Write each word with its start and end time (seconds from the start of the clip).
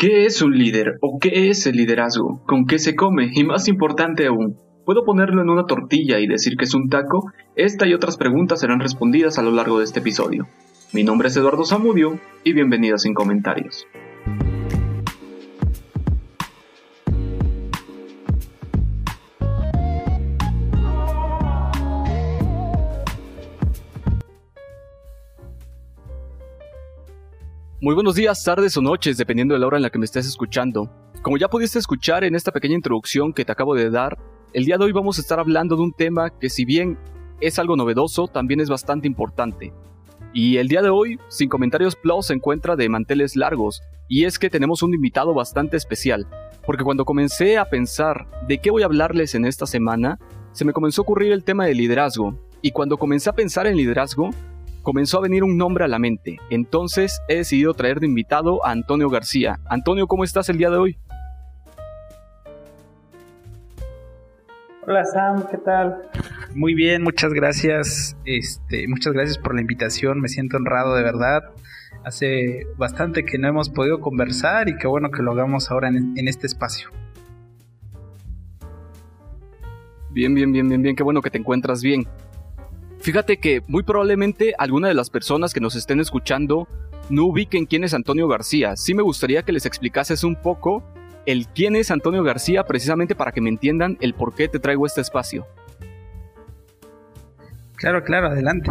¿Qué 0.00 0.24
es 0.24 0.40
un 0.40 0.56
líder 0.56 0.96
o 1.02 1.18
qué 1.20 1.50
es 1.50 1.66
el 1.66 1.76
liderazgo? 1.76 2.42
¿Con 2.46 2.64
qué 2.64 2.78
se 2.78 2.96
come? 2.96 3.28
Y 3.34 3.44
más 3.44 3.68
importante 3.68 4.26
aún, 4.26 4.56
¿puedo 4.86 5.04
ponerlo 5.04 5.42
en 5.42 5.50
una 5.50 5.66
tortilla 5.66 6.20
y 6.20 6.26
decir 6.26 6.56
que 6.56 6.64
es 6.64 6.72
un 6.72 6.88
taco? 6.88 7.30
Esta 7.54 7.86
y 7.86 7.92
otras 7.92 8.16
preguntas 8.16 8.60
serán 8.60 8.80
respondidas 8.80 9.38
a 9.38 9.42
lo 9.42 9.50
largo 9.50 9.76
de 9.76 9.84
este 9.84 10.00
episodio. 10.00 10.46
Mi 10.94 11.04
nombre 11.04 11.28
es 11.28 11.36
Eduardo 11.36 11.66
Zamudio 11.66 12.18
y 12.44 12.54
bienvenido 12.54 12.96
sin 12.96 13.12
comentarios. 13.12 13.86
Muy 27.82 27.94
buenos 27.94 28.14
días, 28.14 28.42
tardes 28.44 28.76
o 28.76 28.82
noches, 28.82 29.16
dependiendo 29.16 29.54
de 29.54 29.60
la 29.60 29.66
hora 29.66 29.78
en 29.78 29.82
la 29.82 29.88
que 29.88 29.98
me 29.98 30.04
estés 30.04 30.26
escuchando. 30.26 30.90
Como 31.22 31.38
ya 31.38 31.48
pudiste 31.48 31.78
escuchar 31.78 32.24
en 32.24 32.34
esta 32.34 32.52
pequeña 32.52 32.74
introducción 32.74 33.32
que 33.32 33.42
te 33.42 33.52
acabo 33.52 33.74
de 33.74 33.88
dar, 33.88 34.18
el 34.52 34.66
día 34.66 34.76
de 34.76 34.84
hoy 34.84 34.92
vamos 34.92 35.16
a 35.16 35.22
estar 35.22 35.40
hablando 35.40 35.76
de 35.76 35.82
un 35.84 35.94
tema 35.94 36.28
que 36.28 36.50
si 36.50 36.66
bien 36.66 36.98
es 37.40 37.58
algo 37.58 37.76
novedoso, 37.76 38.28
también 38.28 38.60
es 38.60 38.68
bastante 38.68 39.06
importante. 39.06 39.72
Y 40.34 40.58
el 40.58 40.68
día 40.68 40.82
de 40.82 40.90
hoy, 40.90 41.18
Sin 41.28 41.48
Comentarios 41.48 41.96
Plus 41.96 42.26
se 42.26 42.34
encuentra 42.34 42.76
de 42.76 42.90
manteles 42.90 43.34
largos, 43.34 43.80
y 44.08 44.26
es 44.26 44.38
que 44.38 44.50
tenemos 44.50 44.82
un 44.82 44.92
invitado 44.92 45.32
bastante 45.32 45.78
especial, 45.78 46.26
porque 46.66 46.84
cuando 46.84 47.06
comencé 47.06 47.56
a 47.56 47.70
pensar 47.70 48.26
de 48.46 48.58
qué 48.58 48.70
voy 48.70 48.82
a 48.82 48.86
hablarles 48.86 49.34
en 49.34 49.46
esta 49.46 49.64
semana, 49.64 50.18
se 50.52 50.66
me 50.66 50.74
comenzó 50.74 51.00
a 51.00 51.04
ocurrir 51.04 51.32
el 51.32 51.44
tema 51.44 51.64
del 51.64 51.78
liderazgo, 51.78 52.38
y 52.60 52.72
cuando 52.72 52.98
comencé 52.98 53.30
a 53.30 53.34
pensar 53.34 53.66
en 53.66 53.78
liderazgo, 53.78 54.28
comenzó 54.82 55.18
a 55.18 55.22
venir 55.22 55.44
un 55.44 55.56
nombre 55.56 55.84
a 55.84 55.88
la 55.88 55.98
mente. 55.98 56.38
Entonces 56.50 57.20
he 57.28 57.36
decidido 57.36 57.74
traer 57.74 58.00
de 58.00 58.06
invitado 58.06 58.64
a 58.64 58.70
Antonio 58.70 59.08
García. 59.08 59.60
Antonio, 59.66 60.06
¿cómo 60.06 60.24
estás 60.24 60.48
el 60.48 60.58
día 60.58 60.70
de 60.70 60.76
hoy? 60.76 60.98
Hola 64.86 65.04
Sam, 65.04 65.46
¿qué 65.50 65.58
tal? 65.58 66.10
Muy 66.54 66.74
bien, 66.74 67.02
muchas 67.02 67.32
gracias. 67.32 68.16
Este, 68.24 68.88
muchas 68.88 69.12
gracias 69.12 69.38
por 69.38 69.54
la 69.54 69.60
invitación. 69.60 70.20
Me 70.20 70.28
siento 70.28 70.56
honrado 70.56 70.94
de 70.94 71.02
verdad. 71.02 71.42
Hace 72.02 72.66
bastante 72.76 73.24
que 73.24 73.38
no 73.38 73.46
hemos 73.46 73.68
podido 73.68 74.00
conversar 74.00 74.68
y 74.68 74.76
qué 74.76 74.86
bueno 74.86 75.10
que 75.10 75.22
lo 75.22 75.32
hagamos 75.32 75.70
ahora 75.70 75.88
en, 75.88 76.14
en 76.16 76.28
este 76.28 76.46
espacio. 76.46 76.90
Bien, 80.10 80.34
bien, 80.34 80.50
bien, 80.50 80.66
bien, 80.68 80.82
bien. 80.82 80.96
Qué 80.96 81.02
bueno 81.02 81.20
que 81.20 81.30
te 81.30 81.38
encuentras 81.38 81.82
bien. 81.82 82.06
Fíjate 83.00 83.38
que 83.38 83.62
muy 83.66 83.82
probablemente 83.82 84.54
alguna 84.58 84.88
de 84.88 84.94
las 84.94 85.08
personas 85.08 85.54
que 85.54 85.60
nos 85.60 85.74
estén 85.74 86.00
escuchando 86.00 86.68
no 87.08 87.24
ubiquen 87.24 87.64
quién 87.64 87.82
es 87.82 87.94
Antonio 87.94 88.28
García. 88.28 88.76
Sí 88.76 88.94
me 88.94 89.02
gustaría 89.02 89.42
que 89.42 89.52
les 89.52 89.64
explicases 89.64 90.22
un 90.22 90.36
poco 90.36 90.84
el 91.24 91.46
quién 91.48 91.76
es 91.76 91.90
Antonio 91.90 92.22
García 92.22 92.64
precisamente 92.64 93.14
para 93.14 93.32
que 93.32 93.40
me 93.40 93.48
entiendan 93.48 93.96
el 94.00 94.12
por 94.12 94.34
qué 94.34 94.48
te 94.48 94.58
traigo 94.58 94.84
este 94.84 95.00
espacio. 95.00 95.46
Claro, 97.74 98.04
claro, 98.04 98.26
adelante. 98.28 98.70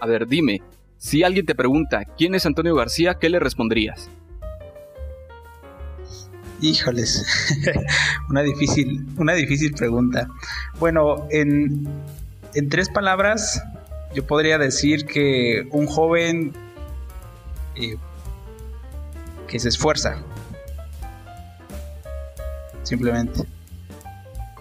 A 0.00 0.06
ver, 0.06 0.26
dime, 0.26 0.62
si 0.96 1.22
alguien 1.22 1.46
te 1.46 1.54
pregunta 1.54 2.04
quién 2.18 2.34
es 2.34 2.44
Antonio 2.44 2.74
García, 2.74 3.14
¿qué 3.14 3.28
le 3.28 3.38
responderías? 3.38 4.10
Híjoles, 6.60 7.24
una 8.28 8.42
difícil, 8.42 9.06
una 9.16 9.32
difícil 9.34 9.72
pregunta. 9.72 10.28
Bueno, 10.78 11.26
en, 11.30 11.88
en 12.54 12.68
tres 12.68 12.88
palabras, 12.88 13.62
yo 14.14 14.26
podría 14.26 14.58
decir 14.58 15.06
que 15.06 15.66
un 15.70 15.86
joven 15.86 16.52
eh, 17.76 17.96
que 19.46 19.58
se 19.58 19.68
esfuerza, 19.68 20.18
simplemente. 22.82 23.44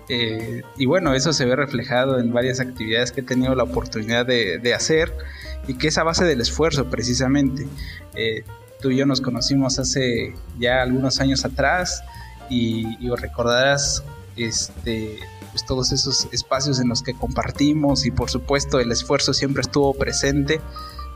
Eh, 0.07 0.63
y 0.77 0.85
bueno, 0.87 1.13
eso 1.13 1.33
se 1.33 1.45
ve 1.45 1.55
reflejado 1.55 2.19
en 2.19 2.33
varias 2.33 2.59
actividades 2.59 3.11
que 3.11 3.21
he 3.21 3.23
tenido 3.23 3.53
la 3.53 3.63
oportunidad 3.63 4.25
de, 4.25 4.73
hacer 4.73 5.13
y 5.67 5.75
que 5.75 5.89
es 5.89 5.97
a 5.99 6.03
base 6.03 6.25
del 6.25 6.41
esfuerzo 6.41 6.89
precisamente. 6.89 7.67
Eh, 8.15 8.43
tú 8.79 8.91
y 8.91 8.97
yo 8.97 9.05
nos 9.05 9.21
conocimos 9.21 9.79
hace 9.79 10.33
ya 10.57 10.81
algunos 10.81 11.19
años 11.19 11.45
atrás 11.45 12.03
y, 12.49 12.85
recordarás 13.15 14.03
este, 14.35 15.19
pues 15.51 15.65
todos 15.65 15.91
esos 15.91 16.27
espacios 16.31 16.79
en 16.79 16.87
los 16.87 17.03
que 17.03 17.13
compartimos 17.13 18.05
y 18.05 18.11
por 18.11 18.29
supuesto 18.29 18.79
el 18.79 18.91
esfuerzo 18.91 19.33
siempre 19.33 19.61
estuvo 19.61 19.93
presente 19.93 20.61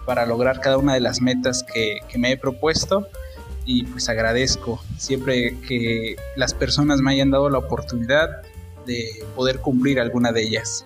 para 0.06 0.26
lograr 0.26 0.60
cada 0.60 0.78
una 0.78 0.94
de 0.94 1.00
las 1.00 1.22
metas 1.22 1.64
que, 1.64 2.00
que 2.10 2.18
me 2.18 2.32
he 2.32 2.38
propuesto 2.38 3.08
y 3.66 3.86
pues 3.86 4.10
agradezco 4.10 4.84
siempre 4.98 5.58
que 5.62 6.18
las 6.36 6.54
personas 6.54 7.00
me 7.00 7.12
hayan 7.12 7.32
dado 7.32 7.50
la 7.50 7.60
oportunidad 7.60 8.42
de 8.86 9.24
poder 9.36 9.60
cumplir 9.60 10.00
alguna 10.00 10.34
de 10.34 10.44
ellas. 10.44 10.86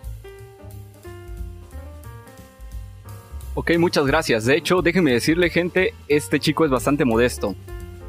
Ok, 3.60 3.72
muchas 3.80 4.06
gracias. 4.06 4.46
De 4.46 4.56
hecho, 4.56 4.84
déjenme 4.84 5.14
decirle, 5.14 5.50
gente, 5.50 5.96
este 6.08 6.40
chico 6.40 6.64
es 6.64 6.70
bastante 6.70 7.06
modesto. 7.06 7.56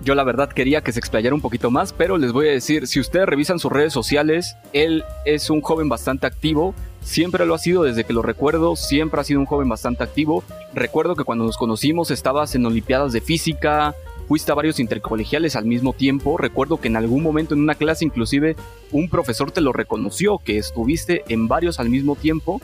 Yo 0.05 0.15
la 0.15 0.23
verdad 0.23 0.51
quería 0.51 0.83
que 0.83 0.93
se 0.93 0.99
explayara 0.99 1.35
un 1.35 1.41
poquito 1.41 1.71
más, 1.71 1.95
pero 1.95 2.19
les 2.19 2.33
voy 2.33 2.49
a 2.49 2.51
decir, 2.51 2.87
si 2.87 3.01
ustedes 3.01 3.25
revisan 3.25 3.59
sus 3.59 3.73
redes 3.73 3.95
sociales, 3.95 4.57
él 4.75 5.05
es 5.25 5.49
un 5.49 5.63
joven 5.63 5.89
bastante 5.89 6.27
activo, 6.27 6.75
siempre 7.01 7.47
lo 7.47 7.55
ha 7.55 7.59
sido 7.59 7.85
desde 7.85 8.05
que 8.05 8.13
lo 8.13 8.21
recuerdo, 8.21 8.77
siempre 8.77 9.23
ha 9.23 9.25
sido 9.25 9.41
un 9.41 9.47
joven 9.47 9.71
bastante 9.71 10.05
activo. 10.05 10.45
Recuerdo 10.75 11.17
que 11.17 11.25
cuando 11.25 11.47
nos 11.47 11.57
conocimos 11.57 12.11
estabas 12.11 12.55
en 12.55 12.67
Olimpiadas 12.67 13.15
de 13.15 13.23
Física, 13.23 13.95
fuiste 14.29 14.53
a 14.53 14.55
varios 14.55 14.79
intercolegiales 14.79 15.57
al 15.57 15.65
mismo 15.65 15.95
tiempo. 15.95 16.37
Recuerdo 16.37 16.77
que 16.77 16.89
en 16.89 16.97
algún 16.97 17.23
momento 17.23 17.55
en 17.55 17.63
una 17.63 17.75
clase 17.75 18.05
inclusive 18.05 18.55
un 18.93 19.09
profesor 19.09 19.51
te 19.51 19.63
lo 19.63 19.73
reconoció, 19.73 20.37
que 20.45 20.59
estuviste 20.59 21.25
en 21.29 21.49
varios 21.49 21.81
al 21.81 21.89
mismo 21.89 22.17
tiempo 22.17 22.61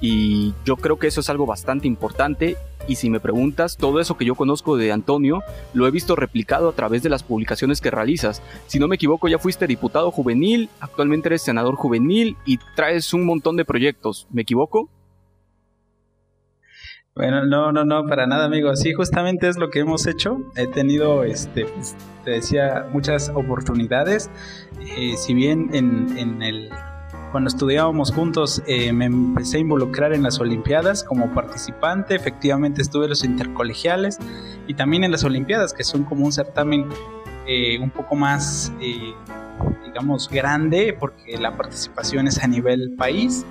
y 0.00 0.54
yo 0.64 0.76
creo 0.76 0.98
que 0.98 1.06
eso 1.06 1.20
es 1.20 1.28
algo 1.30 1.46
bastante 1.46 1.86
importante. 1.86 2.56
Y 2.88 2.96
si 2.96 3.10
me 3.10 3.20
preguntas, 3.20 3.76
todo 3.76 4.00
eso 4.00 4.16
que 4.16 4.24
yo 4.24 4.34
conozco 4.34 4.76
de 4.76 4.90
Antonio 4.90 5.42
lo 5.74 5.86
he 5.86 5.90
visto 5.90 6.16
replicado 6.16 6.70
a 6.70 6.72
través 6.72 7.02
de 7.02 7.10
las 7.10 7.22
publicaciones 7.22 7.80
que 7.80 7.90
realizas. 7.90 8.42
Si 8.66 8.78
no 8.78 8.88
me 8.88 8.96
equivoco, 8.96 9.28
ya 9.28 9.38
fuiste 9.38 9.66
diputado 9.66 10.10
juvenil, 10.10 10.70
actualmente 10.80 11.28
eres 11.28 11.42
senador 11.42 11.74
juvenil 11.74 12.36
y 12.46 12.58
traes 12.74 13.12
un 13.12 13.26
montón 13.26 13.56
de 13.56 13.64
proyectos. 13.66 14.26
¿Me 14.30 14.42
equivoco? 14.42 14.88
Bueno, 17.14 17.44
no, 17.44 17.70
no, 17.70 17.84
no, 17.84 18.06
para 18.06 18.26
nada, 18.26 18.46
amigo. 18.46 18.74
Sí, 18.76 18.94
justamente 18.94 19.48
es 19.48 19.58
lo 19.58 19.68
que 19.68 19.80
hemos 19.80 20.06
hecho. 20.06 20.38
He 20.56 20.66
tenido, 20.66 21.24
este, 21.24 21.66
te 22.24 22.30
decía, 22.30 22.86
muchas 22.92 23.28
oportunidades. 23.28 24.30
Eh, 24.96 25.16
si 25.18 25.34
bien 25.34 25.68
en, 25.74 26.16
en 26.16 26.42
el 26.42 26.70
cuando 27.30 27.48
estudiábamos 27.48 28.12
juntos 28.12 28.62
eh, 28.66 28.92
me 28.92 29.06
empecé 29.06 29.58
a 29.58 29.60
involucrar 29.60 30.12
en 30.12 30.22
las 30.22 30.40
Olimpiadas 30.40 31.04
como 31.04 31.32
participante, 31.32 32.14
efectivamente 32.14 32.82
estuve 32.82 33.04
en 33.04 33.10
los 33.10 33.24
intercolegiales 33.24 34.18
y 34.66 34.74
también 34.74 35.04
en 35.04 35.12
las 35.12 35.24
Olimpiadas, 35.24 35.72
que 35.72 35.84
son 35.84 36.04
como 36.04 36.24
un 36.24 36.32
certamen 36.32 36.88
eh, 37.46 37.78
un 37.78 37.90
poco 37.90 38.16
más, 38.16 38.72
eh, 38.80 39.14
digamos, 39.84 40.28
grande, 40.28 40.96
porque 40.98 41.36
la 41.38 41.56
participación 41.56 42.26
es 42.28 42.42
a 42.42 42.46
nivel 42.46 42.94
país. 42.96 43.44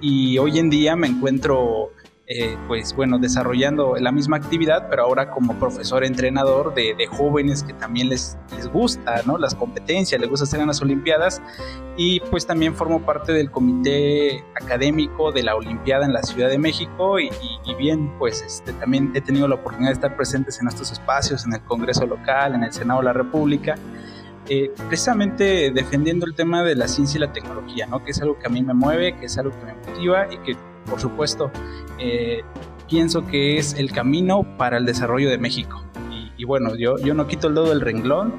Y 0.00 0.38
hoy 0.38 0.58
en 0.58 0.70
día 0.70 0.94
me 0.96 1.08
encuentro 1.08 1.92
eh, 2.30 2.58
pues 2.66 2.94
bueno, 2.94 3.18
desarrollando 3.18 3.96
la 3.98 4.12
misma 4.12 4.36
actividad, 4.36 4.88
pero 4.90 5.04
ahora 5.04 5.30
como 5.30 5.54
profesor 5.54 6.04
entrenador 6.04 6.74
de, 6.74 6.94
jóvenes 7.06 7.62
que 7.62 7.72
también 7.72 8.10
les, 8.10 8.36
les 8.54 8.68
gusta, 8.68 9.22
¿no? 9.24 9.38
Las 9.38 9.54
competencias, 9.54 10.20
les 10.20 10.28
gusta 10.28 10.44
hacer 10.44 10.60
en 10.60 10.66
las 10.66 10.82
Olimpiadas 10.82 11.40
y 11.96 12.20
pues 12.20 12.46
también 12.46 12.74
formo 12.74 13.00
parte 13.00 13.32
del 13.32 13.50
comité 13.50 14.44
académico 14.54 15.32
de 15.32 15.42
la 15.42 15.56
Olimpiada 15.56 16.04
en 16.04 16.12
la 16.12 16.22
Ciudad 16.22 16.50
de 16.50 16.58
México 16.58 17.18
y, 17.18 17.30
bien, 17.78 18.12
pues 18.18 18.42
este, 18.42 18.74
también 18.74 19.10
he 19.14 19.22
tenido 19.22 19.48
la 19.48 19.54
oportunidad 19.54 19.88
de 19.88 19.94
estar 19.94 20.14
presentes 20.14 20.60
en 20.60 20.68
estos 20.68 20.92
espacios, 20.92 21.46
en 21.46 21.54
el 21.54 21.62
Congreso 21.62 22.04
local, 22.04 22.54
en 22.54 22.62
el 22.62 22.72
Senado 22.74 23.00
de 23.00 23.06
la 23.06 23.14
República. 23.14 23.76
Eh, 24.50 24.70
precisamente 24.86 25.70
defendiendo 25.70 26.26
el 26.26 26.34
tema 26.34 26.62
de 26.62 26.74
la 26.74 26.88
ciencia 26.88 27.16
y 27.16 27.20
la 27.20 27.32
tecnología, 27.32 27.86
¿no? 27.86 28.04
que 28.04 28.10
es 28.10 28.20
algo 28.20 28.38
que 28.38 28.46
a 28.46 28.50
mí 28.50 28.62
me 28.62 28.74
mueve, 28.74 29.16
que 29.16 29.26
es 29.26 29.38
algo 29.38 29.50
que 29.58 29.64
me 29.64 29.74
motiva 29.74 30.26
y 30.30 30.38
que 30.38 30.56
por 30.88 31.00
supuesto, 31.00 31.50
eh, 31.98 32.42
pienso 32.88 33.26
que 33.26 33.58
es 33.58 33.74
el 33.74 33.92
camino 33.92 34.44
para 34.56 34.78
el 34.78 34.86
desarrollo 34.86 35.30
de 35.30 35.38
México. 35.38 35.84
Y, 36.36 36.44
bueno, 36.44 36.76
yo, 36.76 36.96
yo 36.98 37.14
no 37.14 37.26
quito 37.26 37.48
el 37.48 37.54
dedo 37.54 37.68
del 37.68 37.80
renglón 37.80 38.32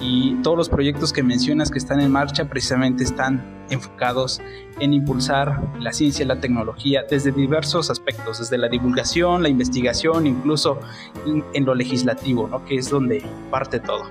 y 0.00 0.36
todos 0.42 0.56
los 0.56 0.68
proyectos 0.68 1.12
que 1.12 1.22
mencionas 1.22 1.70
que 1.70 1.78
están 1.78 2.00
en 2.00 2.10
marcha 2.10 2.44
precisamente 2.48 3.02
están 3.02 3.66
enfocados 3.70 4.40
en 4.78 4.92
impulsar 4.92 5.60
la 5.80 5.92
ciencia 5.92 6.24
y 6.24 6.28
la 6.28 6.40
tecnología 6.40 7.04
desde 7.08 7.32
diversos 7.32 7.90
aspectos, 7.90 8.38
desde 8.38 8.56
la 8.56 8.68
divulgación, 8.68 9.42
la 9.42 9.48
investigación, 9.48 10.26
incluso 10.26 10.78
en, 11.26 11.44
en 11.54 11.64
lo 11.64 11.74
legislativo, 11.74 12.46
¿no? 12.46 12.64
que 12.64 12.76
es 12.76 12.88
donde 12.88 13.24
parte 13.50 13.80
todo. 13.80 14.04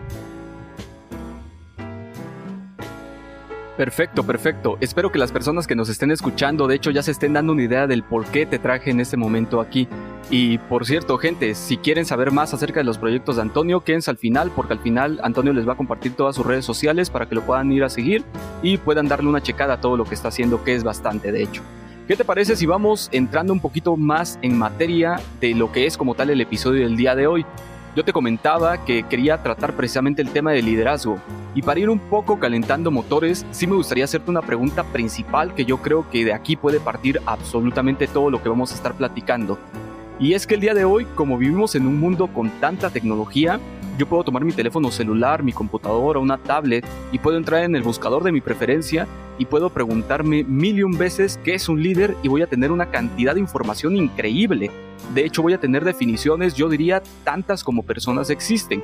Perfecto, 3.78 4.24
perfecto. 4.24 4.78
Espero 4.82 5.12
que 5.12 5.18
las 5.18 5.32
personas 5.32 5.66
que 5.66 5.76
nos 5.76 5.90
estén 5.90 6.12
escuchando, 6.12 6.68
de 6.68 6.76
hecho, 6.76 6.92
ya 6.92 7.02
se 7.02 7.10
estén 7.10 7.34
dando 7.34 7.54
una 7.54 7.64
idea 7.64 7.88
del 7.88 8.04
por 8.04 8.26
qué 8.28 8.46
te 8.46 8.60
traje 8.60 8.92
en 8.92 9.00
este 9.00 9.18
momento 9.18 9.60
aquí. 9.60 9.88
Y 10.30 10.60
por 10.60 10.86
cierto, 10.86 11.18
gente, 11.18 11.56
si 11.56 11.78
quieren 11.78 12.06
saber 12.06 12.32
más 12.32 12.54
acerca 12.54 12.82
de 12.82 12.84
los 12.84 13.00
proyectos 13.00 13.38
de 13.38 13.42
Antonio, 13.42 13.82
quédense 13.82 14.12
al 14.12 14.18
final, 14.18 14.52
porque 14.56 14.74
al 14.74 14.80
final 14.80 15.20
Antonio 15.24 15.54
les 15.54 15.68
va 15.68 15.74
a 15.74 15.78
compartir 15.78 16.14
todas 16.14 16.36
sus 16.36 16.46
redes 16.46 16.66
sociales 16.66 17.10
para 17.10 17.28
que 17.28 17.34
lo 17.34 17.42
puedan 17.42 17.72
ir 17.72 17.84
a 17.84 17.90
seguir 17.90 18.24
y 18.62 18.78
puedan 18.78 19.08
darle 19.08 19.28
una 19.28 19.42
checada 19.42 19.74
a 19.76 19.82
todo 19.82 19.98
lo 19.98 20.06
que 20.06 20.14
está 20.14 20.28
haciendo, 20.28 20.64
que 20.64 20.76
es 20.76 20.84
bastante, 20.84 21.32
de 21.32 21.42
hecho. 21.42 21.64
¿Qué 22.08 22.16
te 22.16 22.26
parece 22.26 22.56
si 22.56 22.68
vamos 22.68 23.10
entrando 23.12 23.54
un 23.54 23.60
poquito 23.60 23.98
más 23.98 24.38
en 24.44 24.58
materia 24.58 25.20
de 25.42 25.56
lo 25.56 25.72
que 25.72 25.88
es 25.88 25.98
como 25.98 26.14
tal 26.14 26.30
el 26.30 26.42
episodio 26.42 26.84
del 26.84 26.96
día 26.96 27.16
de 27.16 27.26
hoy? 27.26 27.46
Yo 27.96 28.04
te 28.04 28.12
comentaba 28.12 28.84
que 28.86 29.04
quería 29.04 29.44
tratar 29.44 29.76
precisamente 29.76 30.24
el 30.24 30.32
tema 30.32 30.52
del 30.52 30.66
liderazgo. 30.66 31.20
Y 31.54 31.62
para 31.62 31.80
ir 31.80 31.92
un 31.92 32.00
poco 32.00 32.40
calentando 32.40 32.90
motores, 32.90 33.46
sí 33.52 33.68
me 33.68 33.76
gustaría 33.76 34.06
hacerte 34.06 34.32
una 34.32 34.42
pregunta 34.42 34.84
principal 34.84 35.54
que 35.54 35.64
yo 35.64 35.78
creo 35.78 36.10
que 36.10 36.26
de 36.26 36.34
aquí 36.34 36.56
puede 36.56 36.80
partir 36.80 37.22
absolutamente 37.28 38.08
todo 38.08 38.32
lo 38.32 38.42
que 38.42 38.50
vamos 38.50 38.72
a 38.72 38.76
estar 38.76 38.96
platicando. 38.96 39.60
Y 40.20 40.34
es 40.34 40.48
que 40.48 40.56
el 40.56 40.62
día 40.62 40.74
de 40.74 40.86
hoy, 40.86 41.06
como 41.14 41.38
vivimos 41.38 41.76
en 41.76 41.86
un 41.86 42.00
mundo 42.00 42.28
con 42.34 42.50
tanta 42.60 42.90
tecnología, 42.90 43.60
yo 43.98 44.08
puedo 44.08 44.24
tomar 44.24 44.44
mi 44.44 44.54
teléfono 44.54 44.92
celular, 44.92 45.44
mi 45.44 45.54
computadora, 45.54 46.20
una 46.20 46.38
tablet 46.38 46.86
y 47.12 47.20
puedo 47.20 47.38
entrar 47.38 47.64
en 47.64 47.76
el 47.76 47.84
buscador 47.84 48.24
de 48.24 48.32
mi 48.32 48.42
preferencia 48.42 49.08
y 49.38 49.46
puedo 49.46 49.70
preguntarme 49.70 50.44
mil 50.44 50.80
y 50.80 50.84
un 50.84 50.98
veces 50.98 51.40
qué 51.44 51.56
es 51.56 51.70
un 51.70 51.82
líder 51.82 52.16
y 52.24 52.28
voy 52.28 52.42
a 52.42 52.48
tener 52.48 52.72
una 52.72 52.90
cantidad 52.90 53.34
de 53.34 53.40
información 53.40 53.96
increíble. 53.96 54.72
De 55.14 55.26
hecho 55.26 55.42
voy 55.42 55.54
a 55.54 55.60
tener 55.60 55.84
definiciones, 55.84 56.56
yo 56.56 56.70
diría, 56.70 57.04
tantas 57.24 57.64
como 57.64 57.84
personas 57.84 58.30
existen. 58.30 58.84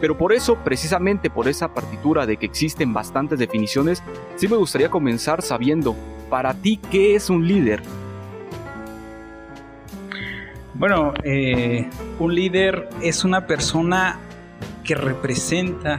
Pero 0.00 0.16
por 0.16 0.32
eso, 0.32 0.56
precisamente 0.56 1.28
por 1.28 1.48
esa 1.48 1.74
partitura 1.74 2.24
de 2.24 2.36
que 2.36 2.46
existen 2.46 2.92
bastantes 2.92 3.38
definiciones, 3.38 4.02
sí 4.36 4.46
me 4.46 4.56
gustaría 4.56 4.90
comenzar 4.90 5.42
sabiendo, 5.42 5.96
para 6.30 6.54
ti, 6.54 6.78
¿qué 6.90 7.16
es 7.16 7.30
un 7.30 7.46
líder? 7.46 7.82
Bueno, 10.74 11.12
eh, 11.24 11.88
un 12.20 12.32
líder 12.32 12.88
es 13.02 13.24
una 13.24 13.48
persona 13.48 14.20
que 14.88 14.94
representa 14.94 15.98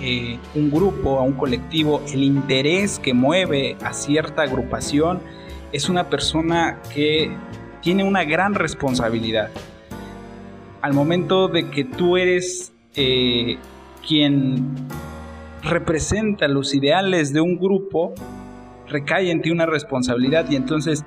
eh, 0.00 0.38
un 0.54 0.70
grupo, 0.70 1.18
a 1.18 1.22
un 1.22 1.34
colectivo, 1.34 2.00
el 2.10 2.22
interés 2.24 2.98
que 2.98 3.12
mueve 3.12 3.76
a 3.84 3.92
cierta 3.92 4.40
agrupación, 4.40 5.20
es 5.70 5.90
una 5.90 6.08
persona 6.08 6.80
que 6.94 7.30
tiene 7.82 8.02
una 8.02 8.24
gran 8.24 8.54
responsabilidad. 8.54 9.50
Al 10.80 10.94
momento 10.94 11.48
de 11.48 11.68
que 11.68 11.84
tú 11.84 12.16
eres 12.16 12.72
eh, 12.94 13.58
quien 14.08 14.74
representa 15.62 16.48
los 16.48 16.74
ideales 16.74 17.34
de 17.34 17.42
un 17.42 17.58
grupo, 17.58 18.14
recae 18.88 19.30
en 19.30 19.42
ti 19.42 19.50
una 19.50 19.66
responsabilidad 19.66 20.50
y 20.50 20.56
entonces 20.56 21.04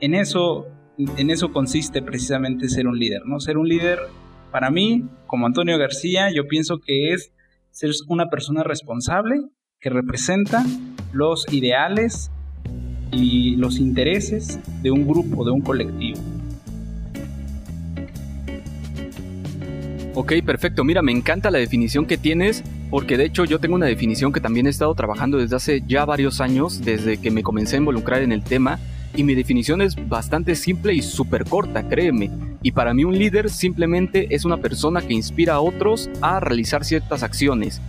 en 0.00 0.14
eso, 0.14 0.66
en 0.98 1.30
eso 1.30 1.52
consiste 1.52 2.02
precisamente 2.02 2.68
ser 2.68 2.88
un 2.88 2.98
líder, 2.98 3.22
¿no? 3.26 3.38
Ser 3.38 3.58
un 3.58 3.68
líder 3.68 4.00
para 4.50 4.70
mí, 4.70 5.04
como 5.26 5.46
Antonio 5.46 5.78
García, 5.78 6.30
yo 6.32 6.46
pienso 6.48 6.78
que 6.78 7.12
es 7.12 7.32
ser 7.70 7.90
una 8.08 8.28
persona 8.30 8.62
responsable 8.62 9.40
que 9.80 9.90
representa 9.90 10.64
los 11.12 11.46
ideales 11.52 12.30
y 13.12 13.56
los 13.56 13.78
intereses 13.78 14.58
de 14.82 14.90
un 14.90 15.06
grupo, 15.06 15.44
de 15.44 15.50
un 15.50 15.60
colectivo. 15.60 16.18
Ok, 20.14 20.32
perfecto. 20.46 20.82
Mira, 20.82 21.02
me 21.02 21.12
encanta 21.12 21.50
la 21.50 21.58
definición 21.58 22.06
que 22.06 22.16
tienes, 22.16 22.64
porque 22.88 23.18
de 23.18 23.26
hecho 23.26 23.44
yo 23.44 23.60
tengo 23.60 23.74
una 23.74 23.84
definición 23.84 24.32
que 24.32 24.40
también 24.40 24.66
he 24.66 24.70
estado 24.70 24.94
trabajando 24.94 25.36
desde 25.36 25.56
hace 25.56 25.82
ya 25.86 26.06
varios 26.06 26.40
años, 26.40 26.82
desde 26.82 27.18
que 27.18 27.30
me 27.30 27.42
comencé 27.42 27.76
a 27.76 27.80
involucrar 27.80 28.22
en 28.22 28.32
el 28.32 28.42
tema, 28.42 28.78
y 29.14 29.24
mi 29.24 29.34
definición 29.34 29.82
es 29.82 29.94
bastante 30.08 30.54
simple 30.54 30.94
y 30.94 31.02
súper 31.02 31.44
corta, 31.44 31.86
créeme. 31.86 32.30
Y 32.66 32.72
para 32.72 32.94
mí 32.94 33.04
un 33.04 33.16
líder 33.16 33.48
simplemente 33.48 34.34
es 34.34 34.44
una 34.44 34.56
persona 34.56 35.00
que 35.00 35.14
inspira 35.14 35.54
a 35.54 35.60
otros 35.60 36.10
a 36.20 36.40
realizar 36.40 36.84
ciertas 36.84 37.22
acciones. 37.22 37.80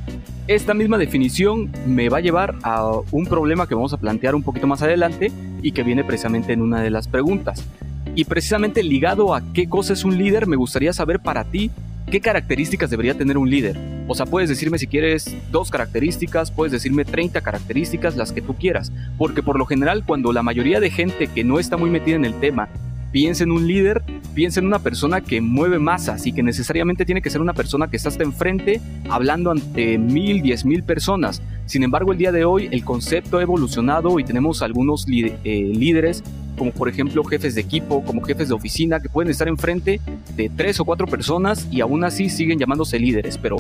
Esta 0.48 0.76
misma 0.76 1.00
definición 1.00 1.72
me 1.88 2.10
va 2.10 2.20
a 2.20 2.22
llevar 2.22 2.54
a 2.62 2.88
un 3.10 3.26
problema 3.26 3.66
que 3.66 3.74
vamos 3.74 3.94
a 3.94 3.98
plantear 3.98 4.36
un 4.36 4.44
poquito 4.44 4.68
más 4.68 4.84
adelante 4.84 5.32
y 5.64 5.72
que 5.72 5.82
viene 5.82 6.04
precisamente 6.04 6.54
en 6.54 6.62
una 6.62 6.80
de 6.80 6.92
las 6.92 7.08
preguntas. 7.08 7.66
Y 8.14 8.26
precisamente 8.26 8.84
ligado 8.84 9.34
a 9.34 9.42
qué 9.52 9.68
cosa 9.68 9.94
es 9.94 10.06
un 10.06 10.16
líder, 10.16 10.46
me 10.46 10.58
gustaría 10.58 10.94
saber 10.94 11.22
para 11.22 11.44
ti 11.44 11.72
qué 12.12 12.22
características 12.22 12.92
debería 12.92 13.16
tener 13.16 13.40
un 13.40 13.50
líder. 13.50 13.80
O 14.08 14.14
sea, 14.14 14.28
puedes 14.28 14.48
decirme 14.48 14.78
si 14.78 14.86
quieres 14.86 15.36
dos 15.50 15.72
características, 15.72 16.52
puedes 16.52 16.72
decirme 16.72 17.04
30 17.04 17.42
características, 17.42 18.16
las 18.16 18.32
que 18.32 18.44
tú 18.44 18.54
quieras. 18.54 18.92
Porque 19.18 19.42
por 19.42 19.58
lo 19.58 19.66
general, 19.66 20.04
cuando 20.06 20.32
la 20.34 20.44
mayoría 20.44 20.80
de 20.80 20.92
gente 20.92 21.26
que 21.26 21.44
no 21.44 21.58
está 21.58 21.78
muy 21.78 21.90
metida 21.90 22.16
en 22.16 22.26
el 22.26 22.40
tema 22.40 22.70
piensa 23.12 23.44
en 23.44 23.52
un 23.52 23.68
líder, 23.68 24.04
piensa 24.34 24.60
en 24.60 24.68
una 24.68 24.80
persona 24.80 25.22
que 25.22 25.42
mueve 25.42 25.80
masas 25.80 26.26
y 26.28 26.34
que 26.34 26.44
necesariamente 26.44 27.06
tiene 27.06 27.22
que 27.22 27.30
ser 27.30 27.42
una 27.42 27.54
persona 27.54 27.88
que 27.90 27.98
está 27.98 28.10
hasta 28.10 28.24
enfrente 28.24 28.82
hablando 29.10 29.52
ante 29.52 29.98
mil, 29.98 30.42
diez 30.42 30.66
mil 30.66 30.84
personas. 30.84 31.42
Sin 31.66 31.84
embargo, 31.84 32.12
el 32.12 32.18
día 32.18 32.32
de 32.32 32.46
hoy 32.46 32.70
el 32.72 32.84
concepto 32.84 33.38
ha 33.38 33.42
evolucionado 33.42 34.20
y 34.20 34.24
tenemos 34.24 34.62
algunos 34.62 35.06
eh, 35.10 35.72
líderes 35.76 36.24
como 36.58 36.72
por 36.72 36.90
ejemplo 36.90 37.24
jefes 37.24 37.56
de 37.56 37.62
equipo, 37.62 38.04
como 38.04 38.22
jefes 38.22 38.48
de 38.48 38.56
oficina, 38.56 39.00
que 39.00 39.10
pueden 39.10 39.30
estar 39.30 39.48
enfrente 39.48 40.02
de 40.36 40.50
tres 40.50 40.80
o 40.80 40.86
cuatro 40.86 41.06
personas 41.08 41.68
y 41.72 41.82
aún 41.82 42.04
así 42.04 42.30
siguen 42.30 42.58
llamándose 42.58 43.00
líderes. 43.00 43.38
Pero 43.38 43.58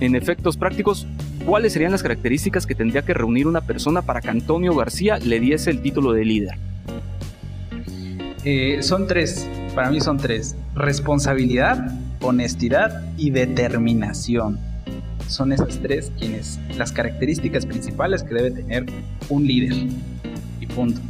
en 0.00 0.14
efectos 0.14 0.56
prácticos, 0.56 1.06
¿cuáles 1.46 1.72
serían 1.72 1.92
las 1.92 2.02
características 2.02 2.66
que 2.66 2.74
tendría 2.74 3.02
que 3.02 3.14
reunir 3.14 3.46
una 3.46 3.62
persona 3.62 4.02
para 4.02 4.20
que 4.20 4.30
Antonio 4.30 4.74
García 4.74 5.18
le 5.18 5.40
diese 5.40 5.70
el 5.70 5.80
título 5.80 6.12
de 6.12 6.24
líder? 6.24 6.58
Eh, 8.44 8.82
son 8.82 9.06
tres, 9.06 9.46
para 9.74 9.90
mí 9.90 10.00
son 10.00 10.16
tres. 10.16 10.56
Responsabilidad, 10.74 11.92
honestidad 12.22 13.04
y 13.16 13.30
determinación. 13.30 14.58
Son 15.26 15.52
esas 15.52 15.78
tres 15.80 16.10
quienes, 16.18 16.58
las 16.76 16.90
características 16.90 17.66
principales 17.66 18.22
que 18.22 18.34
debe 18.34 18.50
tener 18.50 18.86
un 19.28 19.46
líder. 19.46 19.74
Y 20.60 20.66
punto. 20.66 21.00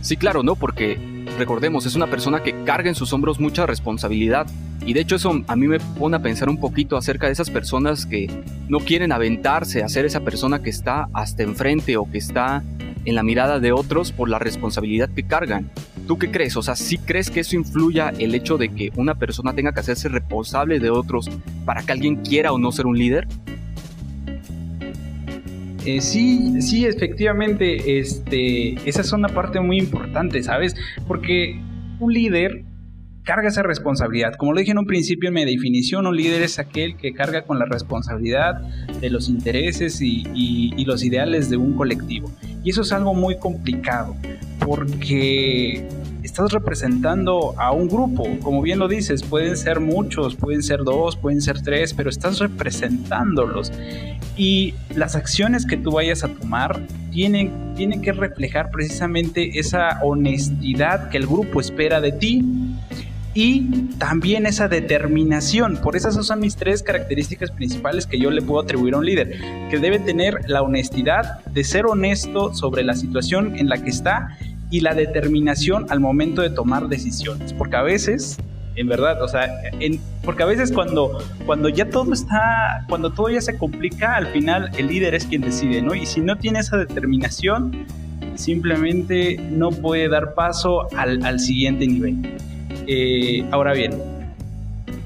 Sí, 0.00 0.16
claro, 0.16 0.42
¿no? 0.42 0.56
Porque 0.56 1.17
recordemos, 1.36 1.86
es 1.86 1.94
una 1.94 2.06
persona 2.06 2.42
que 2.42 2.64
carga 2.64 2.88
en 2.88 2.94
sus 2.94 3.12
hombros 3.12 3.40
mucha 3.40 3.66
responsabilidad. 3.66 4.46
Y 4.86 4.94
de 4.94 5.00
hecho 5.00 5.16
eso 5.16 5.42
a 5.46 5.56
mí 5.56 5.68
me 5.68 5.80
pone 5.80 6.16
a 6.16 6.22
pensar 6.22 6.48
un 6.48 6.58
poquito 6.58 6.96
acerca 6.96 7.26
de 7.26 7.32
esas 7.32 7.50
personas 7.50 8.06
que 8.06 8.30
no 8.68 8.80
quieren 8.80 9.12
aventarse 9.12 9.82
a 9.82 9.88
ser 9.88 10.04
esa 10.04 10.20
persona 10.20 10.62
que 10.62 10.70
está 10.70 11.08
hasta 11.12 11.42
enfrente 11.42 11.96
o 11.96 12.10
que 12.10 12.18
está 12.18 12.62
en 13.04 13.14
la 13.14 13.22
mirada 13.22 13.60
de 13.60 13.72
otros 13.72 14.12
por 14.12 14.28
la 14.28 14.38
responsabilidad 14.38 15.08
que 15.08 15.24
cargan. 15.24 15.70
¿Tú 16.06 16.18
qué 16.18 16.30
crees? 16.30 16.56
O 16.56 16.62
sea, 16.62 16.76
¿sí 16.76 16.98
crees 16.98 17.30
que 17.30 17.40
eso 17.40 17.56
influya 17.56 18.12
el 18.18 18.34
hecho 18.34 18.56
de 18.56 18.70
que 18.70 18.92
una 18.96 19.14
persona 19.14 19.52
tenga 19.52 19.72
que 19.72 19.80
hacerse 19.80 20.08
responsable 20.08 20.80
de 20.80 20.90
otros 20.90 21.28
para 21.64 21.82
que 21.82 21.92
alguien 21.92 22.16
quiera 22.16 22.52
o 22.52 22.58
no 22.58 22.72
ser 22.72 22.86
un 22.86 22.96
líder? 22.96 23.26
Eh, 25.84 26.00
sí, 26.00 26.60
sí, 26.60 26.84
efectivamente, 26.86 27.98
este, 27.98 28.74
esa 28.88 29.00
es 29.00 29.12
una 29.12 29.28
parte 29.28 29.60
muy 29.60 29.78
importante, 29.78 30.42
¿sabes? 30.42 30.74
Porque 31.06 31.60
un 32.00 32.12
líder 32.12 32.64
carga 33.28 33.48
esa 33.48 33.62
responsabilidad. 33.62 34.32
Como 34.38 34.54
lo 34.54 34.60
dije 34.60 34.72
en 34.72 34.78
un 34.78 34.86
principio 34.86 35.28
en 35.28 35.34
mi 35.34 35.44
definición, 35.44 36.06
un 36.06 36.16
líder 36.16 36.40
es 36.42 36.58
aquel 36.58 36.96
que 36.96 37.12
carga 37.12 37.42
con 37.42 37.58
la 37.58 37.66
responsabilidad 37.66 38.54
de 39.02 39.10
los 39.10 39.28
intereses 39.28 40.00
y, 40.00 40.72
los 40.86 41.04
ideales 41.04 41.50
de 41.50 41.58
un 41.58 41.74
colectivo. 41.74 42.32
Y 42.64 42.70
eso 42.70 42.80
es 42.80 42.90
algo 42.90 43.12
muy 43.12 43.38
complicado, 43.38 44.16
porque 44.64 45.86
estás 46.28 46.52
representando 46.52 47.54
a 47.56 47.72
un 47.72 47.88
grupo, 47.88 48.24
como 48.42 48.60
bien 48.60 48.78
lo 48.78 48.86
dices, 48.86 49.22
pueden 49.22 49.56
ser 49.56 49.80
muchos, 49.80 50.36
pueden 50.36 50.62
ser 50.62 50.84
dos, 50.84 51.16
pueden 51.16 51.40
ser 51.40 51.62
tres, 51.62 51.94
pero 51.94 52.10
estás 52.10 52.38
representándolos. 52.38 53.72
Y 54.36 54.74
las 54.94 55.16
acciones 55.16 55.66
que 55.66 55.76
tú 55.76 55.92
vayas 55.92 56.24
a 56.24 56.28
tomar 56.28 56.80
tienen, 57.10 57.74
tienen 57.74 58.02
que 58.02 58.12
reflejar 58.12 58.70
precisamente 58.70 59.58
esa 59.58 60.00
honestidad 60.02 61.08
que 61.08 61.16
el 61.16 61.26
grupo 61.26 61.60
espera 61.60 62.00
de 62.00 62.12
ti 62.12 62.44
y 63.34 63.88
también 63.98 64.46
esa 64.46 64.68
determinación. 64.68 65.76
Por 65.76 65.96
esas 65.96 66.14
son 66.26 66.40
mis 66.40 66.56
tres 66.56 66.82
características 66.82 67.50
principales 67.50 68.06
que 68.06 68.18
yo 68.18 68.30
le 68.30 68.42
puedo 68.42 68.60
atribuir 68.60 68.94
a 68.94 68.98
un 68.98 69.06
líder, 69.06 69.38
que 69.70 69.78
debe 69.78 69.98
tener 69.98 70.48
la 70.48 70.62
honestidad 70.62 71.44
de 71.46 71.64
ser 71.64 71.86
honesto 71.86 72.54
sobre 72.54 72.84
la 72.84 72.94
situación 72.94 73.56
en 73.56 73.68
la 73.68 73.78
que 73.78 73.90
está 73.90 74.36
y 74.70 74.80
la 74.80 74.94
determinación 74.94 75.86
al 75.90 76.00
momento 76.00 76.42
de 76.42 76.50
tomar 76.50 76.88
decisiones, 76.88 77.52
porque 77.52 77.76
a 77.76 77.82
veces 77.82 78.38
en 78.78 78.86
verdad, 78.86 79.20
o 79.22 79.26
sea, 79.26 79.60
porque 80.24 80.44
a 80.44 80.46
veces 80.46 80.70
cuando, 80.70 81.18
cuando 81.46 81.68
ya 81.68 81.90
todo 81.90 82.12
está, 82.12 82.84
cuando 82.88 83.10
todo 83.10 83.28
ya 83.28 83.40
se 83.40 83.58
complica, 83.58 84.14
al 84.14 84.28
final 84.28 84.70
el 84.78 84.86
líder 84.86 85.16
es 85.16 85.26
quien 85.26 85.42
decide, 85.42 85.82
¿no? 85.82 85.96
Y 85.96 86.06
si 86.06 86.20
no 86.20 86.36
tiene 86.36 86.60
esa 86.60 86.76
determinación, 86.76 87.86
simplemente 88.36 89.36
no 89.50 89.70
puede 89.70 90.08
dar 90.08 90.34
paso 90.34 90.86
al, 90.96 91.24
al 91.24 91.40
siguiente 91.40 91.88
nivel. 91.88 92.38
Eh, 92.86 93.44
ahora 93.50 93.72
bien, 93.72 93.90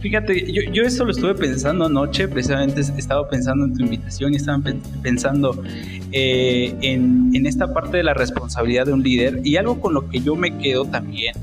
Fíjate, 0.03 0.53
yo, 0.53 0.63
yo 0.73 0.83
esto 0.83 1.05
lo 1.05 1.13
estuve 1.13 1.37
pensando 1.37 1.87
anoche, 1.87 2.27
precisamente 2.27 2.81
estaba 2.81 3.29
pensando 3.29 3.67
en 3.67 3.73
tu 3.73 3.85
invitación 3.85 4.33
y 4.33 4.37
estaba 4.37 4.61
pensando 5.01 5.63
eh, 6.11 6.75
en, 6.81 7.47
esta 7.47 7.73
parte 7.73 7.99
de 7.99 8.03
la 8.03 8.13
responsabilidad 8.13 8.87
de 8.87 8.95
un 8.95 9.03
líder 9.05 9.41
y 9.45 9.57
algo 9.57 9.81
con 9.81 9.95
lo 9.95 10.09
que 10.09 10.21
yo 10.21 10.35
me 10.35 10.59
quedo 10.59 10.87
también 10.87 11.35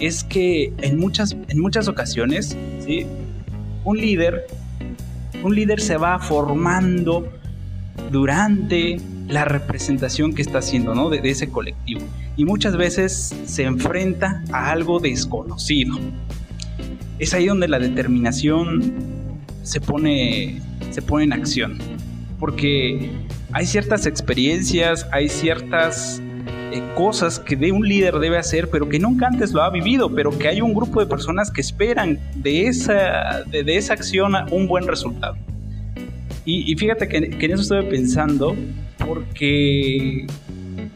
es 0.00 0.24
que 0.24 0.72
en 0.80 0.98
muchas, 0.98 1.36
en 1.48 1.60
muchas 1.60 1.88
ocasiones, 1.88 2.56
un 3.84 3.98
líder, 3.98 4.46
un 5.42 5.54
líder 5.54 5.80
se 5.82 5.98
va 5.98 6.18
formando 6.18 7.28
durante 8.10 8.98
la 9.28 9.44
representación 9.44 10.34
que 10.34 10.40
está 10.40 10.58
haciendo 10.58 10.94
¿no? 10.94 11.10
de, 11.10 11.20
de 11.20 11.30
ese 11.30 11.50
colectivo 11.50 12.00
y 12.36 12.46
muchas 12.46 12.78
veces 12.78 13.34
se 13.44 13.64
enfrenta 13.64 14.42
a 14.52 14.70
algo 14.70 15.00
desconocido. 15.00 15.98
Es 17.18 17.34
ahí 17.34 17.46
donde 17.46 17.68
la 17.68 17.78
determinación 17.78 18.92
se 19.62 19.80
pone, 19.80 20.60
se 20.90 21.02
pone 21.02 21.24
en 21.24 21.32
acción, 21.32 21.78
porque 22.38 23.10
hay 23.52 23.66
ciertas 23.66 24.06
experiencias, 24.06 25.06
hay 25.12 25.28
ciertas 25.28 26.20
eh, 26.72 26.82
cosas 26.94 27.38
que 27.38 27.56
de 27.56 27.72
un 27.72 27.88
líder 27.88 28.18
debe 28.18 28.38
hacer, 28.38 28.68
pero 28.68 28.88
que 28.88 28.98
nunca 28.98 29.28
antes 29.28 29.52
lo 29.52 29.62
ha 29.62 29.70
vivido, 29.70 30.14
pero 30.14 30.36
que 30.36 30.48
hay 30.48 30.60
un 30.60 30.74
grupo 30.74 31.00
de 31.00 31.06
personas 31.06 31.50
que 31.50 31.60
esperan 31.60 32.18
de 32.34 32.66
esa, 32.66 33.44
de, 33.44 33.76
esa 33.76 33.94
acción 33.94 34.34
un 34.50 34.66
buen 34.66 34.86
resultado. 34.86 35.36
Y, 36.44 36.76
fíjate 36.76 37.08
que, 37.08 37.16
en 37.16 37.50
eso 37.50 37.62
estoy 37.62 37.86
pensando, 37.90 38.54
porque, 39.04 40.26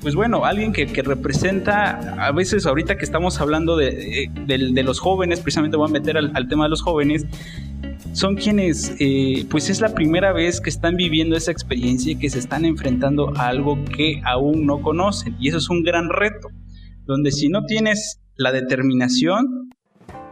pues 0.00 0.14
bueno, 0.14 0.45
alguien 0.45 0.73
que, 0.73 0.87
representa, 1.02 2.26
a 2.26 2.33
veces 2.33 2.66
ahorita 2.66 2.97
que 2.97 3.04
estamos 3.04 3.40
hablando 3.40 3.76
de, 3.76 4.30
los 4.85 5.00
jóvenes, 5.00 5.40
precisamente 5.40 5.76
voy 5.76 5.88
a 5.88 5.92
meter 5.92 6.16
al 6.16 6.49
tema 6.49 6.64
de 6.64 6.71
los 6.71 6.83
jóvenes, 6.83 7.26
son 8.12 8.37
quienes, 8.37 8.95
eh, 8.99 9.47
pues 9.50 9.71
es 9.71 9.80
la 9.80 9.95
primera 9.95 10.33
vez 10.33 10.61
que 10.61 10.71
están 10.71 10.97
viviendo 10.97 11.37
esa 11.37 11.52
experiencia 11.52 12.12
y 12.12 12.16
que 12.16 12.30
se 12.30 12.38
están 12.38 12.64
enfrentando 12.64 13.33
a 13.37 13.49
algo 13.49 13.78
que 13.85 14.21
aún 14.25 14.66
no 14.66 14.83
conocen. 14.83 15.37
Y 15.38 15.49
eso 15.49 15.59
es 15.59 15.71
un 15.71 15.83
gran 15.83 16.09
reto, 16.09 16.49
donde 17.04 17.30
si 17.30 17.49
no 17.49 17.64
tienes 17.66 18.21
la 18.37 18.52
determinación, 18.52 19.71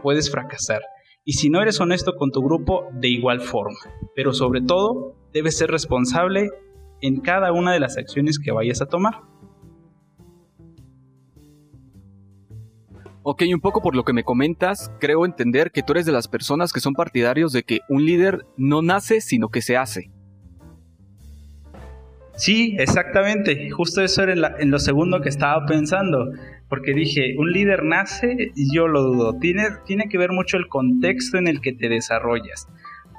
puedes 0.03 0.29
fracasar. 0.29 0.81
Y 1.25 1.33
si 1.33 1.49
no 1.49 1.61
eres 1.61 1.79
honesto 1.79 2.15
con 2.15 2.31
tu 2.31 2.41
grupo, 2.41 2.87
de 2.93 3.09
igual 3.09 3.41
forma. 3.41 3.77
Pero 4.15 4.33
sobre 4.33 4.61
todo, 4.61 5.15
debes 5.33 5.57
ser 5.57 5.69
responsable 5.69 6.49
en 7.01 7.21
cada 7.21 7.51
una 7.51 7.71
de 7.71 7.79
las 7.79 7.97
acciones 7.97 8.39
que 8.39 8.51
vayas 8.51 8.81
a 8.81 8.87
tomar. 8.87 9.21
Ok, 13.31 13.43
un 13.53 13.61
poco 13.61 13.83
por 13.83 13.95
lo 13.95 14.03
que 14.03 14.11
me 14.11 14.23
comentas, 14.23 14.91
creo 14.99 15.23
entender 15.23 15.69
que 15.69 15.83
tú 15.83 15.93
eres 15.93 16.07
de 16.07 16.11
las 16.11 16.27
personas 16.27 16.73
que 16.73 16.79
son 16.79 16.95
partidarios 16.95 17.53
de 17.53 17.61
que 17.61 17.81
un 17.87 18.03
líder 18.03 18.47
no 18.57 18.81
nace, 18.81 19.21
sino 19.21 19.49
que 19.49 19.61
se 19.61 19.77
hace. 19.77 20.09
Sí, 22.35 22.75
exactamente. 22.79 23.69
Justo 23.69 24.01
eso 24.01 24.23
era 24.23 24.55
en, 24.57 24.71
lo 24.71 24.79
segundo 24.79 25.21
que 25.21 25.29
estaba 25.29 25.63
pensando. 25.67 26.31
Porque 26.69 26.95
dije, 26.95 27.35
un 27.37 27.51
líder 27.51 27.83
nace 27.83 28.51
y 28.55 28.73
yo 28.73 28.87
lo 28.87 29.03
dudo. 29.03 29.37
Tiene, 29.37 29.67
tiene 29.85 30.09
que 30.09 30.17
ver 30.17 30.31
mucho 30.31 30.57
el 30.57 30.67
contexto 30.67 31.37
en 31.37 31.47
el 31.47 31.61
que 31.61 31.73
te 31.73 31.87
desarrollas. 31.87 32.67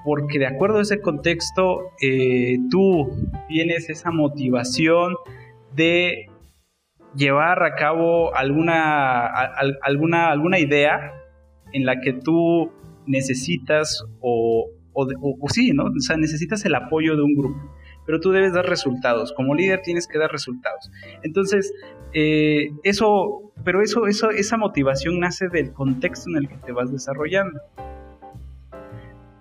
Porque 0.05 0.41
de 0.41 0.49
acuerdo 0.49 0.79
a 0.79 0.83
ese 0.83 1.01
contexto, 1.01 1.93
eh, 2.03 2.59
tú 2.69 3.29
tienes 3.47 3.89
esa 3.89 4.11
motivación 4.11 5.15
de 5.77 6.30
llevar 7.15 7.63
a 7.63 7.75
cabo 7.75 8.35
alguna, 8.35 9.27
alguna, 9.83 10.31
alguna 10.31 10.59
idea 10.59 11.13
en 11.73 11.85
la 11.85 12.01
que 12.01 12.13
tú 12.13 12.71
necesitas 13.07 14.05
o, 14.21 14.69
o, 14.93 15.49
sí, 15.49 15.73
¿no? 15.73 15.85
O 15.85 16.01
sea, 16.01 16.17
necesitas 16.17 16.65
el 16.65 16.75
apoyo 16.75 17.17
de 17.17 17.23
un 17.23 17.35
grupo, 17.35 17.61
pero 18.07 18.21
tú 18.21 18.31
debes 18.31 18.53
dar 18.53 18.67
resultados. 18.67 19.33
Como 19.33 19.55
líder 19.55 19.81
tienes 19.83 20.07
que 20.07 20.19
dar 20.19 20.31
resultados. 20.31 20.91
Entonces, 21.23 21.73
eh, 22.13 22.71
eso, 22.83 23.53
pero 23.65 23.83
eso, 23.83 24.07
eso, 24.07 24.31
esa 24.31 24.57
motivación 24.57 25.21
nace 25.21 25.49
del 25.49 25.73
contexto 25.73 26.31
en 26.31 26.37
el 26.37 26.49
que 26.49 26.57
te 26.57 26.73
vas 26.73 26.93
desarrollando. 26.93 27.61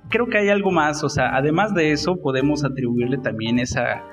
Creo 0.10 0.26
que 0.26 0.40
hay 0.40 0.50
algo 0.50 0.72
más, 0.72 1.04
o 1.04 1.10
sea, 1.10 1.36
además 1.36 1.76
de 1.76 1.92
eso 1.92 2.16
podemos 2.16 2.64
atribuirle 2.64 3.20
también 3.20 3.60
esa, 3.60 4.04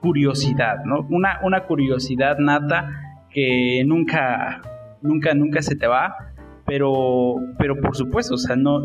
curiosidad, 0.00 0.84
¿no? 0.84 1.06
Una, 1.10 1.40
una 1.42 1.64
curiosidad 1.64 2.38
nata 2.38 2.90
que 3.30 3.82
nunca, 3.86 4.62
nunca, 5.00 5.34
nunca 5.34 5.62
se 5.62 5.76
te 5.76 5.86
va, 5.86 6.14
pero, 6.66 7.36
pero 7.58 7.80
por 7.80 7.96
supuesto, 7.96 8.34
o 8.34 8.38
sea, 8.38 8.56
no, 8.56 8.80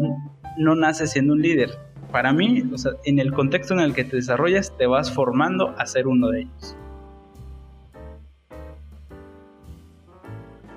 no 0.57 0.75
naces 0.75 1.11
siendo 1.11 1.33
un 1.33 1.41
líder. 1.41 1.71
Para 2.11 2.33
mí, 2.33 2.63
o 2.73 2.77
sea, 2.77 2.93
en 3.03 3.19
el 3.19 3.33
contexto 3.33 3.73
en 3.73 3.81
el 3.81 3.93
que 3.93 4.03
te 4.03 4.15
desarrollas, 4.15 4.75
te 4.77 4.87
vas 4.87 5.11
formando 5.11 5.75
a 5.77 5.85
ser 5.85 6.07
uno 6.07 6.29
de 6.29 6.41
ellos. 6.41 6.77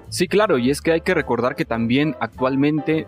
Sí, 0.08 0.26
claro, 0.26 0.58
y 0.58 0.70
es 0.70 0.82
que 0.82 0.92
hay 0.92 1.00
que 1.02 1.14
recordar 1.14 1.54
que 1.54 1.64
también 1.64 2.16
actualmente, 2.18 3.06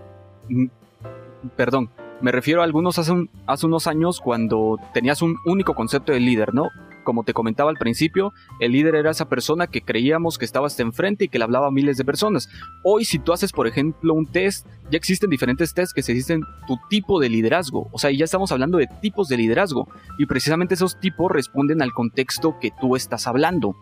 perdón, 1.56 1.90
me 2.20 2.30
refiero 2.30 2.60
a 2.60 2.64
algunos 2.64 2.98
hace, 3.00 3.12
hace 3.46 3.66
unos 3.66 3.88
años 3.88 4.20
cuando 4.20 4.78
tenías 4.94 5.20
un 5.20 5.36
único 5.44 5.74
concepto 5.74 6.12
de 6.12 6.20
líder, 6.20 6.54
¿no? 6.54 6.68
Como 7.02 7.24
te 7.24 7.32
comentaba 7.32 7.70
al 7.70 7.76
principio, 7.76 8.32
el 8.60 8.72
líder 8.72 8.94
era 8.94 9.10
esa 9.10 9.28
persona 9.28 9.66
que 9.66 9.82
creíamos 9.82 10.38
que 10.38 10.44
estaba 10.44 10.66
hasta 10.66 10.82
enfrente 10.82 11.24
y 11.24 11.28
que 11.28 11.38
le 11.38 11.44
hablaba 11.44 11.68
a 11.68 11.70
miles 11.70 11.96
de 11.96 12.04
personas. 12.04 12.48
Hoy, 12.84 13.04
si 13.04 13.18
tú 13.18 13.32
haces, 13.32 13.52
por 13.52 13.66
ejemplo, 13.66 14.14
un 14.14 14.26
test, 14.26 14.66
ya 14.90 14.96
existen 14.96 15.30
diferentes 15.30 15.74
tests 15.74 15.94
que 15.94 16.02
se 16.02 16.12
dicen 16.12 16.42
tu 16.66 16.78
tipo 16.88 17.20
de 17.20 17.28
liderazgo. 17.28 17.88
O 17.92 17.98
sea, 17.98 18.10
ya 18.10 18.24
estamos 18.24 18.52
hablando 18.52 18.78
de 18.78 18.88
tipos 19.00 19.28
de 19.28 19.36
liderazgo. 19.36 19.88
Y 20.18 20.26
precisamente 20.26 20.74
esos 20.74 20.98
tipos 21.00 21.30
responden 21.30 21.82
al 21.82 21.92
contexto 21.92 22.58
que 22.60 22.70
tú 22.80 22.96
estás 22.96 23.26
hablando. 23.26 23.74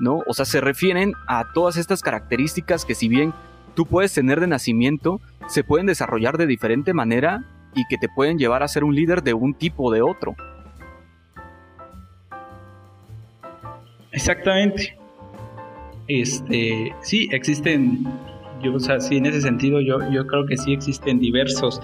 ¿No? 0.00 0.22
O 0.26 0.34
sea, 0.34 0.44
se 0.44 0.60
refieren 0.60 1.12
a 1.28 1.52
todas 1.52 1.76
estas 1.76 2.02
características 2.02 2.84
que 2.84 2.94
si 2.94 3.08
bien 3.08 3.32
tú 3.74 3.86
puedes 3.86 4.12
tener 4.12 4.40
de 4.40 4.46
nacimiento, 4.46 5.20
se 5.46 5.62
pueden 5.62 5.86
desarrollar 5.86 6.36
de 6.36 6.46
diferente 6.46 6.94
manera 6.94 7.44
y 7.74 7.84
que 7.86 7.98
te 7.98 8.08
pueden 8.08 8.38
llevar 8.38 8.62
a 8.62 8.68
ser 8.68 8.84
un 8.84 8.94
líder 8.94 9.22
de 9.22 9.34
un 9.34 9.54
tipo 9.54 9.84
o 9.84 9.92
de 9.92 10.02
otro. 10.02 10.34
Exactamente. 14.14 14.96
Este, 16.06 16.94
sí, 17.02 17.28
existen, 17.32 18.04
yo, 18.62 18.74
o 18.74 18.80
sea, 18.80 19.00
sí, 19.00 19.16
en 19.16 19.26
ese 19.26 19.40
sentido, 19.40 19.80
yo, 19.80 19.98
yo 20.10 20.26
creo 20.26 20.46
que 20.46 20.56
sí 20.56 20.72
existen 20.72 21.18
diversos 21.18 21.80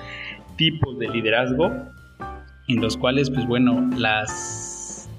tipos 0.57 0.99
de 0.99 1.09
liderazgo 1.09 1.71
en 2.69 2.81
los 2.81 2.97
cuales, 2.97 3.31
pues 3.31 3.47
bueno, 3.47 3.91
las, 3.97 5.11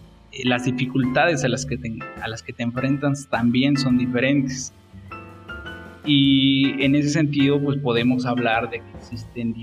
las 0.46 0.66
dificultades 0.66 1.44
a 1.44 1.50
las, 1.50 1.66
que 1.66 1.78
te, 1.78 2.00
a 2.22 2.28
las 2.28 2.42
que 2.44 2.54
te 2.54 2.64
enfrentas 2.64 3.28
también 3.30 3.76
son 3.76 3.98
diferentes. 3.98 4.74
Y 6.06 6.82
en 6.84 6.96
ese 6.96 7.10
sentido, 7.10 7.62
pues 7.62 7.78
podemos 7.78 8.26
hablar 8.26 8.70
de 8.70 8.80
que 8.80 8.98
existen 8.98 9.54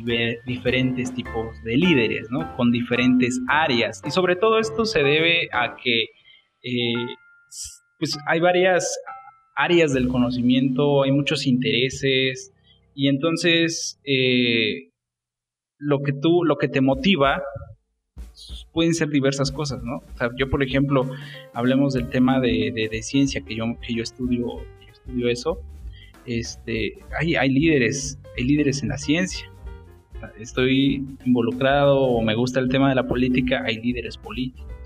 diferentes 0.46 1.12
tipos 1.12 1.60
de 1.64 1.76
líderes, 1.76 2.30
¿no? 2.30 2.54
Con 2.56 2.70
diferentes 2.70 3.40
áreas. 3.48 4.02
Y 4.06 4.10
sobre 4.10 4.36
todo 4.36 4.58
esto 4.58 4.84
se 4.84 5.02
debe 5.02 5.48
a 5.52 5.74
que 5.76 6.04
eh, 6.62 6.94
pues 7.98 8.16
hay 8.26 8.40
varias 8.40 8.98
áreas 9.56 9.92
del 9.92 10.08
conocimiento, 10.08 11.02
hay 11.02 11.12
muchos 11.12 11.46
intereses 11.46 12.52
y 12.94 13.08
entonces 13.08 14.00
eh, 14.04 14.90
lo 15.78 16.02
que 16.02 16.12
tú, 16.12 16.44
lo 16.44 16.56
que 16.56 16.68
te 16.68 16.80
motiva 16.80 17.42
pueden 18.72 18.94
ser 18.94 19.08
diversas 19.08 19.50
cosas, 19.50 19.82
¿no? 19.82 20.02
Yo 20.36 20.48
por 20.48 20.62
ejemplo, 20.62 21.10
hablemos 21.52 21.94
del 21.94 22.08
tema 22.08 22.40
de, 22.40 23.00
ciencia 23.02 23.40
que 23.40 23.56
yo, 23.56 23.64
que 23.84 23.94
yo 23.94 24.02
estudio, 24.04 24.46
estudio 24.88 25.28
eso, 25.28 25.60
este, 26.24 26.98
hay, 27.18 27.34
hay 27.34 27.48
líderes, 27.48 28.18
hay 28.36 28.44
líderes 28.44 28.82
en 28.82 28.90
la 28.90 28.98
ciencia. 28.98 29.50
Estoy 30.38 31.04
involucrado 31.24 32.00
o 32.00 32.22
me 32.22 32.34
gusta 32.34 32.60
el 32.60 32.68
tema 32.68 32.88
de 32.88 32.94
la 32.96 33.06
política, 33.06 33.62
hay 33.64 33.80
líderes 33.80 34.16
políticos 34.16 34.77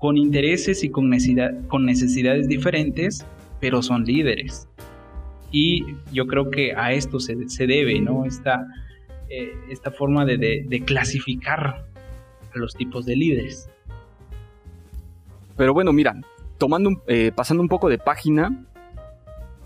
con 0.00 0.16
intereses 0.16 0.82
y 0.82 0.88
con, 0.88 1.12
con 1.68 1.84
necesidades 1.84 2.48
diferentes, 2.48 3.24
pero 3.60 3.82
son 3.82 4.04
líderes. 4.04 4.66
Y 5.52 5.84
yo 6.10 6.26
creo 6.26 6.50
que 6.50 6.74
a 6.74 6.92
esto 6.92 7.20
se, 7.20 7.36
debe, 7.66 8.00
¿no? 8.00 8.24
Esta, 8.24 8.66
eh, 9.28 9.52
esta 9.68 9.90
forma 9.90 10.24
de, 10.24 10.82
clasificar 10.86 11.84
a 12.54 12.58
los 12.58 12.74
tipos 12.74 13.04
de 13.04 13.14
líderes. 13.14 13.68
Pero 15.56 15.74
bueno, 15.74 15.92
mira, 15.92 16.18
tomando, 16.56 17.02
eh, 17.06 17.30
pasando 17.34 17.62
un 17.62 17.68
poco 17.68 17.90
de 17.90 17.98
página 17.98 18.64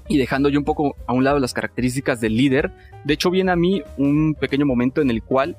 y 0.09 0.19
dejando 0.19 0.49
yo 0.49 0.59
un 0.59 0.65
poco 0.65 0.97
a 1.07 1.13
un 1.13 1.23
lado 1.23 1.39
las 1.39 1.55
características 1.55 2.21
del 2.21 2.37
líder, 2.37 2.73
de 3.05 3.15
hecho 3.15 3.31
viene 3.31 3.53
a 3.53 3.57
mí 3.57 3.83
un 3.97 4.35
pequeño 4.35 4.67
momento 4.67 5.01
en 5.01 5.11
el 5.11 5.23
cual 5.23 5.57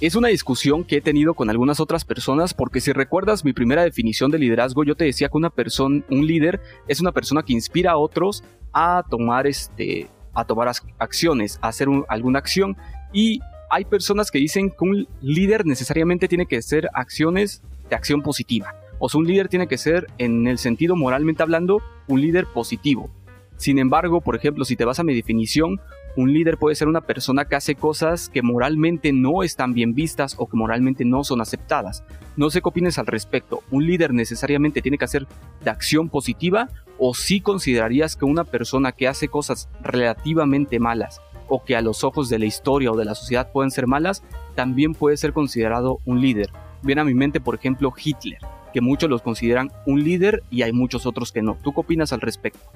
es 0.00 0.14
una 0.14 0.28
discusión 0.28 0.84
que 0.84 0.96
he 0.96 1.00
tenido 1.00 1.34
con 1.34 1.50
algunas 1.50 1.80
otras 1.80 2.04
personas 2.04 2.54
porque 2.54 2.80
si 2.80 2.92
recuerdas 2.92 3.44
mi 3.44 3.52
primera 3.52 3.84
definición 3.84 4.30
de 4.30 4.38
liderazgo, 4.38 4.84
yo 4.84 4.96
te 4.96 5.04
decía 5.04 5.28
que 5.28 5.36
una 5.36 5.50
persona, 5.50 6.02
un 6.10 6.26
líder 6.26 6.60
es 6.88 7.00
una 7.00 7.12
persona 7.12 7.42
que 7.42 7.52
inspira 7.52 7.92
a 7.92 7.96
otros 7.96 8.42
a 8.72 9.04
tomar 9.08 9.46
este 9.46 10.08
a 10.34 10.44
tomar 10.44 10.72
acciones, 10.98 11.58
a 11.60 11.68
hacer 11.68 11.88
alguna 12.08 12.38
acción 12.38 12.76
Y 13.12 13.40
hay 13.70 13.84
personas 13.84 14.30
que 14.30 14.38
dicen 14.38 14.70
que 14.70 14.84
un 14.84 15.08
líder 15.20 15.66
necesariamente 15.66 16.28
tiene 16.28 16.46
que 16.46 16.56
hacer 16.58 16.88
acciones 16.94 17.62
de 17.88 17.96
acción 17.96 18.22
positiva. 18.22 18.74
O 18.98 19.08
sea, 19.08 19.18
un 19.18 19.26
líder 19.26 19.48
tiene 19.48 19.66
que 19.66 19.78
ser, 19.78 20.06
en 20.18 20.46
el 20.46 20.58
sentido 20.58 20.94
moralmente 20.94 21.42
hablando, 21.42 21.82
un 22.06 22.20
líder 22.20 22.46
positivo. 22.46 23.10
Sin 23.56 23.78
embargo, 23.78 24.20
por 24.20 24.36
ejemplo, 24.36 24.64
si 24.64 24.76
te 24.76 24.84
vas 24.84 24.98
a 24.98 25.04
mi 25.04 25.14
definición, 25.14 25.80
un 26.16 26.32
líder 26.32 26.58
puede 26.58 26.76
ser 26.76 26.88
una 26.88 27.00
persona 27.00 27.46
que 27.46 27.54
hace 27.54 27.74
cosas 27.74 28.28
que 28.28 28.42
moralmente 28.42 29.12
no 29.12 29.42
están 29.42 29.72
bien 29.72 29.94
vistas 29.94 30.34
o 30.38 30.46
que 30.46 30.56
moralmente 30.56 31.04
no 31.04 31.24
son 31.24 31.40
aceptadas. 31.40 32.04
No 32.36 32.50
sé 32.50 32.60
qué 32.60 32.68
opines 32.68 32.98
al 32.98 33.06
respecto. 33.06 33.62
¿Un 33.70 33.86
líder 33.86 34.12
necesariamente 34.12 34.82
tiene 34.82 34.98
que 34.98 35.06
hacer 35.06 35.26
de 35.64 35.70
acción 35.70 36.10
positiva 36.10 36.68
o 36.98 37.14
si 37.14 37.40
considerarías 37.40 38.16
que 38.16 38.26
una 38.26 38.44
persona 38.44 38.92
que 38.92 39.08
hace 39.08 39.28
cosas 39.28 39.70
relativamente 39.82 40.78
malas 40.78 41.22
o 41.48 41.64
que 41.64 41.76
a 41.76 41.80
los 41.80 42.04
ojos 42.04 42.28
de 42.28 42.38
la 42.38 42.46
historia 42.46 42.92
o 42.92 42.96
de 42.96 43.06
la 43.06 43.14
sociedad 43.14 43.50
pueden 43.50 43.70
ser 43.70 43.86
malas, 43.86 44.22
también 44.54 44.92
puede 44.92 45.16
ser 45.16 45.32
considerado 45.32 46.00
un 46.04 46.20
líder? 46.20 46.50
Viene 46.82 47.00
a 47.00 47.04
mi 47.04 47.14
mente, 47.14 47.40
por 47.40 47.54
ejemplo, 47.54 47.92
Hitler, 47.96 48.38
que 48.72 48.80
muchos 48.80 49.08
los 49.08 49.22
consideran 49.22 49.70
un 49.86 50.04
líder 50.04 50.42
y 50.50 50.62
hay 50.62 50.72
muchos 50.72 51.06
otros 51.06 51.32
que 51.32 51.42
no. 51.42 51.56
¿Tú 51.62 51.72
qué 51.72 51.80
opinas 51.80 52.12
al 52.12 52.20
respecto? 52.20 52.70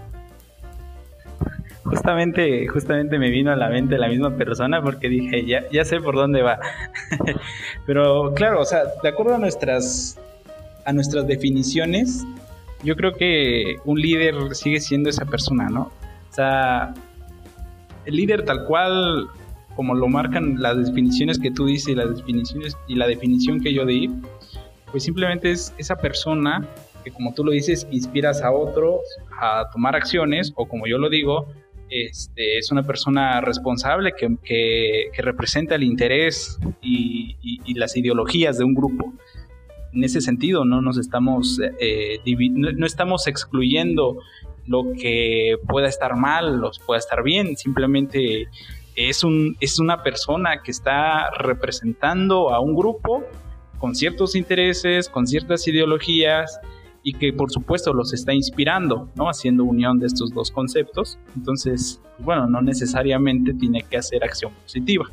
Justamente, 1.88 2.66
justamente 2.66 3.18
me 3.18 3.30
vino 3.30 3.52
a 3.52 3.56
la 3.56 3.68
mente 3.68 3.96
la 3.96 4.08
misma 4.08 4.36
persona 4.36 4.82
porque 4.82 5.08
dije, 5.08 5.46
ya, 5.46 5.68
ya 5.70 5.84
sé 5.84 6.00
por 6.00 6.16
dónde 6.16 6.42
va. 6.42 6.58
Pero 7.86 8.32
claro, 8.34 8.60
o 8.60 8.64
sea, 8.64 8.84
de 9.02 9.08
acuerdo 9.08 9.36
a 9.36 9.38
nuestras, 9.38 10.18
a 10.84 10.92
nuestras 10.92 11.26
definiciones, 11.26 12.24
yo 12.82 12.96
creo 12.96 13.12
que 13.12 13.76
un 13.84 14.00
líder 14.00 14.54
sigue 14.54 14.80
siendo 14.80 15.10
esa 15.10 15.24
persona, 15.24 15.68
¿no? 15.68 15.92
O 16.30 16.34
sea, 16.34 16.92
el 18.04 18.16
líder 18.16 18.44
tal 18.44 18.64
cual, 18.64 19.28
como 19.74 19.94
lo 19.94 20.08
marcan 20.08 20.60
las 20.60 20.86
definiciones 20.86 21.38
que 21.38 21.50
tú 21.50 21.66
dices 21.66 21.88
y 21.88 21.94
las 21.94 22.16
definiciones 22.16 22.76
y 22.88 22.96
la 22.96 23.06
definición 23.06 23.60
que 23.60 23.72
yo 23.72 23.86
di, 23.86 24.10
pues 24.90 25.04
simplemente 25.04 25.52
es 25.52 25.72
esa 25.78 25.96
persona 25.96 26.66
que 27.04 27.12
como 27.12 27.32
tú 27.32 27.44
lo 27.44 27.52
dices, 27.52 27.86
inspiras 27.92 28.42
a 28.42 28.50
otros 28.50 29.00
a 29.40 29.70
tomar 29.72 29.94
acciones 29.94 30.52
o 30.56 30.66
como 30.66 30.88
yo 30.88 30.98
lo 30.98 31.08
digo, 31.08 31.46
este, 31.90 32.58
es 32.58 32.70
una 32.70 32.82
persona 32.82 33.40
responsable 33.40 34.12
que, 34.12 35.10
representa 35.18 35.74
el 35.74 35.82
interés 35.82 36.58
y, 36.82 37.36
las 37.74 37.96
ideologías 37.96 38.58
de 38.58 38.64
un 38.64 38.74
grupo. 38.74 39.12
En 39.92 40.04
ese 40.04 40.20
sentido, 40.20 40.64
no 40.64 40.82
nos 40.82 40.98
estamos, 40.98 41.60
eh, 41.80 42.20
no, 42.50 42.86
estamos 42.86 43.26
excluyendo 43.26 44.18
lo 44.66 44.92
que 44.92 45.56
pueda 45.68 45.88
estar 45.88 46.16
mal 46.16 46.62
o 46.64 46.70
pueda 46.86 46.98
estar 46.98 47.22
bien, 47.22 47.56
simplemente 47.56 48.48
es, 48.96 49.22
un, 49.22 49.56
es 49.60 49.78
una 49.78 50.02
persona 50.02 50.62
que 50.62 50.70
está 50.70 51.30
representando 51.30 52.50
a 52.52 52.60
un 52.60 52.74
grupo 52.74 53.24
con 53.78 53.94
ciertos 53.94 54.34
intereses, 54.34 55.08
con 55.08 55.26
ciertas 55.26 55.68
ideologías 55.68 56.60
y 57.06 57.12
que 57.12 57.32
por 57.32 57.52
supuesto 57.52 57.94
los 57.94 58.12
está 58.12 58.34
inspirando, 58.34 59.08
¿no? 59.14 59.28
Haciendo 59.28 59.62
unión 59.62 60.00
de 60.00 60.08
estos 60.08 60.34
dos 60.34 60.50
conceptos. 60.50 61.20
Entonces, 61.36 62.02
bueno, 62.18 62.48
no 62.48 62.60
necesariamente 62.60 63.54
tiene 63.54 63.84
que 63.88 63.96
hacer 63.96 64.24
acción 64.24 64.52
positiva. 64.64 65.04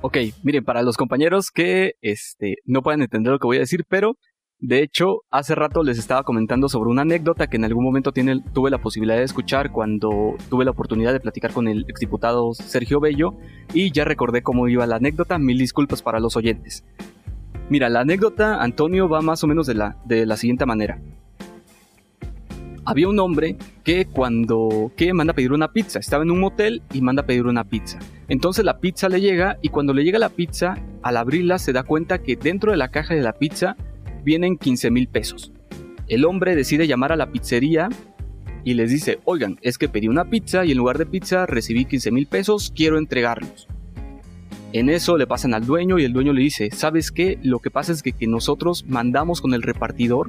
Ok, 0.00 0.16
miren, 0.42 0.64
para 0.64 0.82
los 0.82 0.96
compañeros 0.96 1.52
que 1.52 1.92
este, 2.00 2.56
no 2.64 2.82
pueden 2.82 3.00
entender 3.00 3.32
lo 3.32 3.38
que 3.38 3.46
voy 3.46 3.58
a 3.58 3.60
decir, 3.60 3.84
pero 3.88 4.16
de 4.58 4.82
hecho, 4.82 5.20
hace 5.30 5.54
rato 5.54 5.84
les 5.84 5.96
estaba 5.96 6.24
comentando 6.24 6.68
sobre 6.68 6.90
una 6.90 7.02
anécdota 7.02 7.46
que 7.46 7.58
en 7.58 7.64
algún 7.64 7.84
momento 7.84 8.10
tuve 8.10 8.70
la 8.70 8.78
posibilidad 8.78 9.18
de 9.18 9.22
escuchar 9.22 9.70
cuando 9.70 10.34
tuve 10.50 10.64
la 10.64 10.72
oportunidad 10.72 11.12
de 11.12 11.20
platicar 11.20 11.52
con 11.52 11.68
el 11.68 11.84
exdiputado 11.88 12.54
Sergio 12.54 12.98
Bello 12.98 13.34
y 13.72 13.92
ya 13.92 14.04
recordé 14.04 14.42
cómo 14.42 14.66
iba 14.66 14.84
la 14.88 14.96
anécdota, 14.96 15.38
mil 15.38 15.58
disculpas 15.58 16.02
para 16.02 16.18
los 16.18 16.36
oyentes. 16.36 16.82
Mira, 17.68 17.88
la 17.88 18.00
anécdota, 18.00 18.62
Antonio, 18.62 19.08
va 19.08 19.22
más 19.22 19.42
o 19.42 19.48
menos 19.48 19.66
de 19.66 19.74
la, 19.74 19.96
de 20.04 20.24
la 20.24 20.36
siguiente 20.36 20.66
manera. 20.66 21.00
Había 22.84 23.08
un 23.08 23.18
hombre 23.18 23.56
que 23.82 24.06
cuando 24.06 24.92
que 24.96 25.12
manda 25.12 25.32
a 25.32 25.34
pedir 25.34 25.52
una 25.52 25.72
pizza, 25.72 25.98
estaba 25.98 26.22
en 26.22 26.30
un 26.30 26.38
motel 26.38 26.82
y 26.92 27.00
manda 27.00 27.22
a 27.22 27.26
pedir 27.26 27.46
una 27.46 27.64
pizza. 27.64 27.98
Entonces 28.28 28.64
la 28.64 28.78
pizza 28.78 29.08
le 29.08 29.20
llega 29.20 29.58
y 29.62 29.70
cuando 29.70 29.92
le 29.92 30.04
llega 30.04 30.20
la 30.20 30.28
pizza, 30.28 30.76
al 31.02 31.16
abrirla 31.16 31.58
se 31.58 31.72
da 31.72 31.82
cuenta 31.82 32.22
que 32.22 32.36
dentro 32.36 32.70
de 32.70 32.76
la 32.76 32.92
caja 32.92 33.14
de 33.14 33.22
la 33.22 33.32
pizza 33.32 33.76
vienen 34.22 34.56
15 34.56 34.92
mil 34.92 35.08
pesos. 35.08 35.50
El 36.06 36.24
hombre 36.24 36.54
decide 36.54 36.86
llamar 36.86 37.10
a 37.10 37.16
la 37.16 37.32
pizzería 37.32 37.88
y 38.62 38.74
les 38.74 38.92
dice, 38.92 39.18
oigan, 39.24 39.58
es 39.62 39.78
que 39.78 39.88
pedí 39.88 40.06
una 40.06 40.30
pizza 40.30 40.64
y 40.64 40.70
en 40.70 40.78
lugar 40.78 40.98
de 40.98 41.06
pizza 41.06 41.46
recibí 41.46 41.84
15 41.84 42.12
mil 42.12 42.28
pesos, 42.28 42.72
quiero 42.74 42.98
entregarlos. 42.98 43.66
En 44.78 44.90
eso 44.90 45.16
le 45.16 45.26
pasan 45.26 45.54
al 45.54 45.64
dueño 45.64 45.98
y 45.98 46.04
el 46.04 46.12
dueño 46.12 46.34
le 46.34 46.42
dice, 46.42 46.70
¿sabes 46.70 47.10
qué? 47.10 47.38
Lo 47.42 47.60
que 47.60 47.70
pasa 47.70 47.92
es 47.92 48.02
que, 48.02 48.14
nosotros 48.26 48.84
mandamos 48.86 49.40
con 49.40 49.54
el 49.54 49.62
repartidor 49.62 50.28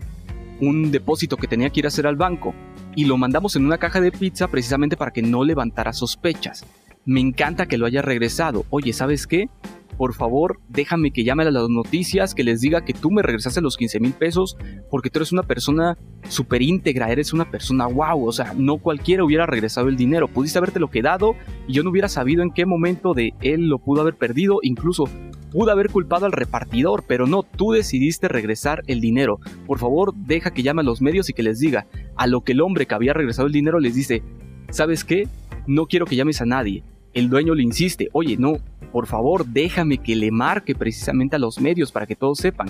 un 0.61 0.89
depósito 0.89 1.35
que 1.35 1.47
tenía 1.47 1.69
que 1.69 1.81
ir 1.81 1.85
a 1.85 1.89
hacer 1.89 2.07
al 2.07 2.15
banco 2.15 2.55
y 2.95 3.03
lo 3.03 3.17
mandamos 3.17 3.57
en 3.57 3.65
una 3.65 3.77
caja 3.77 3.99
de 3.99 4.09
pizza 4.09 4.47
precisamente 4.47 4.95
para 4.95 5.11
que 5.11 5.21
no 5.21 5.43
levantara 5.43 5.91
sospechas. 5.91 6.65
Me 7.07 7.21
encanta 7.21 7.67
que 7.67 7.77
lo 7.77 7.85
haya 7.85 8.01
regresado. 8.01 8.65
Oye, 8.69 8.91
¿sabes 8.91 9.27
qué? 9.27 9.49
por 9.97 10.13
favor, 10.13 10.59
déjame 10.69 11.11
que 11.11 11.23
llame 11.23 11.43
a 11.43 11.51
las 11.51 11.69
noticias, 11.69 12.35
que 12.35 12.43
les 12.43 12.61
diga 12.61 12.85
que 12.85 12.93
tú 12.93 13.09
me 13.09 13.23
regresaste 13.23 13.61
los 13.61 13.77
15 13.77 13.99
mil 13.99 14.13
pesos, 14.13 14.55
porque 14.91 15.09
tú 15.09 15.19
eres 15.19 15.31
una 15.31 15.41
persona 15.41 15.97
súper 16.29 16.61
íntegra, 16.61 17.11
eres 17.11 17.33
una 17.33 17.49
persona 17.49 17.87
wow, 17.87 18.27
o 18.27 18.31
sea, 18.31 18.53
no 18.55 18.77
cualquiera 18.77 19.23
hubiera 19.23 19.47
regresado 19.47 19.87
el 19.87 19.97
dinero, 19.97 20.27
pudiste 20.27 20.59
haberte 20.59 20.79
lo 20.79 20.91
quedado 20.91 21.35
y 21.67 21.73
yo 21.73 21.81
no 21.81 21.89
hubiera 21.89 22.09
sabido 22.09 22.43
en 22.43 22.51
qué 22.51 22.67
momento 22.67 23.15
de 23.15 23.33
él 23.41 23.67
lo 23.69 23.79
pudo 23.79 24.01
haber 24.01 24.15
perdido, 24.15 24.59
incluso 24.61 25.05
pudo 25.51 25.71
haber 25.71 25.89
culpado 25.89 26.27
al 26.27 26.31
repartidor, 26.31 27.03
pero 27.07 27.25
no, 27.25 27.41
tú 27.41 27.71
decidiste 27.71 28.27
regresar 28.27 28.83
el 28.85 29.01
dinero. 29.01 29.39
Por 29.65 29.79
favor, 29.79 30.13
deja 30.13 30.51
que 30.51 30.61
llame 30.61 30.81
a 30.81 30.85
los 30.85 31.01
medios 31.01 31.27
y 31.29 31.33
que 31.33 31.41
les 31.43 31.59
diga, 31.59 31.87
a 32.15 32.27
lo 32.27 32.41
que 32.41 32.51
el 32.51 32.61
hombre 32.61 32.85
que 32.85 32.93
había 32.93 33.13
regresado 33.13 33.47
el 33.47 33.53
dinero 33.53 33.79
les 33.79 33.95
dice, 33.95 34.21
¿sabes 34.69 35.03
qué? 35.03 35.27
No 35.65 35.87
quiero 35.87 36.05
que 36.05 36.15
llames 36.15 36.41
a 36.41 36.45
nadie. 36.45 36.83
El 37.17 37.29
dueño 37.29 37.55
le 37.55 37.63
insiste, 37.63 38.09
oye, 38.13 38.37
no, 38.37 38.59
por 38.91 39.07
favor, 39.07 39.43
déjame 39.43 39.97
que 39.97 40.15
le 40.15 40.29
marque 40.29 40.75
precisamente 40.75 41.35
a 41.35 41.39
los 41.39 41.59
medios 41.59 41.91
para 41.91 42.05
que 42.05 42.15
todos 42.15 42.37
sepan. 42.37 42.67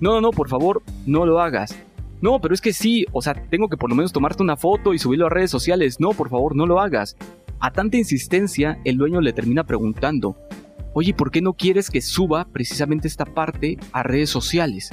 No, 0.00 0.14
no, 0.14 0.22
no, 0.22 0.30
por 0.30 0.48
favor, 0.48 0.82
no 1.04 1.26
lo 1.26 1.38
hagas. 1.38 1.76
No, 2.22 2.40
pero 2.40 2.54
es 2.54 2.62
que 2.62 2.72
sí, 2.72 3.04
o 3.12 3.20
sea, 3.20 3.34
tengo 3.34 3.68
que 3.68 3.76
por 3.76 3.90
lo 3.90 3.96
menos 3.96 4.10
tomarte 4.10 4.42
una 4.42 4.56
foto 4.56 4.94
y 4.94 4.98
subirlo 4.98 5.26
a 5.26 5.28
redes 5.28 5.50
sociales. 5.50 6.00
No, 6.00 6.12
por 6.12 6.30
favor, 6.30 6.56
no 6.56 6.64
lo 6.64 6.80
hagas. 6.80 7.14
A 7.58 7.72
tanta 7.72 7.98
insistencia, 7.98 8.78
el 8.84 8.96
dueño 8.96 9.20
le 9.20 9.34
termina 9.34 9.64
preguntando, 9.64 10.34
oye, 10.94 11.12
¿por 11.12 11.30
qué 11.30 11.42
no 11.42 11.52
quieres 11.52 11.90
que 11.90 12.00
suba 12.00 12.46
precisamente 12.46 13.06
esta 13.06 13.26
parte 13.26 13.76
a 13.92 14.02
redes 14.02 14.30
sociales? 14.30 14.88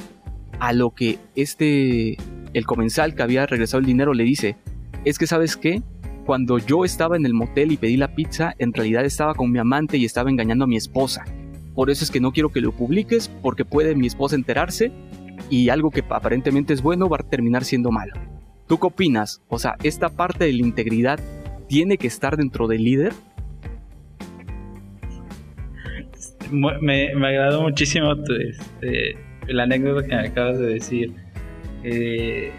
A 0.60 0.74
lo 0.74 0.90
que 0.90 1.18
este, 1.34 2.18
el 2.52 2.66
comensal 2.66 3.16
que 3.16 3.24
había 3.24 3.46
regresado 3.46 3.80
el 3.80 3.86
dinero 3.86 4.14
le 4.14 4.26
dice, 4.26 4.58
es 5.06 5.18
que 5.18 5.28
sabes 5.28 5.56
qué, 5.56 5.82
cuando 6.28 6.58
yo 6.58 6.84
estaba 6.84 7.16
en 7.16 7.26
el 7.26 7.34
motel 7.34 7.72
y 7.72 7.78
pedí 7.78 7.96
la 7.96 8.14
pizza, 8.14 8.54
en 8.60 8.74
realidad 8.74 9.06
estaba 9.06 9.34
con 9.34 9.50
mi 9.50 9.60
amante 9.60 9.96
y 9.96 10.04
estaba 10.04 10.30
engañando 10.30 10.66
a 10.66 10.68
mi 10.68 10.76
esposa. 10.76 11.24
Por 11.74 11.90
eso 11.90 12.04
es 12.04 12.12
que 12.12 12.20
no 12.20 12.34
quiero 12.34 12.50
que 12.50 12.60
lo 12.60 12.74
publiques, 12.74 13.30
porque 13.42 13.64
puede 13.64 13.96
mi 13.96 14.08
esposa 14.08 14.36
enterarse 14.36 14.92
y 15.50 15.70
algo 15.70 15.90
que 15.90 16.04
aparentemente 16.10 16.74
es 16.74 16.82
bueno 16.82 17.08
va 17.08 17.16
a 17.22 17.30
terminar 17.30 17.64
siendo 17.64 17.92
malo. 17.92 18.12
¿Tú 18.68 18.78
qué 18.78 18.88
opinas? 18.88 19.42
O 19.48 19.58
sea, 19.58 19.78
¿esta 19.84 20.10
parte 20.10 20.44
de 20.44 20.52
la 20.52 20.68
integridad 20.68 21.18
tiene 21.70 21.98
que 21.98 22.08
estar 22.08 22.36
dentro 22.36 22.68
del 22.68 22.84
líder? 22.84 23.14
Me, 26.52 27.16
me 27.16 27.28
agradó 27.28 27.62
muchísimo 27.62 28.18
tu, 28.18 28.34
este, 28.34 29.18
la 29.48 29.64
anécdota 29.64 30.06
que 30.06 30.14
me 30.14 30.28
acabas 30.28 30.60
de 30.60 30.66
decir. 30.66 31.14
Eh, 31.84 32.52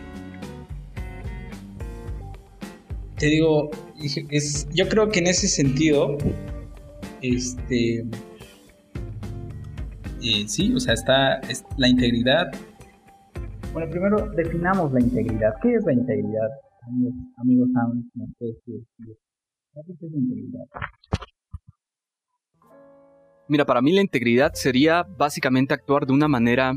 te 3.19 3.27
digo, 3.27 3.71
es, 4.31 4.69
yo 4.73 4.89
creo 4.89 5.09
que 5.09 5.19
en 5.19 5.27
ese 5.27 5.49
sentido, 5.49 6.17
este, 7.21 8.07
eh, 10.23 10.45
sí, 10.47 10.73
o 10.75 10.81
sea, 10.81 10.95
está 10.95 11.41
la 11.77 11.89
integridad. 11.89 12.51
Bueno, 13.73 13.91
primero 13.91 14.31
definamos 14.31 14.93
la 14.93 15.01
integridad. 15.01 15.55
¿Qué 15.63 15.75
es 15.75 15.85
la 15.85 15.93
integridad? 15.93 16.49
Amigos, 16.87 17.15
amigos 17.37 17.69
¿qué 18.39 18.47
es 18.47 20.13
la 20.13 20.19
integridad? 20.19 20.65
Mira, 23.49 23.65
para 23.65 23.83
mí 23.83 23.93
la 23.93 24.03
integridad 24.03 24.53
sería 24.55 25.03
básicamente 25.03 25.75
actuar 25.75 26.07
de 26.07 26.13
una 26.13 26.29
manera, 26.29 26.73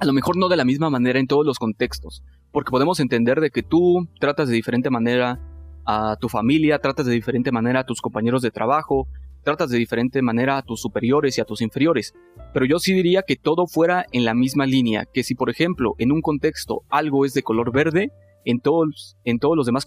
a 0.00 0.04
lo 0.04 0.12
mejor 0.12 0.36
no 0.36 0.48
de 0.48 0.56
la 0.56 0.64
misma 0.64 0.88
manera 0.90 1.18
en 1.20 1.26
todos 1.26 1.44
los 1.44 1.58
contextos, 1.58 2.22
porque 2.58 2.72
podemos 2.72 2.98
entender 2.98 3.40
de 3.40 3.50
que 3.50 3.62
tú 3.62 4.08
tratas 4.18 4.48
de 4.48 4.56
diferente 4.56 4.90
manera 4.90 5.38
a 5.86 6.16
tu 6.20 6.28
familia, 6.28 6.80
tratas 6.80 7.06
de 7.06 7.12
diferente 7.12 7.52
manera 7.52 7.78
a 7.78 7.84
tus 7.86 8.00
compañeros 8.00 8.42
de 8.42 8.50
trabajo, 8.50 9.06
tratas 9.44 9.70
de 9.70 9.78
diferente 9.78 10.22
manera 10.22 10.58
a 10.58 10.62
tus 10.62 10.80
superiores 10.80 11.38
y 11.38 11.40
a 11.40 11.44
tus 11.44 11.62
inferiores. 11.62 12.14
Pero 12.52 12.66
yo 12.66 12.80
sí 12.80 12.94
diría 12.94 13.22
que 13.22 13.36
todo 13.36 13.68
fuera 13.68 14.06
en 14.10 14.24
la 14.24 14.34
misma 14.34 14.66
línea, 14.66 15.04
que 15.04 15.22
si 15.22 15.36
por, 15.36 15.50
ejemplo, 15.50 15.94
en 15.98 16.10
un 16.10 16.20
contexto 16.20 16.82
algo 16.88 17.24
es 17.24 17.32
de 17.32 17.44
color 17.44 17.70
verde, 17.70 18.10
en 18.44 18.58
todos, 18.58 19.16
en 19.22 19.38
todos 19.38 19.56
los 19.56 19.66
demás 19.66 19.86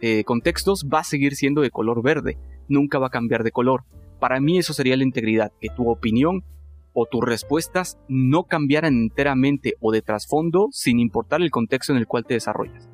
eh, 0.00 0.24
contextos 0.24 0.86
va 0.90 1.00
a 1.00 1.04
seguir 1.04 1.34
siendo 1.34 1.60
de 1.60 1.70
color 1.70 2.02
verde, 2.02 2.38
nunca 2.66 2.98
va 2.98 3.08
a 3.08 3.10
cambiar 3.10 3.44
de 3.44 3.52
color. 3.52 3.84
Para 4.20 4.40
mí 4.40 4.56
eso 4.56 4.72
sería 4.72 4.96
la 4.96 5.04
integridad, 5.04 5.52
que 5.60 5.68
tu 5.68 5.90
opinión 5.90 6.44
o 6.92 7.06
tus 7.06 7.24
respuestas 7.24 7.98
no 8.08 8.44
cambiaran 8.44 8.94
enteramente 8.94 9.74
o 9.80 9.92
de 9.92 10.02
trasfondo 10.02 10.68
sin 10.72 10.98
importar 11.00 11.42
el 11.42 11.50
contexto 11.50 11.92
en 11.92 11.98
el 11.98 12.06
cual 12.06 12.24
te 12.24 12.34
desarrollas. 12.34 12.88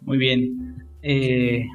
Muy 0.00 0.18
bien. 0.18 0.86
Eh, 1.02 1.66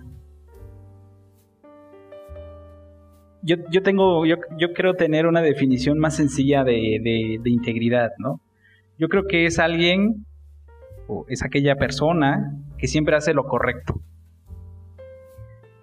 yo, 3.42 3.84
tengo, 3.84 4.26
yo, 4.26 4.38
creo 4.76 4.94
tener 4.96 5.26
una 5.26 5.42
definición 5.42 5.98
más 5.98 6.16
sencilla 6.16 6.64
de, 6.64 7.00
de 7.42 7.50
integridad, 7.50 8.12
¿no? 8.20 8.42
Yo 8.98 9.08
creo 9.08 9.28
que 9.28 9.46
es 9.46 9.60
alguien 9.60 10.26
o 11.08 11.26
es 11.30 11.44
aquella 11.44 11.76
persona 11.76 12.56
que 12.78 12.88
siempre 12.88 13.16
hace 13.16 13.34
lo 13.34 13.46
correcto. 13.46 14.02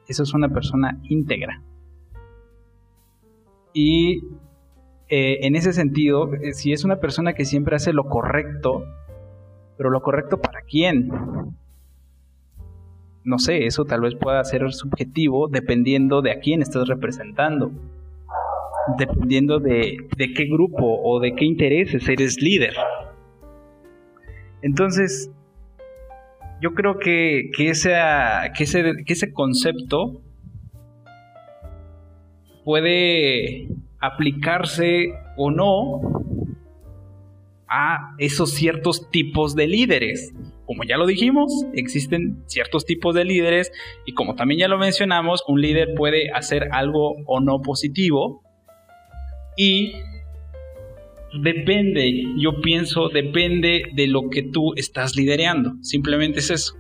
Eso 0.07 0.23
es 0.23 0.35
una 0.35 0.49
persona 0.49 1.01
íntegra. 1.03 1.63
Y 3.79 4.23
eh, 5.11 5.41
en 5.43 5.55
ese 5.55 5.75
sentido, 5.75 6.33
eh, 6.33 6.55
si 6.55 6.73
es 6.73 6.83
una 6.83 6.97
persona 6.97 7.35
que 7.35 7.45
siempre 7.45 7.77
hace 7.77 7.93
lo 7.93 8.05
correcto, 8.05 8.87
pero 9.77 9.91
lo 9.91 10.01
correcto 10.01 10.41
para 10.41 10.63
quién? 10.63 11.11
No 13.23 13.39
sé, 13.39 13.67
eso 13.67 13.85
tal 13.85 14.01
vez 14.01 14.15
pueda 14.15 14.43
ser 14.45 14.73
subjetivo 14.73 15.49
dependiendo 15.49 16.23
de 16.23 16.31
a 16.31 16.41
quién 16.41 16.63
estás 16.63 16.89
representando, 16.89 17.71
dependiendo 18.97 19.61
de, 19.61 19.99
de 20.17 20.33
qué 20.33 20.47
grupo 20.47 20.99
o 21.05 21.21
de 21.21 21.35
qué 21.35 21.45
intereses 21.45 22.09
eres 22.09 22.41
líder. 22.41 22.73
Entonces, 24.63 25.31
yo 26.63 26.73
creo 26.73 26.99
que, 26.99 27.51
que, 27.55 27.69
ese, 27.69 27.93
que 28.57 29.13
ese 29.13 29.33
concepto 29.35 30.23
puede 32.67 33.69
aplicarse 34.01 35.13
o 35.37 35.53
no 35.53 36.01
a 37.69 38.17
esos 38.19 38.51
ciertos 38.51 39.09
tipos 39.13 39.55
de 39.55 39.69
líderes. 39.69 40.35
Como 40.65 40.83
ya 40.83 40.97
lo 40.97 41.07
dijimos, 41.07 41.53
existen 41.75 42.43
ciertos 42.47 42.85
tipos 42.85 43.15
de 43.15 43.25
líderes 43.25 43.71
y 44.05 44.15
como 44.15 44.35
también 44.35 44.59
ya 44.63 44.69
lo 44.69 44.79
mencionamos, 44.79 45.45
un 45.47 45.61
líder 45.61 45.95
puede 45.95 46.33
hacer 46.33 46.67
algo 46.73 47.15
o 47.27 47.39
no 47.39 47.63
positivo 47.63 48.43
y 49.57 49.93
depende, 51.41 52.25
yo 52.37 52.61
pienso, 52.63 53.11
depende 53.11 53.85
de 53.95 54.09
lo 54.09 54.29
que 54.29 54.43
tú 54.43 54.75
estás 54.75 55.15
liderando. 55.15 55.75
Simplemente 55.83 56.41
es 56.41 56.51
eso 56.51 56.75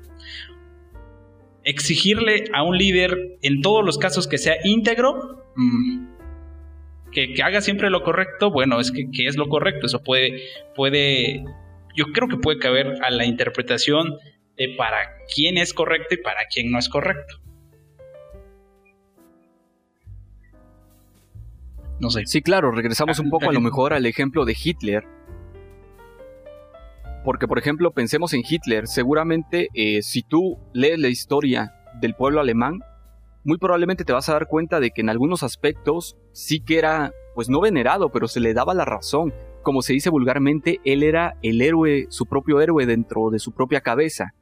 exigirle 1.66 2.44
a 2.52 2.62
un 2.62 2.78
líder 2.78 3.38
en 3.42 3.60
todos 3.60 3.84
los 3.84 3.98
casos 3.98 4.28
que 4.28 4.38
sea 4.38 4.54
íntegro, 4.62 5.44
mm, 5.56 6.06
que, 7.10 7.34
haga 7.42 7.60
siempre 7.60 7.90
lo 7.90 8.04
correcto, 8.04 8.52
bueno, 8.52 8.78
es 8.78 8.92
que, 8.92 9.26
es 9.26 9.36
lo 9.36 9.48
correcto, 9.48 9.86
eso 9.86 10.02
puede, 10.02 10.42
puede, 10.76 11.44
yo 11.96 12.06
creo 12.14 12.28
que 12.28 12.36
puede 12.36 12.60
caber 12.60 12.94
a 13.02 13.10
la 13.10 13.24
interpretación 13.24 14.16
de 14.56 14.74
para 14.78 14.98
quién 15.34 15.58
es 15.58 15.74
correcto 15.74 16.14
y 16.14 16.18
para 16.18 16.42
quién 16.48 16.70
no 16.70 16.78
es 16.78 16.88
correcto. 16.88 17.40
No 21.98 22.10
sé. 22.10 22.26
Sí, 22.26 22.42
claro, 22.42 22.70
regresamos 22.70 23.18
un 23.18 23.30
poco 23.30 23.48
a 23.48 23.52
lo 23.52 23.60
mejor 23.60 23.92
al 23.92 24.06
ejemplo 24.06 24.44
de 24.44 24.54
Hitler, 24.62 25.02
porque, 27.26 27.48
por 27.48 27.58
ejemplo, 27.58 27.90
pensemos 27.90 28.32
en 28.34 28.42
Hitler. 28.48 28.86
Seguramente, 28.86 29.68
eh, 29.74 30.00
si 30.02 30.22
tú 30.22 30.60
lees 30.72 31.00
la 31.00 31.08
historia 31.08 31.74
del 32.00 32.14
pueblo 32.14 32.40
alemán, 32.40 32.78
muy 33.42 33.58
probablemente 33.58 34.04
te 34.04 34.12
vas 34.12 34.28
a 34.28 34.34
dar 34.34 34.46
cuenta 34.46 34.78
de 34.78 34.92
que 34.92 35.00
en 35.00 35.08
algunos 35.08 35.42
aspectos 35.42 36.16
sí 36.30 36.60
que 36.60 36.78
era, 36.78 37.10
pues 37.34 37.48
no 37.48 37.60
venerado, 37.60 38.12
pero 38.12 38.28
se 38.28 38.38
le 38.38 38.54
daba 38.54 38.74
la 38.74 38.84
razón. 38.84 39.34
Como 39.64 39.82
se 39.82 39.92
dice 39.92 40.08
vulgarmente, 40.08 40.78
él 40.84 41.02
era 41.02 41.36
el 41.42 41.60
héroe, 41.62 42.06
su 42.10 42.26
propio 42.26 42.60
héroe 42.60 42.86
dentro 42.86 43.30
de 43.30 43.40
su 43.40 43.50
propia 43.50 43.80
cabeza. 43.80 44.32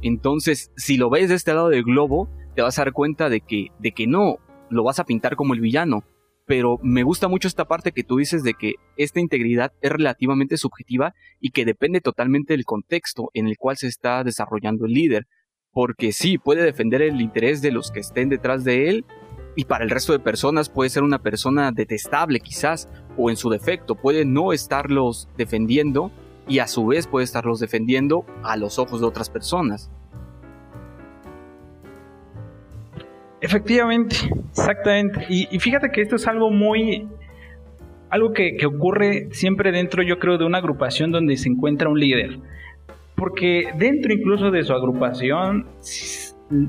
Entonces, 0.00 0.72
si 0.76 0.96
lo 0.96 1.10
ves 1.10 1.28
de 1.28 1.34
este 1.34 1.52
lado 1.52 1.68
del 1.68 1.84
globo, 1.84 2.30
te 2.54 2.62
vas 2.62 2.78
a 2.78 2.84
dar 2.84 2.94
cuenta 2.94 3.28
de 3.28 3.42
que, 3.42 3.66
de 3.80 3.92
que 3.92 4.06
no, 4.06 4.38
lo 4.70 4.82
vas 4.82 4.98
a 4.98 5.04
pintar 5.04 5.36
como 5.36 5.52
el 5.52 5.60
villano 5.60 6.04
pero 6.50 6.80
me 6.82 7.04
gusta 7.04 7.28
mucho 7.28 7.46
esta 7.46 7.66
parte 7.66 7.92
que 7.92 8.02
tú 8.02 8.16
dices 8.16 8.42
de 8.42 8.54
que 8.54 8.74
esta 8.96 9.20
integridad 9.20 9.72
es 9.82 9.92
relativamente 9.92 10.56
subjetiva 10.56 11.14
y 11.38 11.50
que 11.50 11.64
depende 11.64 12.00
totalmente 12.00 12.54
del 12.54 12.64
contexto 12.64 13.30
en 13.34 13.46
el 13.46 13.56
cual 13.56 13.76
se 13.76 13.86
está 13.86 14.24
desarrollando 14.24 14.84
el 14.84 14.92
líder, 14.92 15.28
porque 15.70 16.10
sí, 16.10 16.38
puede 16.38 16.64
defender 16.64 17.02
el 17.02 17.20
interés 17.20 17.62
de 17.62 17.70
los 17.70 17.92
que 17.92 18.00
estén 18.00 18.30
detrás 18.30 18.64
de 18.64 18.88
él 18.88 19.04
y 19.54 19.66
para 19.66 19.84
el 19.84 19.90
resto 19.90 20.12
de 20.12 20.18
personas 20.18 20.70
puede 20.70 20.90
ser 20.90 21.04
una 21.04 21.22
persona 21.22 21.70
detestable 21.70 22.40
quizás 22.40 22.88
o 23.16 23.30
en 23.30 23.36
su 23.36 23.48
defecto 23.48 23.94
puede 23.94 24.24
no 24.24 24.52
estarlos 24.52 25.28
defendiendo 25.36 26.10
y 26.48 26.58
a 26.58 26.66
su 26.66 26.84
vez 26.84 27.06
puede 27.06 27.22
estarlos 27.22 27.60
defendiendo 27.60 28.26
a 28.42 28.56
los 28.56 28.80
ojos 28.80 29.00
de 29.00 29.06
otras 29.06 29.30
personas. 29.30 29.88
Efectivamente, 33.40 34.16
exactamente. 34.50 35.24
Y, 35.28 35.58
fíjate 35.58 35.90
que 35.90 36.02
esto 36.02 36.16
es 36.16 36.26
algo 36.26 36.50
muy, 36.50 37.08
algo 38.10 38.32
que, 38.32 38.58
ocurre 38.66 39.28
siempre 39.32 39.72
dentro, 39.72 40.02
yo 40.02 40.18
creo, 40.18 40.36
de 40.36 40.44
una 40.44 40.58
agrupación 40.58 41.10
donde 41.10 41.36
se 41.36 41.48
encuentra 41.48 41.88
un 41.88 41.98
líder. 41.98 42.38
Porque 43.14 43.70
dentro 43.76 44.12
incluso 44.12 44.50
de 44.50 44.62
su 44.62 44.72
agrupación, 44.74 45.66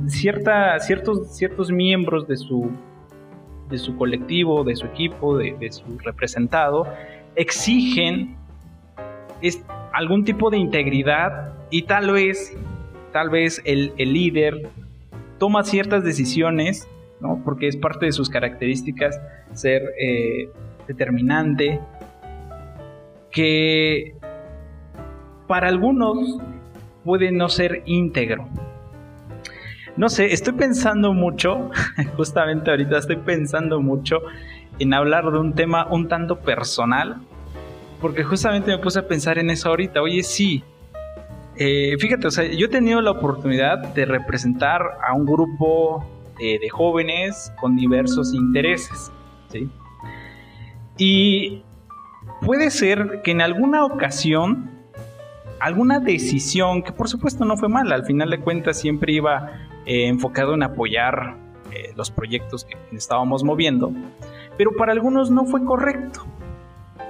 cierta, 0.08 0.80
ciertos, 0.80 1.36
ciertos 1.36 1.72
miembros 1.72 2.28
de 2.28 2.38
su, 2.38 2.72
de 3.70 3.78
su 3.78 3.98
colectivo, 3.98 4.64
de 4.64 4.76
su 4.76 4.86
equipo, 4.86 5.38
de, 5.38 5.72
su 5.72 5.98
representado, 6.00 6.88
exigen 7.36 8.38
algún 9.94 10.24
tipo 10.24 10.50
de 10.50 10.58
integridad 10.58 11.54
y 11.70 11.84
tal 11.84 12.12
vez, 12.12 12.56
tal 13.12 13.30
vez 13.30 13.62
el, 13.66 13.94
el 13.98 14.14
líder 14.14 14.70
toma 15.42 15.64
ciertas 15.64 16.04
decisiones, 16.04 16.88
¿no? 17.20 17.42
porque 17.44 17.68
es 17.68 17.76
parte 17.76 18.06
de 18.06 18.12
sus 18.12 18.30
características 18.30 19.20
ser 19.54 19.82
eh, 20.00 20.52
determinante, 20.88 21.80
que 23.32 24.14
para 25.48 25.68
algunos 25.68 26.38
puede 27.04 27.32
no 27.32 27.50
ser 27.50 27.82
íntegro. 27.88 28.48
No 29.98 30.10
sé, 30.10 30.32
estoy 30.32 30.54
pensando 30.54 31.12
mucho, 31.12 31.72
justamente 32.18 32.70
ahorita 32.70 33.00
estoy 33.00 33.16
pensando 33.16 33.82
mucho 33.82 34.20
en 34.78 34.94
hablar 34.94 35.32
de 35.32 35.40
un 35.40 35.56
tema 35.56 35.88
un 35.88 36.08
tanto 36.08 36.38
personal, 36.42 37.18
porque 38.00 38.24
justamente 38.24 38.70
me 38.70 38.78
puse 38.78 39.00
a 39.00 39.08
pensar 39.08 39.40
en 39.40 39.50
eso 39.50 39.70
ahorita. 39.70 40.04
Oye, 40.04 40.22
sí, 40.22 40.64
eh, 41.56 41.96
fíjate, 42.00 42.28
o 42.28 42.32
sea, 42.32 42.46
yo 42.46 42.68
he 42.68 42.70
tenido 42.70 43.02
la 43.02 43.12
oportunidad 43.12 43.80
de 43.94 44.06
representar 44.06 44.82
a 45.06 45.14
un 45.14 45.26
grupo 45.26 46.06
de, 46.38 46.70
jóvenes 46.70 47.54
con 47.60 47.76
diversos 47.76 48.34
intereses. 48.34 49.12
Y 50.98 51.64
puede 52.42 52.72
ser 52.72 53.22
que 53.24 53.32
en 53.32 53.42
alguna 53.42 53.86
ocasión, 53.86 54.72
alguna 55.60 56.00
decisión, 56.00 56.84
que 56.84 56.92
por 56.92 57.10
supuesto 57.10 57.46
no 57.46 57.58
fue 57.58 57.70
mala, 57.70 57.96
al 57.96 58.06
final 58.06 58.30
de 58.30 58.40
cuentas 58.40 58.80
siempre 58.80 59.14
iba 59.14 59.52
eh, 59.86 60.08
enfocado 60.08 60.54
en 60.54 60.64
apoyar 60.64 61.36
eh, 61.72 61.94
los 61.96 62.10
proyectos 62.12 62.66
que 62.66 62.76
estábamos 62.96 63.44
moviendo, 63.44 63.92
pero 64.58 64.72
para 64.76 64.94
algunos 64.94 65.30
no 65.30 65.46
fue 65.46 65.64
correcto. 65.64 66.26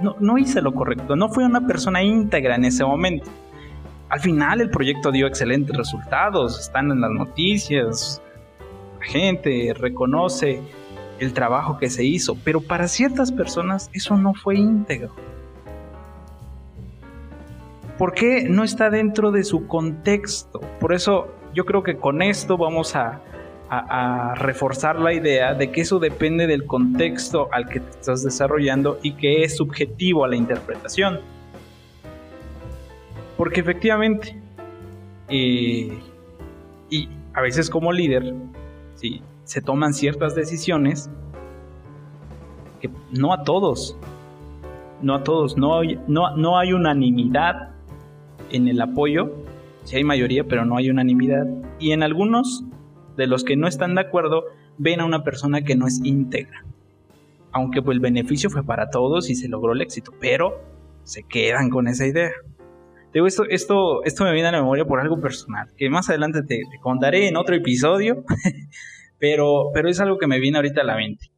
No, 0.01 0.15
no 0.19 0.39
hice 0.39 0.61
lo 0.63 0.73
correcto, 0.73 1.15
no 1.15 1.29
fui 1.29 1.43
una 1.43 1.67
persona 1.67 2.01
íntegra 2.01 2.55
en 2.55 2.65
ese 2.65 2.83
momento. 2.83 3.29
Al 4.11 4.19
final 4.19 4.59
el 4.59 4.69
proyecto 4.69 5.09
dio 5.09 5.25
excelentes 5.25 5.73
resultados, 5.73 6.59
están 6.59 6.91
en 6.91 6.99
las 6.99 7.11
noticias, 7.11 8.21
la 8.99 9.05
gente 9.05 9.73
reconoce 9.73 10.61
el 11.19 11.31
trabajo 11.31 11.77
que 11.77 11.89
se 11.89 12.03
hizo, 12.03 12.35
pero 12.43 12.59
para 12.59 12.89
ciertas 12.89 13.31
personas 13.31 13.89
eso 13.93 14.17
no 14.17 14.33
fue 14.33 14.57
íntegro. 14.57 15.15
¿Por 17.97 18.13
qué 18.13 18.49
no 18.49 18.65
está 18.65 18.89
dentro 18.89 19.31
de 19.31 19.45
su 19.45 19.65
contexto? 19.67 20.59
Por 20.81 20.93
eso 20.93 21.33
yo 21.53 21.65
creo 21.65 21.81
que 21.81 21.95
con 21.95 22.21
esto 22.21 22.57
vamos 22.57 22.97
a, 22.97 23.21
reforzar 24.35 24.99
la 24.99 25.13
idea 25.13 25.53
de 25.53 25.71
que 25.71 25.79
eso 25.79 25.99
depende 25.99 26.45
del 26.45 26.65
contexto 26.65 27.47
al 27.53 27.69
que 27.69 27.79
te 27.79 27.89
estás 27.91 28.21
desarrollando 28.21 28.99
y 29.01 29.13
que 29.13 29.45
es 29.45 29.55
subjetivo 29.55 30.25
a 30.25 30.27
la 30.27 30.35
interpretación. 30.35 31.21
Porque 33.41 33.61
efectivamente, 33.61 34.39
eh, 35.27 35.97
y 36.91 37.09
a 37.33 37.41
veces 37.41 37.71
como 37.71 37.91
líder, 37.91 38.35
¿sí? 38.93 39.23
se 39.45 39.63
toman 39.63 39.95
ciertas 39.95 40.35
decisiones 40.35 41.09
que 42.79 42.91
no 43.11 43.33
a 43.33 43.41
todos, 43.43 43.97
no 45.01 45.15
a 45.15 45.23
todos, 45.23 45.57
no 45.57 45.79
hay, 45.79 45.99
no, 46.05 46.37
no 46.37 46.59
hay 46.59 46.73
unanimidad 46.73 47.71
en 48.51 48.67
el 48.67 48.79
apoyo 48.79 49.33
sí 49.85 49.95
hay 49.95 50.03
mayoría, 50.03 50.43
pero 50.43 50.63
no 50.63 50.77
hay 50.77 50.91
unanimidad. 50.91 51.47
Y 51.79 51.93
en 51.93 52.03
algunos 52.03 52.63
de 53.17 53.25
los 53.25 53.43
que 53.43 53.55
no 53.55 53.67
están 53.67 53.95
de 53.95 54.01
acuerdo, 54.01 54.43
ven 54.77 54.99
a 54.99 55.05
una 55.05 55.23
persona 55.23 55.63
que 55.63 55.75
no 55.75 55.87
es 55.87 55.99
íntegra. 56.03 56.63
Aunque 57.51 57.81
pues, 57.81 57.95
el 57.95 58.01
beneficio 58.01 58.51
fue 58.51 58.63
para 58.63 58.91
todos 58.91 59.31
y 59.31 59.35
se 59.35 59.47
logró 59.47 59.73
el 59.73 59.81
éxito, 59.81 60.11
pero 60.19 60.61
se 61.05 61.23
quedan 61.23 61.71
con 61.71 61.87
esa 61.87 62.05
idea. 62.05 62.29
Digo, 63.13 63.27
esto, 63.27 63.43
esto, 63.49 64.03
esto 64.03 64.23
me 64.23 64.31
viene 64.31 64.47
a 64.47 64.51
la 64.53 64.59
memoria 64.59 64.85
por 64.85 64.99
algo 64.99 65.19
personal, 65.19 65.69
que 65.77 65.89
más 65.89 66.09
adelante 66.09 66.43
te, 66.43 66.61
contaré 66.81 67.27
en 67.27 67.35
otro 67.35 67.55
episodio, 67.55 68.23
pero, 69.19 69.71
pero 69.73 69.89
es 69.89 69.99
algo 69.99 70.17
que 70.17 70.27
me 70.27 70.39
viene 70.39 70.57
ahorita 70.57 70.81
a 70.81 70.85
la 70.85 70.95
mente. 70.95 71.31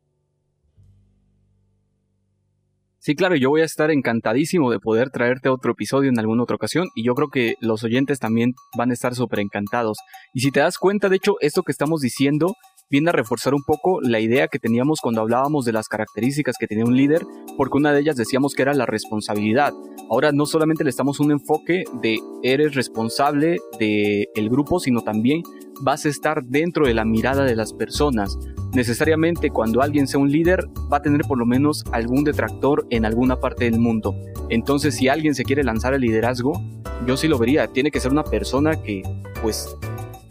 Sí, 3.00 3.16
claro, 3.16 3.36
yo 3.36 3.50
voy 3.50 3.60
a 3.60 3.66
estar 3.66 3.92
encantadísimo 3.92 4.72
de 4.72 4.80
poder 4.80 5.10
traerte 5.10 5.50
otro 5.50 5.74
episodio 5.74 6.10
en 6.10 6.20
alguna 6.20 6.44
otra 6.44 6.56
ocasión 6.56 6.88
y 6.96 7.04
yo 7.04 7.16
creo 7.16 7.28
que 7.28 7.56
los 7.60 7.84
oyentes 7.84 8.18
también 8.18 8.54
van 8.78 8.92
a 8.92 8.94
estar 8.94 9.14
súper 9.14 9.40
encantados. 9.40 9.98
Y 10.34 10.40
si 10.40 10.52
te 10.52 10.62
das 10.62 10.78
cuenta, 10.78 11.10
de 11.10 11.18
hecho, 11.18 11.36
esto 11.42 11.64
que 11.64 11.74
estamos 11.74 12.00
diciendo 12.00 12.54
viene 12.94 13.10
a 13.10 13.14
reforzar 13.14 13.56
un 13.56 13.64
poco 13.64 14.00
la 14.02 14.20
idea 14.20 14.48
que 14.48 14.60
teníamos 14.60 15.00
cuando 15.02 15.22
hablábamos 15.22 15.66
de 15.66 15.72
las 15.72 15.88
características 15.88 16.58
que 16.60 16.68
tenía 16.68 16.86
un 16.86 16.96
líder, 16.96 17.24
porque 17.58 17.80
una 17.80 17.92
de 17.92 18.00
ellas 18.00 18.16
decíamos 18.16 18.54
que 18.54 18.62
era 18.62 18.76
la 18.76 18.86
responsabilidad. 18.86 19.74
Ahora 20.12 20.32
no 20.32 20.46
solamente 20.46 20.84
le 20.84 20.92
estamos 20.92 21.20
un 21.20 21.32
enfoque 21.32 21.86
de 22.04 22.20
eres 22.44 22.76
responsable 22.76 23.58
del 23.80 24.28
el 24.36 24.48
grupo, 24.48 24.80
sino 24.80 25.02
también 25.02 25.42
vas 25.82 26.06
a 26.06 26.10
estar 26.10 26.44
dentro 26.44 26.86
de 26.86 26.94
la 26.94 27.04
mirada 27.04 27.46
de 27.46 27.56
las 27.56 27.74
personas 27.74 28.38
necesariamente 28.74 29.50
cuando 29.50 29.82
alguien 29.82 30.08
sea 30.08 30.20
un 30.20 30.32
líder 30.32 30.66
va 30.92 30.98
a 30.98 31.02
tener 31.02 31.22
por 31.22 31.38
lo 31.38 31.46
menos 31.46 31.84
algún 31.92 32.24
detractor 32.24 32.86
en 32.92 33.06
alguna 33.06 33.40
parte 33.40 33.66
del 33.66 33.80
mundo. 33.80 34.16
Entonces 34.50 34.96
si 34.96 35.08
alguien 35.08 35.34
se 35.34 35.44
quiere 35.44 35.64
lanzar 35.64 35.96
al 35.96 36.02
liderazgo, 36.02 36.62
yo 37.08 37.18
sí 37.18 37.28
lo 37.28 37.40
vería, 37.40 37.68
tiene 37.68 37.90
que 37.90 38.00
ser 38.00 38.12
una 38.12 38.24
persona 38.24 38.82
que 38.82 39.02
pues 39.42 39.76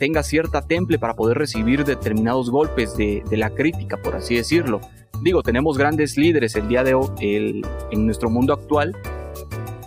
tenga 0.03 0.25
cierta 0.25 0.62
temple 0.62 0.99
para 0.99 1.15
poder 1.15 1.38
recibir 1.38 1.85
determinados 1.85 2.51
golpes 2.51 2.97
de, 2.97 3.23
la 3.31 3.51
crítica, 3.51 3.99
por 3.99 4.17
así 4.17 4.35
decirlo. 4.35 4.81
Digo, 5.23 5.45
tenemos 5.45 5.79
grandes 5.79 6.17
líderes 6.17 6.57
el 6.57 6.67
día 6.67 6.83
de 6.83 6.95
hoy 6.95 7.07
en 7.21 8.05
nuestro 8.05 8.29
mundo 8.29 8.53
actual, 8.53 8.97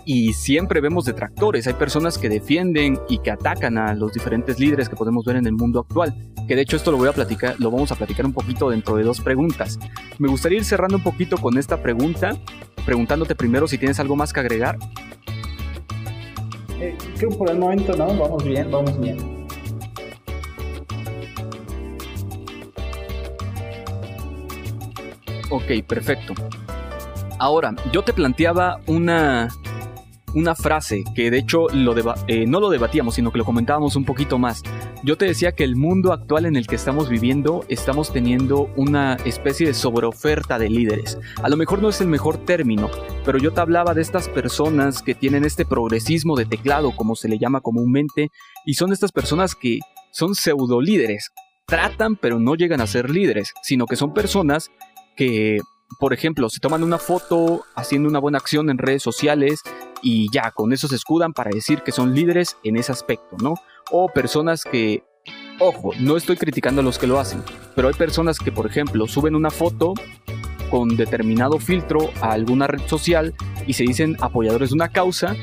y 0.06 0.32
siempre 0.32 0.80
vemos 0.80 1.04
detractores. 1.04 1.66
Hay 1.66 1.74
personas 1.74 2.16
que 2.16 2.30
defienden 2.30 2.98
y 3.10 3.18
que 3.18 3.30
atacan 3.30 3.76
a 3.76 3.94
los 3.94 4.10
diferentes 4.14 4.58
líderes 4.58 4.88
que 4.88 4.96
podemos 4.96 5.22
ver 5.26 5.36
en 5.36 5.46
el 5.46 5.52
mundo 5.52 5.80
actual. 5.80 6.14
Que 6.48 6.56
de 6.56 6.62
hecho 6.62 6.76
esto 6.76 6.92
lo 6.92 6.96
voy 6.96 7.08
a 7.08 7.12
platicar, 7.12 7.56
lo 7.58 7.70
vamos 7.70 7.92
a 7.92 7.96
platicar 7.96 8.24
un 8.24 8.32
poquito 8.32 8.70
dentro 8.70 8.96
de 8.96 9.02
dos 9.02 9.20
preguntas. 9.20 9.78
Me 10.18 10.28
gustaría 10.28 10.56
ir 10.56 10.64
cerrando 10.64 10.96
un 10.96 11.02
poquito 11.02 11.36
con 11.36 11.58
esta 11.58 11.82
pregunta, 11.82 12.34
preguntándote 12.86 13.34
primero 13.34 13.68
si 13.68 13.76
tienes 13.76 14.00
algo 14.00 14.16
más 14.16 14.32
que 14.32 14.40
agregar. 14.40 14.78
Eh, 16.80 16.96
creo 17.18 17.36
por 17.36 17.50
el 17.50 17.58
momento 17.58 17.94
no, 17.94 18.06
vamos 18.06 18.42
bien, 18.42 18.70
vamos 18.70 18.98
bien. 18.98 19.35
Ok, 25.66 25.84
perfecto. 25.84 26.32
Ahora, 27.40 27.74
yo 27.92 28.02
te 28.02 28.12
planteaba 28.12 28.80
una, 28.86 29.48
una 30.32 30.54
frase 30.54 31.02
que 31.12 31.28
de 31.28 31.38
hecho 31.38 31.66
eh, 32.28 32.46
no 32.46 32.60
lo 32.60 32.70
debatíamos, 32.70 33.16
sino 33.16 33.32
que 33.32 33.38
lo 33.38 33.44
comentábamos 33.44 33.96
un 33.96 34.04
poquito 34.04 34.38
más. 34.38 34.62
Yo 35.02 35.18
te 35.18 35.24
decía 35.24 35.50
que 35.50 35.64
el 35.64 35.74
mundo 35.74 36.12
actual 36.12 36.46
en 36.46 36.54
el 36.54 36.68
que 36.68 36.76
estamos 36.76 37.08
viviendo 37.08 37.64
estamos 37.68 38.12
teniendo 38.12 38.70
una 38.76 39.14
especie 39.24 39.66
de 39.66 39.74
sobreoferta 39.74 40.56
de 40.56 40.70
líderes. 40.70 41.18
A 41.42 41.48
lo 41.48 41.56
mejor 41.56 41.82
no 41.82 41.88
es 41.88 42.00
el 42.00 42.06
mejor 42.06 42.38
término, 42.38 42.88
pero 43.24 43.38
yo 43.38 43.52
te 43.52 43.60
hablaba 43.60 43.92
de 43.92 44.02
estas 44.02 44.28
personas 44.28 45.02
que 45.02 45.16
tienen 45.16 45.44
este 45.44 45.66
progresismo 45.66 46.36
de 46.36 46.46
teclado, 46.46 46.92
como 46.94 47.16
se 47.16 47.28
le 47.28 47.40
llama 47.40 47.60
comúnmente, 47.60 48.30
y 48.64 48.74
son 48.74 48.92
estas 48.92 49.10
personas 49.10 49.56
que 49.56 49.80
son 50.12 50.36
pseudo 50.36 50.80
líderes. 50.80 51.32
Tratan 51.66 52.14
pero 52.14 52.38
no 52.38 52.54
llegan 52.54 52.80
a 52.80 52.86
ser 52.86 53.10
líderes, 53.10 53.52
sino 53.64 53.86
que 53.86 53.96
son 53.96 54.14
personas 54.14 54.70
que 55.16 55.60
por 55.98 56.12
ejemplo, 56.12 56.48
se 56.50 56.60
toman 56.60 56.82
una 56.82 56.98
foto 56.98 57.64
haciendo 57.74 58.08
una 58.08 58.18
buena 58.18 58.38
acción 58.38 58.70
en 58.70 58.78
redes 58.78 59.02
sociales 59.02 59.60
y 60.02 60.30
ya 60.30 60.50
con 60.50 60.72
eso 60.72 60.88
se 60.88 60.96
escudan 60.96 61.32
para 61.32 61.50
decir 61.50 61.82
que 61.82 61.92
son 61.92 62.14
líderes 62.14 62.56
en 62.64 62.76
ese 62.76 62.92
aspecto, 62.92 63.36
¿no? 63.40 63.54
O 63.90 64.08
personas 64.08 64.64
que, 64.64 65.04
ojo, 65.58 65.92
no 65.98 66.16
estoy 66.16 66.36
criticando 66.36 66.80
a 66.80 66.84
los 66.84 66.98
que 66.98 67.06
lo 67.06 67.18
hacen, 67.18 67.42
pero 67.74 67.88
hay 67.88 67.94
personas 67.94 68.38
que, 68.38 68.52
por 68.52 68.66
ejemplo, 68.66 69.06
suben 69.06 69.34
una 69.34 69.50
foto 69.50 69.94
con 70.70 70.96
determinado 70.96 71.58
filtro 71.58 72.10
a 72.20 72.32
alguna 72.32 72.66
red 72.66 72.82
social 72.86 73.34
y 73.66 73.74
se 73.74 73.84
dicen 73.84 74.16
apoyadores 74.20 74.70
de 74.70 74.74
una 74.74 74.88
causa 74.88 75.36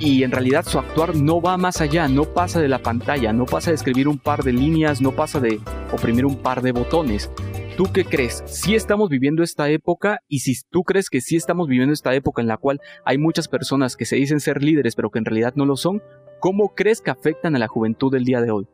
y 0.00 0.24
en 0.24 0.32
realidad 0.32 0.64
su 0.66 0.78
actuar 0.78 1.14
no 1.14 1.40
va 1.40 1.56
más 1.56 1.80
allá, 1.80 2.08
no 2.08 2.24
pasa 2.24 2.60
de 2.60 2.68
la 2.68 2.80
pantalla, 2.80 3.32
no 3.32 3.46
pasa 3.46 3.70
de 3.70 3.76
escribir 3.76 4.08
un 4.08 4.18
par 4.18 4.42
de 4.42 4.52
líneas, 4.52 5.00
no 5.00 5.12
pasa 5.12 5.38
de 5.38 5.60
oprimir 5.92 6.26
un 6.26 6.36
par 6.36 6.62
de 6.62 6.72
botones. 6.72 7.30
¿Tú 7.76 7.86
qué 7.92 8.04
crees? 8.04 8.44
¿Si 8.46 8.76
estamos 8.76 9.10
viviendo 9.10 9.42
esta 9.42 9.68
época? 9.68 10.20
Y 10.28 10.40
si 10.40 10.54
tú 10.70 10.84
crees 10.84 11.10
que 11.10 11.20
sí 11.20 11.34
estamos 11.34 11.66
viviendo 11.66 11.92
esta 11.92 12.14
época 12.14 12.40
en 12.40 12.46
la 12.46 12.56
cual 12.56 12.80
hay 13.04 13.18
muchas 13.18 13.48
personas 13.48 13.96
que 13.96 14.04
se 14.04 14.14
dicen 14.14 14.38
ser 14.38 14.62
líderes 14.62 14.94
pero 14.94 15.10
que 15.10 15.18
en 15.18 15.24
realidad 15.24 15.54
no 15.56 15.66
lo 15.66 15.74
son, 15.76 16.00
¿cómo 16.38 16.76
crees 16.76 17.00
que 17.00 17.10
afectan 17.10 17.56
a 17.56 17.58
la 17.58 17.66
juventud 17.66 18.12
del 18.12 18.24
día 18.24 18.40
de 18.40 18.52
hoy? 18.52 18.68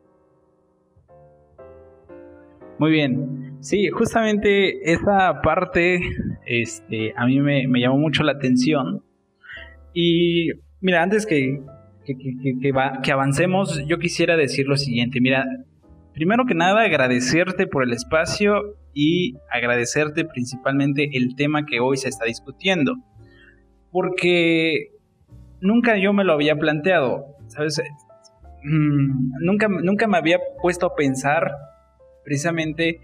Muy 2.77 2.91
bien. 2.91 3.57
Sí, 3.61 3.89
justamente 3.89 4.91
esa 4.91 5.41
parte 5.41 5.99
este, 6.45 7.15
a 7.17 7.25
mí 7.25 7.39
me, 7.39 7.79
llamó 7.79 7.97
mucho 7.97 8.21
la 8.21 8.33
atención. 8.33 9.03
Y 9.95 10.49
mira, 10.79 11.01
antes 11.01 11.25
que, 11.25 11.59
que, 12.05 12.15
que, 12.61 13.11
avancemos, 13.11 13.83
yo 13.87 13.97
quisiera 13.97 14.37
decir 14.37 14.67
lo 14.67 14.77
siguiente. 14.77 15.21
Mira, 15.21 15.43
primero 16.13 16.45
que 16.45 16.55
nada, 16.55 16.81
agradecerte 16.81 17.67
por 17.67 17.83
el 17.83 17.93
espacio 17.93 18.77
y 18.93 19.35
agradecerte 19.51 20.25
principalmente 20.25 21.09
el 21.13 21.35
tema 21.35 21.65
que 21.65 21.79
hoy 21.79 21.97
se 21.97 22.09
está 22.09 22.25
discutiendo. 22.25 22.95
Porque 23.91 24.91
nunca 25.59 25.97
yo 25.97 26.13
me 26.13 26.23
lo 26.23 26.33
había 26.33 26.55
planteado, 26.55 27.35
¿sabes? 27.47 27.81
Mm, 28.63 29.31
nunca, 29.41 29.67
nunca 29.67 30.07
me 30.07 30.17
había 30.17 30.39
puesto 30.61 30.85
a 30.85 30.95
pensar 30.95 31.51
precisamente 32.23 32.99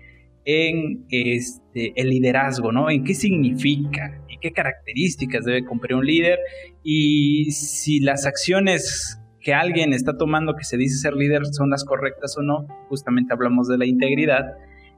en 0.46 1.06
este, 1.10 1.92
el 1.96 2.10
liderazgo, 2.10 2.72
¿no? 2.72 2.90
En 2.90 3.04
qué 3.04 3.14
significa 3.14 4.22
y 4.30 4.38
qué 4.38 4.52
características 4.52 5.44
debe 5.44 5.66
cumplir 5.66 5.96
un 5.96 6.06
líder 6.06 6.40
y 6.84 7.52
si 7.52 8.00
las 8.00 8.26
acciones 8.26 9.20
que 9.48 9.54
alguien 9.54 9.94
está 9.94 10.18
tomando 10.18 10.56
que 10.58 10.66
se 10.66 10.76
dice 10.76 10.98
ser 10.98 11.14
líder 11.14 11.46
son 11.54 11.70
las 11.70 11.86
correctas 11.86 12.38
o 12.38 12.42
no, 12.42 12.68
justamente 12.90 13.32
hablamos 13.32 13.70
de 13.70 13.78
la 13.78 13.86
integridad, 13.86 14.44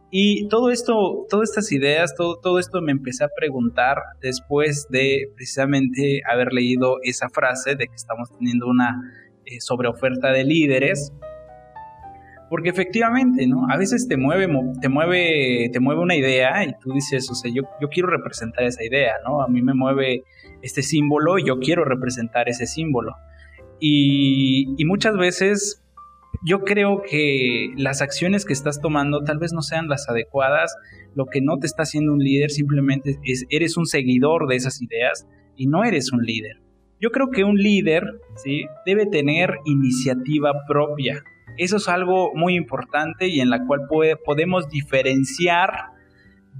y 0.09 0.47
todo 0.47 0.71
esto, 0.71 1.27
todas 1.29 1.49
estas 1.49 1.71
ideas, 1.71 2.15
todo, 2.15 2.39
todo 2.41 2.57
esto 2.57 2.81
me 2.81 2.91
empecé 2.91 3.23
a 3.23 3.27
preguntar 3.27 3.97
después 4.19 4.87
de 4.89 5.27
precisamente 5.35 6.23
haber 6.27 6.51
leído 6.51 6.95
esa 7.03 7.29
frase 7.29 7.75
de 7.75 7.85
que 7.85 7.93
estamos 7.93 8.35
teniendo 8.35 8.65
una 8.65 8.99
eh, 9.45 9.61
sobreoferta 9.61 10.31
de 10.31 10.43
líderes. 10.43 11.13
Porque 12.49 12.69
efectivamente, 12.69 13.45
¿no? 13.45 13.67
A 13.69 13.77
veces 13.77 14.07
te 14.07 14.17
mueve, 14.17 14.47
te 14.81 14.89
mueve, 14.89 15.69
te 15.71 15.79
mueve 15.79 16.01
una 16.01 16.15
idea 16.15 16.65
y 16.65 16.73
tú 16.81 16.91
dices, 16.91 17.29
o 17.29 17.35
sea, 17.35 17.51
yo, 17.53 17.61
yo 17.79 17.89
quiero 17.89 18.09
representar 18.09 18.63
esa 18.63 18.83
idea, 18.83 19.13
¿no? 19.23 19.43
A 19.43 19.47
mí 19.47 19.61
me 19.61 19.75
mueve 19.75 20.23
este 20.63 20.81
símbolo 20.81 21.37
y 21.37 21.45
yo 21.45 21.59
quiero 21.59 21.85
representar 21.85 22.49
ese 22.49 22.65
símbolo. 22.65 23.15
Y, 23.79 24.75
muchas 24.85 25.15
veces 25.17 25.81
yo 26.45 26.61
creo 26.61 27.01
que 27.01 27.73
las 27.77 28.01
acciones 28.01 28.45
que 28.45 28.53
estás 28.53 28.81
tomando 28.81 29.23
tal 29.23 29.39
vez 29.39 29.51
no 29.51 29.61
sean 29.61 29.87
las 29.87 30.09
adecuadas, 30.09 30.75
lo 31.15 31.25
que 31.25 31.41
no 31.41 31.57
te 31.57 31.67
está 31.67 31.83
haciendo 31.83 32.13
un 32.13 32.19
líder 32.19 32.49
simplemente 32.49 33.19
es 33.23 33.45
eres 33.49 33.77
un 33.77 33.85
seguidor 33.85 34.47
de 34.47 34.55
esas 34.55 34.81
ideas 34.81 35.27
y 35.55 35.67
no 35.67 35.83
eres 35.83 36.11
un 36.11 36.23
líder. 36.23 36.61
Yo 37.01 37.11
creo 37.11 37.29
que 37.29 37.43
un 37.43 37.57
líder 37.57 38.03
¿sí? 38.35 38.65
debe 38.85 39.05
tener 39.05 39.55
iniciativa 39.65 40.53
propia. 40.67 41.23
Eso 41.57 41.77
es 41.77 41.87
algo 41.87 42.33
muy 42.35 42.55
importante 42.55 43.27
y 43.27 43.41
en 43.41 43.49
la 43.49 43.65
cual 43.65 43.81
podemos 44.25 44.69
diferenciar 44.69 45.71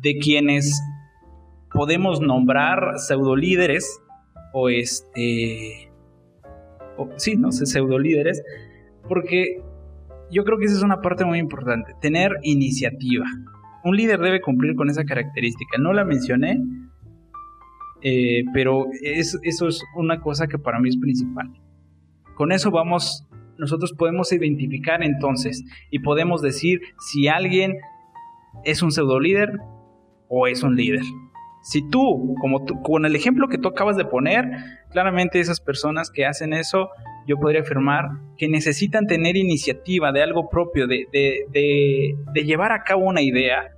de 0.02 0.18
quienes 0.18 0.82
podemos 1.72 2.22
nombrar 2.22 3.00
pseudo 3.00 3.36
líderes 3.36 4.02
o 4.54 4.70
este 4.70 5.89
sí, 7.18 7.36
no 7.36 7.52
sé, 7.52 7.66
pseudo 7.66 8.00
líderes, 8.00 8.44
porque 9.08 9.62
yo 10.32 10.44
creo 10.44 10.58
que 10.58 10.66
esa 10.66 10.78
es 10.78 10.84
una 10.84 11.02
parte 11.02 11.26
muy 11.26 11.40
importante, 11.40 11.94
tener 12.02 12.38
iniciativa. 12.44 13.26
Un 13.84 13.96
líder 13.96 14.20
debe 14.20 14.42
cumplir 14.42 14.76
con 14.76 14.90
esa 14.90 15.06
característica. 15.06 15.78
No 15.78 15.94
la 15.94 16.04
mencioné, 16.04 16.62
eh, 18.02 18.44
pero 18.54 18.88
eso 19.02 19.40
es 19.44 19.84
una 19.96 20.20
cosa 20.22 20.48
que 20.48 20.58
para 20.58 20.80
mí 20.80 20.90
es 20.90 20.98
principal. 20.98 21.50
Con 22.36 22.52
eso 22.52 22.72
vamos, 22.72 23.26
nosotros 23.58 23.94
podemos 23.94 24.32
identificar 24.32 25.04
entonces 25.04 25.64
y 25.92 26.00
podemos 26.00 26.42
decir 26.42 26.82
si 27.00 27.28
alguien 27.28 27.78
es 28.64 28.82
un 28.82 28.92
pseudo 28.92 29.20
líder 29.20 29.58
o 30.28 30.48
es 30.48 30.64
un 30.64 30.76
líder. 30.76 31.02
Si 31.62 31.88
tú, 31.90 32.36
como 32.40 32.64
tú, 32.66 32.82
con 32.82 33.06
el 33.06 33.16
ejemplo 33.16 33.48
que 33.48 33.58
tú 33.58 33.68
acabas 33.68 33.98
de 33.98 34.06
poner, 34.06 34.46
claramente 34.92 35.40
esas 35.40 35.60
personas 35.60 36.10
que 36.10 36.26
hacen 36.26 36.54
eso 36.54 36.90
yo 37.28 37.38
podría 37.38 37.62
afirmar 37.62 38.10
que 38.38 38.48
necesitan 38.48 39.06
tener 39.06 39.38
iniciativa 39.38 40.12
de 40.12 40.24
algo 40.24 40.50
propio, 40.50 40.88
de, 40.88 41.06
de, 41.12 42.44
llevar 42.44 42.72
a 42.72 42.84
cabo 42.84 43.06
una 43.06 43.22
idea 43.22 43.76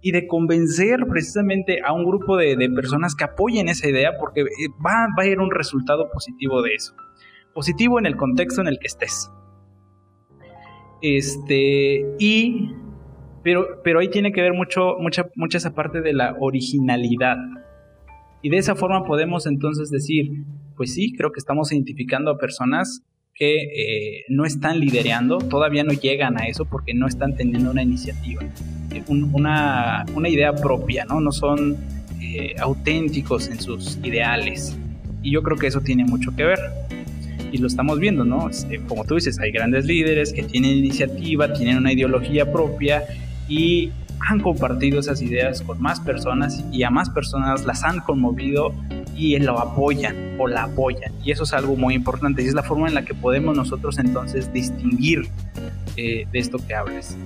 y 0.00 0.10
de 0.10 0.26
convencer 0.26 1.06
precisamente 1.08 1.80
a 1.84 1.92
un 1.92 2.04
grupo 2.04 2.36
de, 2.36 2.56
personas 2.74 3.14
que 3.14 3.22
apoyen 3.22 3.68
esa 3.68 3.88
idea 3.88 4.12
porque 4.18 4.40
eh, 4.40 4.46
va, 4.84 5.06
va 5.16 5.22
a 5.22 5.26
haber 5.26 5.38
un 5.38 5.52
resultado 5.52 6.10
positivo 6.10 6.60
de 6.62 6.74
eso. 6.74 6.94
Positivo 7.54 8.00
en 8.00 8.06
el 8.06 8.16
contexto 8.16 8.62
en 8.62 8.68
el 8.68 8.80
que 8.80 8.88
estés. 8.88 9.30
Este, 11.00 12.04
y, 12.18 12.74
pero, 13.48 13.80
pero 13.82 14.00
ahí 14.00 14.08
tiene 14.08 14.30
que 14.30 14.42
ver 14.42 14.52
mucho, 14.52 14.96
mucha, 15.00 15.30
mucha 15.34 15.56
esa 15.56 15.74
parte 15.74 16.02
de 16.02 16.12
la 16.12 16.36
originalidad. 16.38 17.38
Y 18.42 18.50
de 18.50 18.58
esa 18.58 18.74
forma 18.74 19.06
podemos 19.06 19.46
entonces 19.46 19.90
decir, 19.90 20.44
pues 20.76 20.92
sí, 20.92 21.14
creo 21.16 21.32
que 21.32 21.38
estamos 21.38 21.72
identificando 21.72 22.30
a 22.30 22.36
personas 22.36 23.00
que 23.34 23.54
eh, 23.56 24.24
no 24.28 24.44
están 24.44 24.80
liderando, 24.80 25.38
todavía 25.38 25.82
no 25.82 25.94
llegan 25.94 26.38
a 26.38 26.46
eso 26.46 26.66
porque 26.66 26.92
no 26.92 27.06
están 27.06 27.36
teniendo 27.36 27.70
una 27.70 27.82
iniciativa, 27.82 28.42
eh, 28.92 29.02
una, 29.08 30.04
una, 30.14 30.28
idea 30.28 30.52
propia, 30.54 31.06
¿no? 31.06 31.18
No 31.22 31.32
son 31.32 31.78
eh, 32.20 32.54
auténticos 32.58 33.48
en 33.48 33.62
sus 33.62 33.98
ideales. 34.04 34.76
Y 35.22 35.30
yo 35.30 35.42
creo 35.42 35.56
que 35.56 35.68
eso 35.68 35.80
tiene 35.80 36.04
mucho 36.04 36.36
que 36.36 36.44
ver 36.44 36.58
y 37.50 37.56
lo 37.56 37.66
estamos 37.66 37.98
viendo, 37.98 38.26
¿no? 38.26 38.50
Este, 38.50 38.78
como 38.80 39.06
tú 39.06 39.14
dices, 39.14 39.40
hay 39.40 39.52
grandes 39.52 39.86
líderes 39.86 40.34
que 40.34 40.42
tienen 40.42 40.72
iniciativa, 40.72 41.50
tienen 41.54 41.78
una 41.78 41.94
ideología 41.94 42.52
propia 42.52 43.04
y 43.48 43.90
han 44.20 44.40
compartido 44.40 45.00
esas 45.00 45.22
ideas 45.22 45.62
con 45.62 45.80
más 45.80 46.00
personas 46.00 46.64
y 46.72 46.82
a 46.82 46.90
más 46.90 47.08
personas 47.10 47.64
las 47.64 47.84
han 47.84 48.00
conmovido 48.00 48.74
y 49.16 49.38
lo 49.38 49.58
apoyan 49.58 50.36
o 50.38 50.46
la 50.46 50.64
apoyan. 50.64 51.12
Y 51.24 51.32
eso 51.32 51.44
es 51.44 51.52
algo 51.52 51.76
muy 51.76 51.94
importante 51.94 52.42
y 52.42 52.46
es 52.46 52.54
la 52.54 52.62
forma 52.62 52.88
en 52.88 52.94
la 52.94 53.04
que 53.04 53.14
podemos 53.14 53.56
nosotros 53.56 53.98
entonces 53.98 54.52
distinguir 54.52 55.28
eh, 55.96 56.26
de 56.30 56.38
esto 56.38 56.58
que 56.64 56.74
hables. 56.74 57.16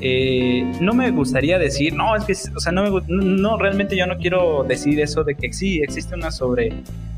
Eh, 0.00 0.70
no 0.80 0.94
me 0.94 1.10
gustaría 1.10 1.58
decir, 1.58 1.94
no, 1.94 2.14
es 2.14 2.24
que, 2.24 2.32
o 2.54 2.60
sea, 2.60 2.72
no, 2.72 3.00
no, 3.08 3.58
realmente 3.58 3.96
yo 3.96 4.06
no 4.06 4.18
quiero 4.18 4.64
decir 4.64 5.00
eso 5.00 5.24
de 5.24 5.34
que 5.34 5.52
sí, 5.52 5.80
existe 5.80 6.14
una 6.14 6.30
sobre, 6.30 6.72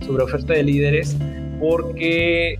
sobre 0.06 0.24
oferta 0.24 0.54
de 0.54 0.62
líderes, 0.62 1.16
porque 1.60 2.58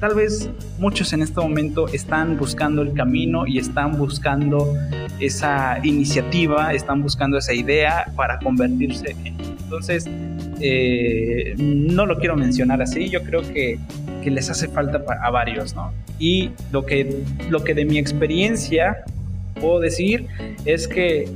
tal 0.00 0.14
vez 0.14 0.48
muchos 0.78 1.12
en 1.12 1.22
este 1.22 1.40
momento 1.40 1.86
están 1.88 2.38
buscando 2.38 2.82
el 2.82 2.94
camino 2.94 3.46
y 3.46 3.58
están 3.58 3.98
buscando 3.98 4.74
esa 5.20 5.78
iniciativa, 5.84 6.72
están 6.72 7.02
buscando 7.02 7.36
esa 7.36 7.52
idea 7.52 8.10
para 8.16 8.38
convertirse 8.38 9.14
en. 9.24 9.36
Entonces, 9.62 10.08
eh, 10.60 11.54
no 11.58 12.06
lo 12.06 12.18
quiero 12.18 12.34
mencionar 12.36 12.82
así, 12.82 13.08
yo 13.08 13.22
creo 13.22 13.42
que, 13.42 13.78
que 14.22 14.30
les 14.30 14.50
hace 14.50 14.66
falta 14.68 15.04
a 15.22 15.30
varios, 15.30 15.76
¿no? 15.76 15.92
Y 16.18 16.50
lo 16.72 16.84
que, 16.86 17.22
lo 17.50 17.62
que 17.62 17.74
de 17.74 17.84
mi 17.84 17.98
experiencia 17.98 19.04
puedo 19.60 19.78
decir 19.78 20.26
es 20.64 20.88
que 20.88 21.28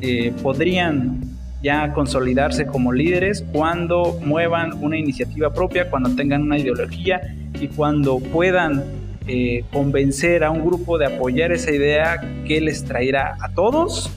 eh, 0.00 0.32
podrían 0.42 1.20
ya 1.62 1.92
consolidarse 1.92 2.66
como 2.66 2.92
líderes 2.92 3.44
cuando 3.52 4.18
muevan 4.24 4.72
una 4.82 4.96
iniciativa 4.96 5.52
propia, 5.52 5.90
cuando 5.90 6.14
tengan 6.14 6.42
una 6.42 6.58
ideología 6.58 7.20
y 7.64 7.68
cuando 7.68 8.18
puedan 8.18 8.84
eh, 9.26 9.64
convencer 9.72 10.44
a 10.44 10.50
un 10.50 10.66
grupo 10.66 10.98
de 10.98 11.06
apoyar 11.06 11.50
esa 11.50 11.70
idea 11.70 12.20
que 12.46 12.60
les 12.60 12.84
traerá 12.84 13.38
a 13.40 13.48
todos 13.54 14.10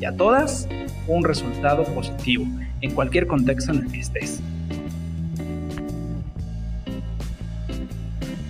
y 0.00 0.06
a 0.06 0.16
todas 0.16 0.66
un 1.06 1.22
resultado 1.22 1.84
positivo 1.84 2.46
en 2.80 2.92
cualquier 2.92 3.26
contexto 3.26 3.72
en 3.72 3.80
el 3.80 3.92
que 3.92 4.00
estés. 4.00 4.40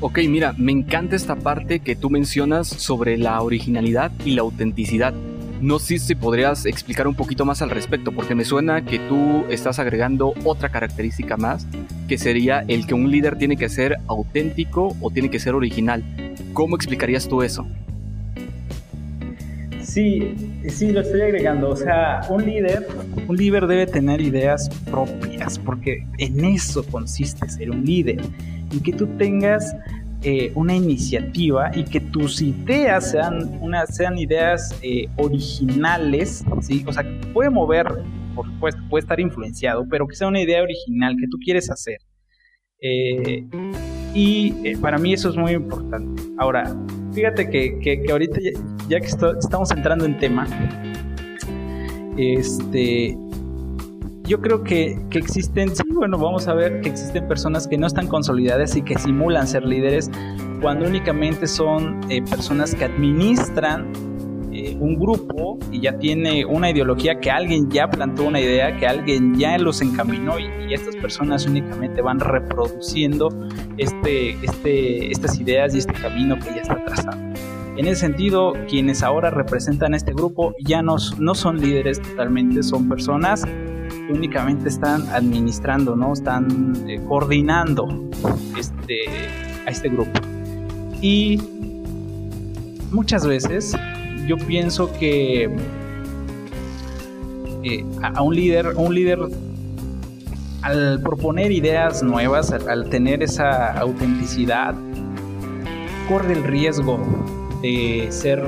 Ok, 0.00 0.20
mira, 0.28 0.54
me 0.56 0.70
encanta 0.70 1.16
esta 1.16 1.34
parte 1.34 1.80
que 1.80 1.96
tú 1.96 2.08
mencionas 2.08 2.68
sobre 2.68 3.18
la 3.18 3.42
originalidad 3.42 4.12
y 4.24 4.36
la 4.36 4.42
autenticidad. 4.42 5.12
No 5.60 5.78
sé 5.78 5.98
si 5.98 6.14
podrías 6.14 6.64
explicar 6.64 7.06
un 7.06 7.14
poquito 7.14 7.44
más 7.44 7.60
al 7.60 7.68
respecto, 7.68 8.12
porque 8.12 8.34
me 8.34 8.46
suena 8.46 8.82
que 8.82 8.98
tú 8.98 9.44
estás 9.50 9.78
agregando 9.78 10.32
otra 10.44 10.70
característica 10.70 11.36
más, 11.36 11.66
que 12.08 12.16
sería 12.16 12.64
el 12.66 12.86
que 12.86 12.94
un 12.94 13.10
líder 13.10 13.36
tiene 13.36 13.58
que 13.58 13.68
ser 13.68 13.98
auténtico 14.06 14.96
o 15.02 15.10
tiene 15.10 15.28
que 15.28 15.38
ser 15.38 15.54
original. 15.54 16.02
¿Cómo 16.54 16.76
explicarías 16.76 17.28
tú 17.28 17.42
eso? 17.42 17.66
Sí, 19.82 20.34
sí, 20.68 20.92
lo 20.92 21.02
estoy 21.02 21.20
agregando. 21.20 21.68
O 21.68 21.76
sea, 21.76 22.22
un 22.30 22.46
líder, 22.46 22.86
un 23.28 23.36
líder 23.36 23.66
debe 23.66 23.86
tener 23.86 24.22
ideas 24.22 24.70
propias, 24.90 25.58
porque 25.58 26.06
en 26.16 26.42
eso 26.42 26.82
consiste 26.84 27.46
ser 27.50 27.70
un 27.70 27.84
líder. 27.84 28.22
En 28.72 28.80
que 28.80 28.92
tú 28.92 29.06
tengas 29.18 29.76
eh, 30.22 30.52
una 30.54 30.76
iniciativa 30.76 31.70
y 31.74 31.84
que 31.84 31.98
tus 31.98 32.42
ideas 32.42 33.12
sean, 33.12 33.58
una, 33.62 33.86
sean 33.86 34.18
ideas 34.18 34.78
eh, 34.82 35.08
originales, 35.16 36.44
¿sí? 36.60 36.84
O 36.86 36.92
sea, 36.92 37.04
puede 37.32 37.48
mover, 37.48 37.86
por 38.34 38.44
supuesto, 38.46 38.82
puede 38.90 39.00
estar 39.00 39.18
influenciado, 39.18 39.86
pero 39.88 40.06
que 40.06 40.14
sea 40.14 40.28
una 40.28 40.42
idea 40.42 40.62
original 40.62 41.16
que 41.18 41.26
tú 41.30 41.38
quieres 41.42 41.70
hacer. 41.70 41.96
Eh, 42.82 43.46
y 44.12 44.76
para 44.76 44.98
mí 44.98 45.14
eso 45.14 45.30
es 45.30 45.36
muy 45.36 45.52
importante. 45.52 46.22
Ahora, 46.36 46.76
fíjate 47.14 47.48
que, 47.48 47.78
que, 47.78 48.04
ahorita 48.10 48.40
ya, 48.88 49.00
que 49.00 49.06
estamos 49.06 49.70
entrando 49.70 50.04
en 50.04 50.18
tema, 50.18 50.46
este, 52.18 53.16
yo 54.30 54.40
creo 54.40 54.62
que, 54.62 54.96
existen, 55.10 55.74
sí, 55.74 55.82
bueno, 55.92 56.16
vamos 56.16 56.46
a 56.46 56.54
ver 56.54 56.82
que 56.82 56.88
existen 56.88 57.26
personas 57.26 57.66
que 57.66 57.76
no 57.76 57.88
están 57.88 58.06
consolidadas 58.06 58.76
y 58.76 58.82
que 58.82 58.96
simulan 58.96 59.48
ser 59.48 59.64
líderes 59.64 60.08
cuando 60.60 60.86
únicamente 60.86 61.48
son 61.48 62.00
eh, 62.08 62.22
personas 62.22 62.76
que 62.76 62.84
administran 62.84 63.90
eh, 64.52 64.76
un 64.78 65.00
grupo 65.00 65.58
y 65.72 65.80
ya 65.80 65.98
tiene 65.98 66.44
una 66.44 66.70
ideología 66.70 67.18
que 67.18 67.28
alguien 67.28 67.68
ya 67.70 67.90
plantó 67.90 68.22
una 68.22 68.40
idea, 68.40 68.76
que 68.76 68.86
alguien 68.86 69.34
ya 69.36 69.58
los 69.58 69.82
encaminó 69.82 70.38
y, 70.38 70.48
estas 70.72 70.94
personas 70.94 71.46
únicamente 71.46 72.00
van 72.00 72.20
reproduciendo 72.20 73.30
este, 73.78 74.36
este, 74.44 75.10
estas 75.10 75.40
ideas 75.40 75.74
y 75.74 75.78
este 75.78 75.94
camino 75.94 76.38
que 76.38 76.44
ya 76.54 76.62
está 76.62 76.84
trazado. 76.84 77.18
En 77.76 77.88
ese 77.88 77.96
sentido, 77.96 78.52
quienes 78.68 79.02
ahora 79.02 79.30
representan 79.30 79.94
a 79.94 79.96
este 79.96 80.12
grupo 80.12 80.54
ya 80.64 80.82
no, 80.82 80.94
no 81.18 81.34
son 81.34 81.60
líderes 81.60 82.00
totalmente, 82.00 82.62
son 82.62 82.88
personas 82.88 83.44
únicamente 84.10 84.68
están 84.68 85.08
administrando, 85.08 85.96
¿no? 85.96 86.12
Están 86.12 86.88
eh, 86.88 87.00
coordinando 87.08 87.88
este, 88.58 89.00
a 89.66 89.70
este 89.70 89.88
grupo. 89.88 90.18
Y 91.00 91.40
muchas 92.90 93.26
veces 93.26 93.74
yo 94.26 94.36
pienso 94.36 94.92
que 94.92 95.44
eh, 97.62 97.84
a 98.02 98.22
un 98.22 98.34
líder, 98.34 98.74
un 98.76 98.94
líder 98.94 99.18
al 100.62 101.00
proponer 101.02 101.52
ideas 101.52 102.02
nuevas, 102.02 102.52
al, 102.52 102.90
tener 102.90 103.22
esa 103.22 103.78
autenticidad, 103.78 104.74
corre 106.08 106.34
el 106.34 106.44
riesgo 106.44 106.98
de 107.62 108.08
ser 108.10 108.42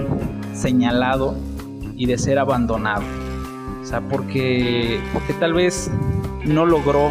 señalado 0.55 1.37
y 1.97 2.07
de 2.07 2.19
ser 2.19 2.39
abandonado 2.39 3.22
porque, 4.09 5.01
porque 5.13 5.33
tal 5.35 5.53
vez 5.53 5.91
no 6.45 6.67
logró, 6.67 7.11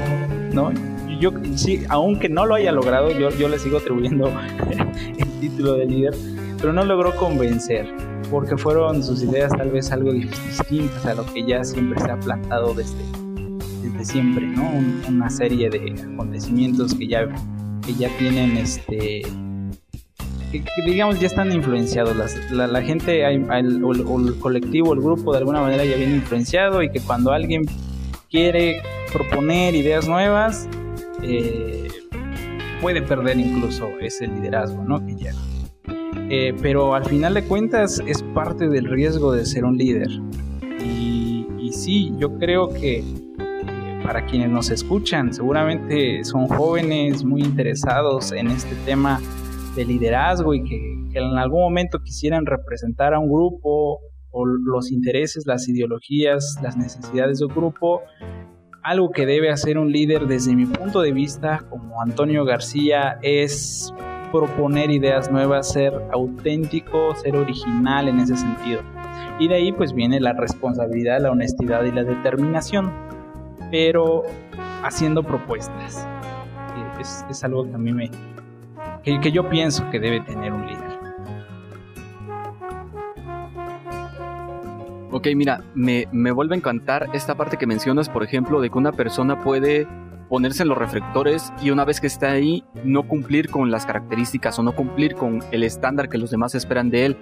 ¿no? 0.53 0.71
Yo, 1.19 1.31
sí, 1.55 1.83
aunque 1.89 2.29
no 2.29 2.45
lo 2.45 2.55
haya 2.55 2.71
logrado, 2.71 3.11
yo, 3.11 3.29
yo 3.29 3.47
le 3.47 3.59
sigo 3.59 3.77
atribuyendo 3.77 4.27
el 5.17 5.39
título 5.39 5.73
de 5.73 5.85
líder, 5.85 6.15
pero 6.59 6.73
no 6.73 6.83
logró 6.83 7.15
convencer, 7.15 7.87
porque 8.31 8.57
fueron 8.57 9.03
sus 9.03 9.21
ideas 9.21 9.51
tal 9.55 9.69
vez 9.69 9.91
algo 9.91 10.13
distintas 10.13 11.05
a 11.05 11.13
lo 11.13 11.25
que 11.25 11.45
ya 11.45 11.63
siempre 11.63 11.99
se 11.99 12.09
ha 12.09 12.19
plantado 12.19 12.73
desde, 12.73 13.03
desde 13.83 14.05
siempre, 14.05 14.47
¿no? 14.47 14.71
una 15.07 15.29
serie 15.29 15.69
de 15.69 15.93
acontecimientos 16.13 16.95
que 16.95 17.07
ya, 17.07 17.27
que 17.85 17.93
ya 17.93 18.09
tienen 18.17 18.57
este 18.57 19.21
que, 20.51 20.63
digamos 20.85 21.19
ya 21.19 21.27
están 21.27 21.51
influenciados. 21.51 22.15
la, 22.51 22.81
gente, 22.81 23.23
el, 23.23 23.45
el, 23.49 24.39
colectivo, 24.39 24.93
el 24.93 24.99
grupo 24.99 25.31
de 25.31 25.39
alguna 25.39 25.61
manera 25.61 25.85
ya 25.85 25.95
viene 25.95 26.15
influenciado 26.15 26.83
y 26.83 26.91
que 26.91 26.99
cuando 26.99 27.31
alguien 27.31 27.63
quiere 28.29 28.81
proponer 29.11 29.75
ideas 29.75 30.07
nuevas, 30.07 30.67
eh, 31.23 31.87
puede 32.81 33.01
perder 33.01 33.39
incluso 33.39 33.87
ese 33.99 34.27
liderazgo 34.27 34.83
¿no? 34.83 35.05
que 35.05 35.15
lleva. 35.15 35.39
Eh, 36.29 36.53
pero 36.61 36.95
al 36.95 37.05
final 37.05 37.33
de 37.33 37.43
cuentas 37.43 38.01
es 38.05 38.23
parte 38.23 38.69
del 38.69 38.85
riesgo 38.85 39.33
de 39.33 39.45
ser 39.45 39.65
un 39.65 39.77
líder. 39.77 40.09
Y, 40.83 41.45
y 41.59 41.73
sí, 41.73 42.13
yo 42.17 42.37
creo 42.39 42.69
que 42.69 42.99
eh, 42.99 44.01
para 44.03 44.25
quienes 44.25 44.49
nos 44.49 44.69
escuchan, 44.69 45.33
seguramente 45.33 46.23
son 46.23 46.47
jóvenes 46.47 47.23
muy 47.23 47.41
interesados 47.41 48.31
en 48.31 48.47
este 48.47 48.75
tema 48.85 49.19
de 49.75 49.85
liderazgo 49.85 50.53
y 50.53 50.63
que, 50.63 51.19
en 51.19 51.37
algún 51.37 51.61
momento 51.61 51.99
quisieran 51.99 52.45
representar 52.45 53.13
a 53.13 53.19
un 53.19 53.29
grupo 53.29 53.99
o 54.31 54.45
los 54.45 54.91
intereses, 54.91 55.45
las 55.45 55.67
ideologías, 55.67 56.57
las 56.61 56.77
necesidades 56.77 57.39
de 57.39 57.45
un 57.45 57.53
grupo, 57.53 58.01
algo 58.83 59.11
que 59.11 59.25
debe 59.25 59.49
hacer 59.49 59.77
un 59.77 59.91
líder 59.91 60.25
desde 60.25 60.55
mi 60.55 60.65
punto 60.65 61.01
de 61.01 61.11
vista 61.11 61.65
como 61.69 62.01
Antonio 62.01 62.45
García 62.45 63.19
es 63.21 63.93
proponer 64.31 64.89
ideas 64.89 65.29
nuevas, 65.29 65.71
ser 65.73 65.93
auténtico, 66.11 67.13
ser 67.15 67.35
original 67.35 68.07
en 68.07 68.19
ese 68.19 68.37
sentido. 68.37 68.81
Y 69.39 69.47
de 69.47 69.55
ahí 69.55 69.71
pues 69.71 69.93
viene 69.93 70.19
la 70.19 70.33
responsabilidad, 70.33 71.19
la 71.21 71.31
honestidad 71.31 71.83
y 71.83 71.91
la 71.91 72.03
determinación, 72.03 72.91
pero 73.69 74.23
haciendo 74.83 75.23
propuestas. 75.23 76.07
Es, 76.99 77.25
es 77.29 77.43
algo 77.43 77.67
que 77.67 77.75
a 77.75 77.77
mí 77.77 77.91
me... 77.91 78.09
Que, 79.03 79.19
que 79.19 79.31
yo 79.31 79.49
pienso 79.49 79.89
que 79.89 79.99
debe 79.99 80.21
tener 80.21 80.53
un 80.53 80.67
líder. 80.67 80.91
Ok, 85.13 85.27
mira, 85.35 85.63
me, 85.75 86.07
me, 86.11 86.31
vuelve 86.31 86.55
a 86.55 86.57
encantar 86.57 87.09
esta 87.13 87.35
parte 87.35 87.57
que 87.57 87.67
mencionas, 87.67 88.07
por 88.07 88.23
ejemplo, 88.23 88.61
de 88.61 88.69
que 88.69 88.77
una 88.77 88.93
persona 88.93 89.41
puede 89.41 89.85
ponerse 90.29 90.63
en 90.63 90.69
los 90.69 90.77
reflectores 90.77 91.51
y 91.61 91.71
una 91.71 91.83
vez 91.83 91.99
que 91.99 92.07
está 92.07 92.31
ahí, 92.31 92.63
no 92.85 93.05
cumplir 93.05 93.49
con 93.49 93.69
las 93.69 93.85
características 93.85 94.57
o 94.57 94.63
no 94.63 94.73
cumplir 94.73 95.15
con 95.15 95.39
el 95.51 95.63
estándar 95.63 96.07
que 96.07 96.17
los 96.17 96.31
demás 96.31 96.55
esperan 96.55 96.89
de 96.89 97.05
él. 97.05 97.17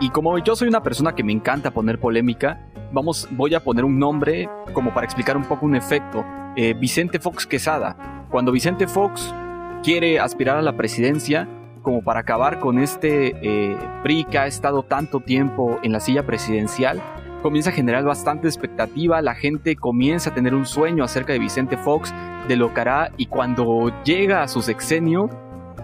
Y 0.00 0.10
como 0.10 0.38
yo 0.38 0.54
soy 0.54 0.68
una 0.68 0.84
persona 0.84 1.16
que 1.16 1.24
me 1.24 1.32
encanta 1.32 1.72
poner 1.72 1.98
polémica, 1.98 2.68
vamos, 2.92 3.28
voy 3.32 3.56
a 3.56 3.64
poner 3.64 3.84
un 3.84 3.98
nombre 3.98 4.48
como 4.72 4.94
para 4.94 5.04
explicar 5.04 5.36
un 5.36 5.44
poco 5.44 5.66
un 5.66 5.74
efecto. 5.74 6.24
Eh, 6.54 6.74
Vicente 6.74 7.18
Fox 7.18 7.46
Quesada. 7.46 8.26
Cuando 8.30 8.52
Vicente 8.52 8.86
Fox 8.86 9.34
quiere 9.82 10.20
aspirar 10.20 10.56
a 10.56 10.62
la 10.62 10.76
presidencia, 10.76 11.48
como 11.82 12.02
para 12.02 12.20
acabar 12.20 12.60
con 12.60 12.78
este 12.78 13.34
eh, 13.42 13.76
PRI 14.02 14.24
que 14.24 14.38
ha 14.38 14.46
estado 14.46 14.84
tanto 14.84 15.20
tiempo 15.20 15.80
en 15.82 15.92
la 15.92 16.00
silla 16.00 16.24
presidencial, 16.24 17.02
comienza 17.42 17.70
a 17.70 17.72
generar 17.72 18.04
bastante 18.04 18.46
expectativa, 18.46 19.20
la 19.20 19.34
gente 19.34 19.74
comienza 19.74 20.30
a 20.30 20.34
tener 20.34 20.54
un 20.54 20.64
sueño 20.64 21.02
acerca 21.02 21.32
de 21.32 21.40
Vicente 21.40 21.76
Fox, 21.76 22.14
de 22.46 22.56
lo 22.56 22.72
que 22.72 22.80
hará 22.80 23.12
y 23.16 23.26
cuando 23.26 23.92
llega 24.04 24.42
a 24.42 24.48
su 24.48 24.62
sexenio, 24.62 25.28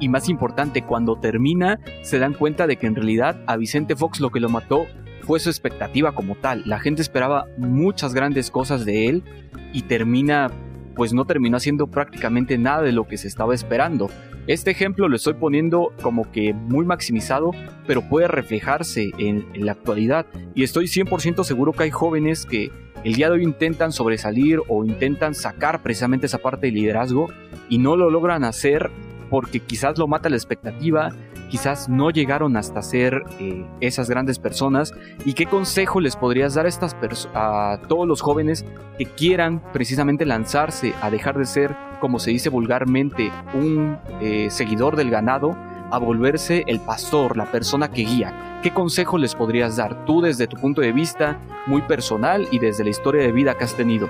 y 0.01 0.09
más 0.09 0.29
importante, 0.29 0.83
cuando 0.83 1.17
termina, 1.17 1.81
se 2.03 2.19
dan 2.19 2.35
cuenta 2.35 2.67
de 2.67 2.77
que 2.77 2.87
en 2.87 2.95
realidad 2.95 3.43
a 3.47 3.57
Vicente 3.57 3.97
Fox 3.97 4.21
lo 4.21 4.31
que 4.31 4.39
lo 4.39 4.49
mató 4.49 4.87
fue 5.23 5.41
su 5.41 5.51
expectativa 5.51 6.13
como 6.13 6.37
tal. 6.37 6.63
La 6.67 6.79
gente 6.79 7.03
esperaba 7.03 7.47
muchas 7.59 8.15
grandes 8.15 8.51
cosas 8.51 8.85
de 8.85 9.09
él 9.09 9.25
y 9.73 9.83
termina, 9.83 10.51
pues 10.99 11.15
no 11.15 11.25
terminó 11.25 11.57
haciendo 11.57 11.87
prácticamente 11.87 12.59
nada 12.59 12.83
de 12.83 12.91
lo 12.91 13.07
que 13.07 13.17
se 13.17 13.29
estaba 13.29 13.55
esperando. 13.55 14.11
Este 14.49 14.73
ejemplo 14.73 15.09
lo 15.09 15.15
estoy 15.15 15.35
poniendo 15.35 15.93
como 16.03 16.29
que 16.33 16.53
muy 16.53 16.85
maximizado, 16.85 17.53
pero 17.87 18.03
puede 18.09 18.27
reflejarse 18.27 19.13
en, 19.17 19.47
la 19.55 19.73
actualidad. 19.73 20.27
Y 20.57 20.65
estoy 20.65 20.87
100% 20.87 21.45
seguro 21.45 21.73
que 21.73 21.85
hay 21.85 21.93
jóvenes 21.93 22.45
que 22.47 22.73
el 23.05 23.15
día 23.15 23.29
de 23.29 23.35
hoy 23.35 23.45
intentan 23.45 23.93
sobresalir 23.93 24.61
o 24.67 24.85
intentan 24.85 25.37
sacar 25.37 25.85
precisamente 25.85 26.27
esa 26.27 26.39
parte 26.39 26.67
de 26.67 26.73
liderazgo 26.73 27.29
y 27.69 27.79
no 27.79 27.95
lo 27.95 28.11
logran 28.11 28.43
hacer 28.43 28.91
porque 29.31 29.61
quizás 29.61 29.99
lo 29.99 30.09
mata 30.09 30.29
la 30.29 30.37
expectativa, 30.37 31.13
quizás 31.49 31.89
no 31.89 32.11
llegaron 32.11 32.57
hasta 32.57 32.83
ser 32.83 33.23
eh, 33.41 33.65
esas 33.81 34.09
grandes 34.09 34.39
personas. 34.39 34.93
¿Y 35.25 35.35
qué 35.35 35.47
consejo 35.47 36.01
les 36.01 36.17
podrías 36.17 36.55
dar 36.55 36.67
a, 36.67 36.69
estas 36.69 36.97
a 37.35 37.81
todos 37.89 38.07
los 38.07 38.21
jóvenes 38.21 38.65
que 38.99 39.07
quieran 39.07 39.63
precisamente 39.73 40.27
lanzarse 40.27 40.95
a 41.01 41.11
dejar 41.11 41.39
de 41.39 41.47
ser, 41.47 41.75
como 42.01 42.19
se 42.19 42.31
dice 42.31 42.49
vulgarmente, 42.49 43.33
un 43.55 43.99
eh, 44.21 44.49
seguidor 44.51 44.97
del 44.97 45.11
ganado, 45.11 45.57
a 45.91 45.99
volverse 45.99 46.65
el 46.67 46.81
pastor, 46.81 47.37
la 47.37 47.51
persona 47.51 47.91
que 47.91 48.03
guía? 48.03 48.61
¿Qué 48.63 48.73
consejo 48.73 49.19
les 49.19 49.35
podrías 49.35 49.77
dar 49.77 50.05
tú 50.05 50.21
desde 50.21 50.47
tu 50.47 50.57
punto 50.57 50.81
de 50.81 50.93
vista 50.93 51.41
muy 51.67 51.83
personal 51.83 52.47
y 52.51 52.59
desde 52.59 52.85
la 52.85 52.91
historia 52.91 53.23
de 53.23 53.33
vida 53.33 53.57
que 53.57 53.65
has 53.65 53.75
tenido? 53.75 54.09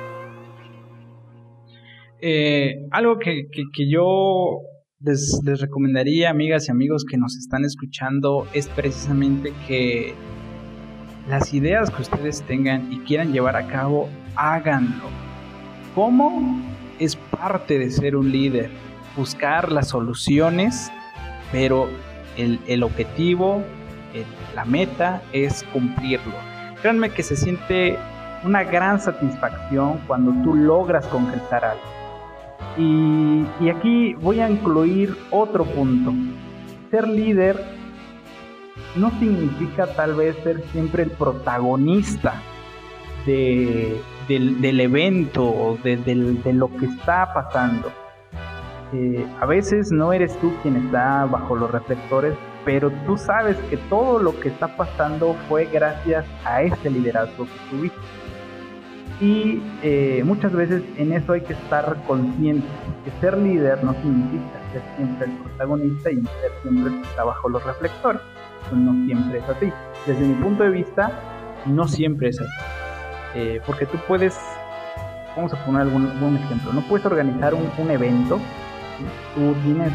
Eh, 2.20 2.86
algo 2.91 3.18
que, 3.18 3.49
que 3.53 3.89
yo 3.89 4.62
les, 5.01 5.61
recomendaría, 5.61 6.30
amigas 6.30 6.68
y 6.68 6.70
amigos 6.72 7.05
que 7.09 7.16
nos 7.16 7.36
están 7.36 7.64
escuchando, 7.64 8.46
es 8.53 8.68
precisamente 8.68 9.53
que 9.66 10.14
las 11.28 11.55
ideas 11.55 11.90
que 11.90 12.03
ustedes 12.03 12.42
tengan 12.42 12.92
y 12.92 12.99
quieran 13.01 13.32
llevar 13.32 13.57
a 13.57 13.68
cabo, 13.68 14.09
háganlo. 14.34 15.05
¿Cómo? 15.94 16.61
Es 16.99 17.16
parte 17.16 17.78
de 17.78 17.90
ser 17.90 18.16
un 18.16 18.32
líder. 18.32 18.70
Buscar 19.16 19.70
las 19.70 19.88
soluciones, 19.88 20.90
pero 21.53 21.88
el, 22.36 22.82
objetivo, 22.82 23.62
la 24.55 24.64
meta 24.64 25.22
es 25.32 25.64
cumplirlo. 25.72 26.34
Créanme 26.80 27.11
que 27.11 27.22
se 27.22 27.36
siente 27.36 27.96
una 28.44 28.62
gran 28.62 29.01
satisfacción 29.01 30.01
cuando 30.07 30.32
tú 30.42 30.55
logras 30.55 31.07
concretar 31.07 31.64
algo. 31.64 31.97
Y, 32.77 33.47
aquí 33.69 34.14
voy 34.14 34.41
a 34.41 34.51
incluir 34.51 35.16
otro 35.31 35.64
punto. 35.64 36.12
Ser 36.91 37.09
líder 37.09 37.61
no 38.97 39.11
significa 39.19 39.87
tal 39.95 40.14
vez 40.14 40.37
ser 40.43 40.62
siempre 40.73 41.05
el 41.05 41.11
protagonista 41.11 42.41
del, 43.27 44.01
evento 44.81 45.79
de, 45.83 46.53
lo 46.53 46.75
que 46.77 46.87
está 46.87 47.33
pasando. 47.33 47.91
Eh, 48.93 49.27
a 49.41 49.45
veces 49.45 49.93
no 49.93 50.12
eres 50.14 50.39
tú 50.41 50.53
quien 50.62 50.77
está 50.77 51.27
bajo 51.27 51.57
los 51.57 51.71
reflectores, 51.71 52.35
pero 52.64 52.91
tú 53.07 53.19
sabes 53.19 53.57
que 53.69 53.77
todo 53.77 54.19
lo 54.19 54.39
que 54.41 54.49
está 54.49 54.77
pasando 54.77 55.37
fue 55.49 55.66
gracias 55.66 56.25
a 56.45 56.62
ese 56.62 56.89
liderazgo 56.89 57.45
que 57.45 57.77
tuviste. 57.77 58.18
Y 59.21 59.61
eh, 59.83 60.23
muchas 60.25 60.53
veces 60.53 60.83
en 60.97 61.12
eso 61.12 61.33
hay 61.33 61.41
que 61.41 61.53
estar 61.53 61.97
consciente, 62.07 62.66
que 63.05 63.11
ser 63.21 63.37
líder 63.37 63.83
no 63.83 63.93
significa 63.95 64.61
ser 64.73 64.83
siempre 64.97 65.27
el 65.27 65.33
protagonista 65.33 66.11
y 66.12 66.16
ser 66.16 66.53
siempre 66.62 66.93
el 66.93 67.01
que 67.01 67.09
está 67.09 67.25
bajo 67.25 67.49
los 67.49 67.64
reflectores. 67.64 68.21
Pues 68.69 68.81
no 68.81 68.93
siempre 69.07 69.39
es 69.39 69.49
así. 69.49 69.73
Desde 70.07 70.25
mi 70.25 70.35
punto 70.35 70.62
de 70.62 70.71
vista, 70.71 71.11
no 71.66 71.89
siempre 71.89 72.29
es 72.29 72.41
así. 72.41 72.51
Eh, 73.35 73.61
porque 73.66 73.87
tú 73.87 73.99
puedes, 74.07 74.39
vamos 75.37 75.53
a 75.53 75.64
poner 75.64 75.83
algún, 75.83 76.37
ejemplo, 76.37 76.73
no 76.73 76.81
puedes 76.83 77.05
organizar 77.05 77.55
un, 77.55 77.91
evento, 77.91 78.39
tú 79.35 79.55
tienes 79.64 79.93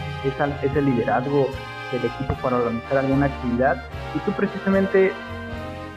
ese 0.64 0.82
liderazgo 0.82 1.50
del 1.92 2.06
equipo 2.06 2.36
para 2.42 2.58
organizar 2.58 2.98
alguna 2.98 3.28
actividad 3.28 3.84
y 4.16 4.20
tú 4.20 4.32
precisamente 4.32 5.12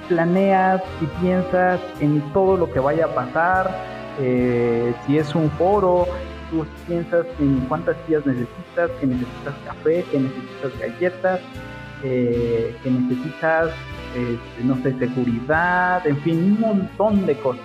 planeas 0.09 0.83
y 1.01 1.07
piensas 1.21 1.81
en 2.01 2.21
todo 2.33 2.57
lo 2.57 2.71
que 2.73 2.81
vaya 2.81 3.07
a 3.07 3.15
pasar, 3.15 3.71
eh, 4.19 4.95
si 5.07 5.19
es 5.19 5.35
un 5.35 5.51
foro, 5.53 6.07
tú 6.51 6.67
piensas 6.87 7.27
en 7.39 7.61
cuántas 7.69 7.97
sillas 8.07 8.25
necesitas, 8.25 8.91
que 9.01 9.07
necesitas 9.07 9.55
café, 9.65 10.05
que 10.11 10.21
necesitas 10.21 10.79
galletas, 10.81 11.41
eh, 12.03 12.75
que 12.83 12.91
necesitas, 12.91 13.71
este, 14.15 14.65
no 14.65 14.77
sé, 14.83 14.99
seguridad, 14.99 16.07
en 16.07 16.17
fin, 16.19 16.39
un 16.39 16.61
montón 16.61 17.27
de 17.27 17.35
cosas. 17.37 17.65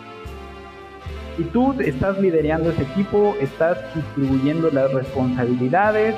Y 1.38 1.44
tú 1.44 1.74
estás 1.80 2.20
liderando 2.20 2.72
ese 2.72 2.84
equipo, 2.84 3.36
estás 3.40 3.78
distribuyendo 3.96 4.70
las 4.72 4.92
responsabilidades 4.92 6.16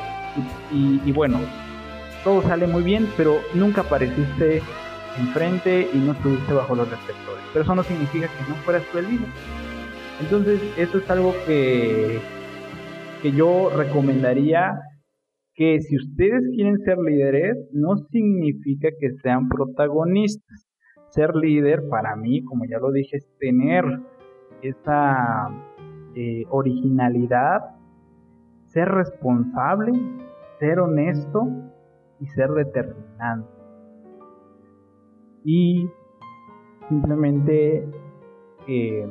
y, 0.71 0.99
y 1.05 1.11
bueno, 1.11 1.39
todo 2.23 2.41
sale 2.41 2.65
muy 2.65 2.81
bien, 2.81 3.07
pero 3.15 3.39
nunca 3.53 3.81
apareciste 3.81 4.61
enfrente 5.17 5.89
y 5.93 5.97
no 5.97 6.13
estuviste 6.13 6.53
bajo 6.53 6.75
los 6.75 6.89
reflectores. 6.89 7.43
Pero 7.51 7.63
eso 7.63 7.75
no 7.75 7.83
significa 7.83 8.27
que 8.27 8.49
no 8.49 8.55
fueras 8.57 8.83
tú 8.91 8.97
el 8.97 9.09
líder. 9.09 9.29
Entonces, 10.21 10.61
eso 10.77 10.97
es 10.97 11.09
algo 11.09 11.33
que, 11.45 12.19
que 13.21 13.31
yo 13.31 13.69
recomendaría 13.75 14.79
que 15.55 15.79
si 15.81 15.97
ustedes 15.97 16.47
quieren 16.55 16.79
ser 16.79 16.97
líderes, 16.97 17.57
no 17.71 17.97
significa 18.11 18.89
que 18.99 19.11
sean 19.21 19.49
protagonistas. 19.49 20.67
Ser 21.09 21.35
líder 21.35 21.87
para 21.89 22.15
mí, 22.15 22.43
como 22.43 22.65
ya 22.65 22.79
lo 22.79 22.91
dije, 22.91 23.17
es 23.17 23.27
tener 23.39 23.85
esa 24.63 25.49
eh, 26.15 26.43
originalidad, 26.49 27.61
ser 28.67 28.89
responsable, 28.89 29.93
ser 30.59 30.79
honesto 30.79 31.47
y 32.19 32.25
ser 32.27 32.49
determinante 32.51 33.52
y 35.43 35.89
simplemente 36.89 37.87
eh, 38.67 39.07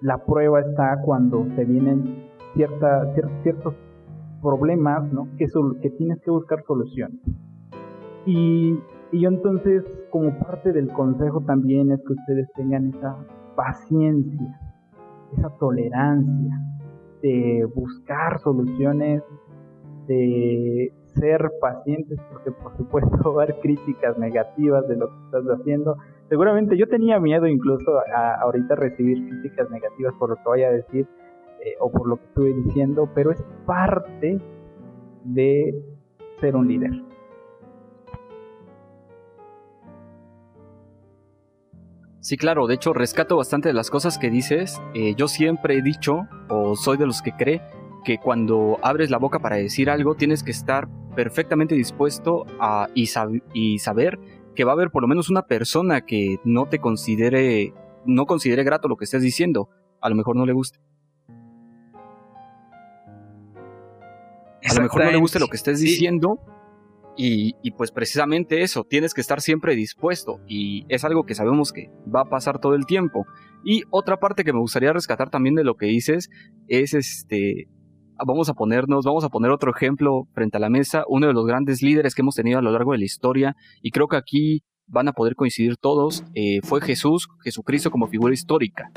la 0.00 0.18
prueba 0.24 0.60
está 0.60 1.00
cuando 1.04 1.46
se 1.56 1.64
vienen 1.64 2.26
cierta, 2.54 3.12
ciertos 3.42 3.74
problemas 4.42 5.10
¿no? 5.12 5.28
que, 5.36 5.46
que 5.80 5.90
tienes 5.90 6.20
que 6.20 6.30
buscar 6.30 6.62
soluciones. 6.64 7.20
Y, 8.24 8.78
y 9.12 9.20
yo 9.20 9.28
entonces, 9.28 9.84
como 10.10 10.36
parte 10.38 10.72
del 10.72 10.88
consejo 10.92 11.40
también 11.42 11.92
es 11.92 12.00
que 12.04 12.12
ustedes 12.12 12.48
tengan 12.54 12.94
esa 12.94 13.16
paciencia, 13.54 14.60
esa 15.36 15.50
tolerancia 15.58 16.60
de 17.22 17.66
buscar 17.74 18.38
soluciones, 18.40 19.22
de 20.06 20.92
ser 21.18 21.50
pacientes 21.60 22.18
porque 22.30 22.50
por 22.52 22.76
supuesto 22.76 23.10
va 23.34 23.42
a 23.42 23.44
haber 23.44 23.60
críticas 23.60 24.16
negativas 24.18 24.86
de 24.88 24.96
lo 24.96 25.08
que 25.08 25.24
estás 25.24 25.58
haciendo. 25.58 25.96
Seguramente 26.28 26.76
yo 26.76 26.88
tenía 26.88 27.20
miedo 27.20 27.46
incluso 27.46 27.98
a, 28.14 28.34
ahorita 28.42 28.74
recibir 28.74 29.28
críticas 29.28 29.70
negativas 29.70 30.14
por 30.18 30.30
lo 30.30 30.36
que 30.36 30.42
vaya 30.46 30.68
a 30.68 30.72
decir 30.72 31.06
eh, 31.64 31.74
o 31.80 31.90
por 31.90 32.08
lo 32.08 32.16
que 32.16 32.24
estuve 32.24 32.54
diciendo, 32.54 33.08
pero 33.14 33.30
es 33.30 33.42
parte 33.64 34.40
de 35.24 35.74
ser 36.40 36.56
un 36.56 36.68
líder. 36.68 36.90
Sí, 42.20 42.36
claro, 42.36 42.66
de 42.66 42.74
hecho 42.74 42.92
rescato 42.92 43.36
bastante 43.36 43.68
de 43.68 43.72
las 43.72 43.88
cosas 43.88 44.18
que 44.18 44.30
dices. 44.30 44.82
Eh, 44.94 45.14
yo 45.14 45.28
siempre 45.28 45.76
he 45.76 45.82
dicho, 45.82 46.26
o 46.48 46.74
soy 46.74 46.96
de 46.96 47.06
los 47.06 47.22
que 47.22 47.30
cree, 47.30 47.62
que 48.04 48.18
cuando 48.18 48.78
abres 48.82 49.10
la 49.10 49.18
boca 49.18 49.38
para 49.38 49.56
decir 49.56 49.90
algo 49.90 50.14
tienes 50.14 50.42
que 50.42 50.50
estar 50.50 50.88
perfectamente 51.16 51.74
dispuesto 51.74 52.46
a, 52.60 52.88
y, 52.94 53.08
y 53.52 53.78
saber 53.80 54.18
que 54.54 54.64
va 54.64 54.72
a 54.72 54.74
haber 54.74 54.90
por 54.90 55.02
lo 55.02 55.08
menos 55.08 55.28
una 55.28 55.46
persona 55.46 56.02
que 56.02 56.36
no 56.44 56.68
te 56.68 56.78
considere, 56.78 57.74
no 58.04 58.26
considere 58.26 58.62
grato 58.62 58.86
lo 58.86 58.96
que 58.96 59.04
estés 59.04 59.22
diciendo. 59.22 59.68
A 60.00 60.08
lo 60.08 60.14
mejor 60.14 60.36
no 60.36 60.46
le 60.46 60.52
guste. 60.52 60.78
A 64.68 64.74
lo 64.74 64.82
mejor 64.82 65.04
no 65.04 65.10
le 65.10 65.18
guste 65.18 65.40
lo 65.40 65.48
que 65.48 65.56
estés 65.56 65.80
diciendo 65.80 66.40
y, 67.16 67.70
pues 67.72 67.92
precisamente 67.92 68.62
eso, 68.62 68.84
tienes 68.84 69.14
que 69.14 69.20
estar 69.20 69.40
siempre 69.40 69.74
dispuesto 69.74 70.40
y 70.46 70.84
es 70.88 71.04
algo 71.04 71.24
que 71.24 71.34
sabemos 71.34 71.72
que 71.72 71.90
va 72.14 72.22
a 72.22 72.28
pasar 72.28 72.60
todo 72.60 72.74
el 72.74 72.84
tiempo. 72.84 73.26
Y 73.64 73.84
otra 73.90 74.18
parte 74.18 74.44
que 74.44 74.52
me 74.52 74.58
gustaría 74.58 74.92
rescatar 74.92 75.30
también 75.30 75.54
de 75.54 75.64
lo 75.64 75.76
que 75.76 75.86
dices 75.86 76.28
es 76.68 76.94
este, 76.94 77.68
vamos 78.24 78.48
a 78.48 78.54
ponernos, 78.54 79.04
vamos 79.04 79.24
a 79.24 79.28
poner 79.28 79.50
otro 79.50 79.72
ejemplo 79.74 80.26
frente 80.32 80.56
a 80.56 80.60
la 80.60 80.70
mesa, 80.70 81.04
uno 81.08 81.26
de 81.26 81.32
los 81.32 81.46
grandes 81.46 81.82
líderes 81.82 82.14
que 82.14 82.22
hemos 82.22 82.34
tenido 82.34 82.58
a 82.58 82.62
lo 82.62 82.70
largo 82.70 82.92
de 82.92 82.98
la 82.98 83.04
historia 83.04 83.56
y 83.82 83.90
creo 83.90 84.08
que 84.08 84.16
aquí 84.16 84.62
van 84.86 85.08
a 85.08 85.12
poder 85.12 85.34
coincidir 85.34 85.76
todos, 85.76 86.24
eh, 86.34 86.60
fue 86.62 86.80
Jesús, 86.80 87.28
Jesucristo 87.42 87.90
como 87.90 88.06
figura 88.06 88.32
histórica. 88.32 88.90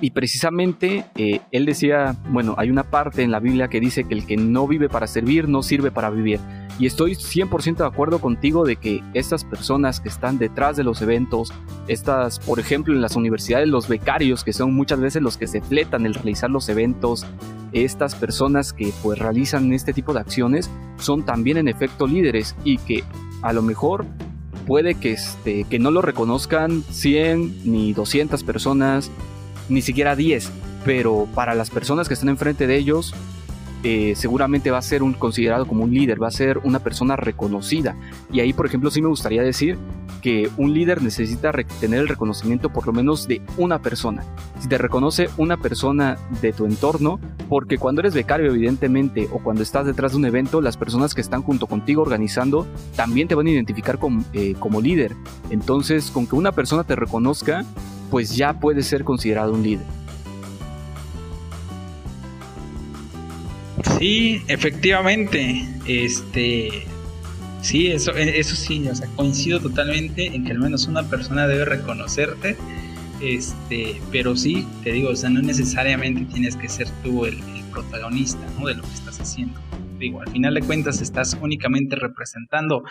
Y 0.00 0.12
precisamente 0.12 1.04
eh, 1.16 1.40
él 1.52 1.66
decía, 1.66 2.16
bueno, 2.30 2.54
hay 2.56 2.70
una 2.70 2.84
parte 2.84 3.22
en 3.22 3.30
la 3.30 3.40
Biblia 3.40 3.68
que 3.68 3.80
dice 3.80 4.04
que 4.04 4.14
el 4.14 4.26
que 4.26 4.36
no 4.36 4.66
vive 4.66 4.88
para 4.88 5.06
servir 5.06 5.48
no 5.48 5.62
sirve 5.62 5.90
para 5.90 6.10
vivir. 6.10 6.40
Y 6.78 6.86
estoy 6.86 7.12
100% 7.12 7.76
de 7.76 7.86
acuerdo 7.86 8.20
contigo 8.20 8.64
de 8.64 8.76
que 8.76 9.02
estas 9.12 9.44
personas 9.44 10.00
que 10.00 10.08
están 10.08 10.38
detrás 10.38 10.78
de 10.78 10.84
los 10.84 11.02
eventos, 11.02 11.52
estas, 11.88 12.38
por 12.38 12.58
ejemplo, 12.58 12.94
en 12.94 13.02
las 13.02 13.16
universidades, 13.16 13.68
los 13.68 13.86
becarios, 13.86 14.44
que 14.44 14.54
son 14.54 14.72
muchas 14.72 14.98
veces 14.98 15.20
los 15.20 15.36
que 15.36 15.46
se 15.46 15.60
fletan 15.60 16.06
el 16.06 16.14
realizar 16.14 16.48
los 16.48 16.70
eventos, 16.70 17.26
estas 17.72 18.14
personas 18.14 18.72
que 18.72 18.92
pues 19.02 19.18
realizan 19.18 19.72
este 19.74 19.92
tipo 19.92 20.14
de 20.14 20.20
acciones, 20.20 20.70
son 20.98 21.22
también 21.24 21.58
en 21.58 21.68
efecto 21.68 22.06
líderes 22.06 22.56
y 22.64 22.78
que 22.78 23.04
a 23.42 23.52
lo 23.52 23.60
mejor 23.60 24.06
puede 24.66 24.94
que, 24.94 25.12
este, 25.12 25.64
que 25.64 25.78
no 25.78 25.90
lo 25.90 26.00
reconozcan 26.00 26.82
100 26.82 27.70
ni 27.70 27.92
200 27.92 28.42
personas, 28.44 29.10
ni 29.70 29.82
siquiera 29.82 30.16
10, 30.16 30.50
pero 30.84 31.26
para 31.34 31.54
las 31.54 31.70
personas 31.70 32.08
que 32.08 32.14
están 32.14 32.28
enfrente 32.28 32.66
de 32.66 32.76
ellos, 32.76 33.14
eh, 33.82 34.12
seguramente 34.14 34.70
va 34.70 34.76
a 34.76 34.82
ser 34.82 35.02
un, 35.02 35.14
considerado 35.14 35.66
como 35.66 35.84
un 35.84 35.94
líder, 35.94 36.22
va 36.22 36.28
a 36.28 36.32
ser 36.32 36.58
una 36.58 36.80
persona 36.80 37.16
reconocida. 37.16 37.96
Y 38.30 38.40
ahí, 38.40 38.52
por 38.52 38.66
ejemplo, 38.66 38.90
sí 38.90 39.00
me 39.00 39.08
gustaría 39.08 39.42
decir 39.42 39.78
que 40.20 40.50
un 40.58 40.74
líder 40.74 41.02
necesita 41.02 41.50
tener 41.80 42.00
el 42.00 42.08
reconocimiento 42.08 42.68
por 42.68 42.86
lo 42.86 42.92
menos 42.92 43.26
de 43.26 43.40
una 43.56 43.80
persona. 43.80 44.22
Si 44.60 44.68
te 44.68 44.76
reconoce 44.76 45.30
una 45.38 45.56
persona 45.56 46.18
de 46.42 46.52
tu 46.52 46.66
entorno, 46.66 47.18
porque 47.48 47.78
cuando 47.78 48.02
eres 48.02 48.12
becario 48.12 48.50
evidentemente 48.50 49.28
o 49.32 49.38
cuando 49.38 49.62
estás 49.62 49.86
detrás 49.86 50.12
de 50.12 50.18
un 50.18 50.26
evento, 50.26 50.60
las 50.60 50.76
personas 50.76 51.14
que 51.14 51.22
están 51.22 51.40
junto 51.42 51.66
contigo 51.66 52.02
organizando 52.02 52.66
también 52.96 53.28
te 53.28 53.34
van 53.34 53.46
a 53.46 53.50
identificar 53.50 53.98
como, 53.98 54.22
eh, 54.34 54.54
como 54.58 54.82
líder. 54.82 55.16
Entonces, 55.48 56.10
con 56.10 56.26
que 56.26 56.36
una 56.36 56.52
persona 56.52 56.84
te 56.84 56.96
reconozca, 56.96 57.64
pues 58.10 58.36
ya 58.36 58.58
puede 58.58 58.82
ser 58.82 59.04
considerado 59.04 59.52
un 59.52 59.62
líder. 59.62 59.86
Sí, 63.98 64.42
efectivamente. 64.48 65.64
Este. 65.86 66.86
Sí, 67.62 67.88
eso, 67.88 68.12
eso 68.12 68.56
sí, 68.56 68.88
o 68.88 68.94
sea, 68.94 69.06
coincido 69.16 69.60
totalmente 69.60 70.26
en 70.26 70.44
que 70.44 70.52
al 70.52 70.58
menos 70.58 70.86
una 70.86 71.02
persona 71.02 71.46
debe 71.46 71.66
reconocerte. 71.66 72.56
Este, 73.20 74.00
pero 74.10 74.34
sí, 74.34 74.66
te 74.82 74.92
digo, 74.92 75.10
o 75.10 75.16
sea, 75.16 75.28
no 75.28 75.42
necesariamente 75.42 76.24
tienes 76.32 76.56
que 76.56 76.70
ser 76.70 76.88
tú 77.02 77.26
el, 77.26 77.38
protagonista 77.70 78.44
de 78.66 78.74
lo 78.74 78.82
que 78.82 78.94
estás 78.94 79.20
haciendo. 79.20 79.60
Digo, 80.00 80.20
al 80.20 80.28
final 80.30 80.54
de 80.54 80.62
cuentas 80.62 81.00
estás 81.00 81.38
únicamente 81.40 81.94
representando 81.94 82.82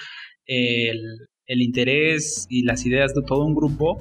el, 0.45 1.27
el 1.47 1.61
interés 1.61 2.45
y 2.49 2.63
las 2.63 2.85
ideas 2.85 3.13
de 3.13 3.21
todo 3.23 3.43
un 3.43 3.55
grupo 3.55 3.99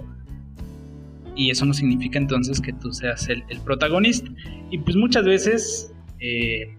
y 1.39 1.51
eso 1.51 1.64
no 1.64 1.72
significa 1.72 2.18
entonces 2.18 2.61
que 2.61 2.72
tú 2.72 2.93
seas 2.93 3.28
el, 3.28 3.45
protagonista. 3.64 4.28
Y 4.70 4.78
pues 4.78 4.97
muchas 4.97 5.24
veces, 5.24 5.95
eh, 6.18 6.76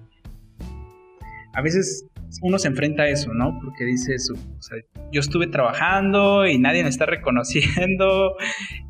a 1.54 1.62
veces 1.62 2.06
uno 2.42 2.60
se 2.60 2.68
enfrenta 2.68 3.04
a 3.04 3.08
eso, 3.08 3.34
¿no? 3.34 3.58
Porque 3.64 3.86
dice 3.86 4.16
eso, 4.16 4.34
o 4.34 4.62
sea, 4.62 4.78
yo 5.14 5.22
estuve 5.22 5.48
trabajando 5.48 6.46
y 6.46 6.58
nadie 6.58 6.84
me 6.84 6.90
está 6.90 7.06
reconociendo 7.06 8.36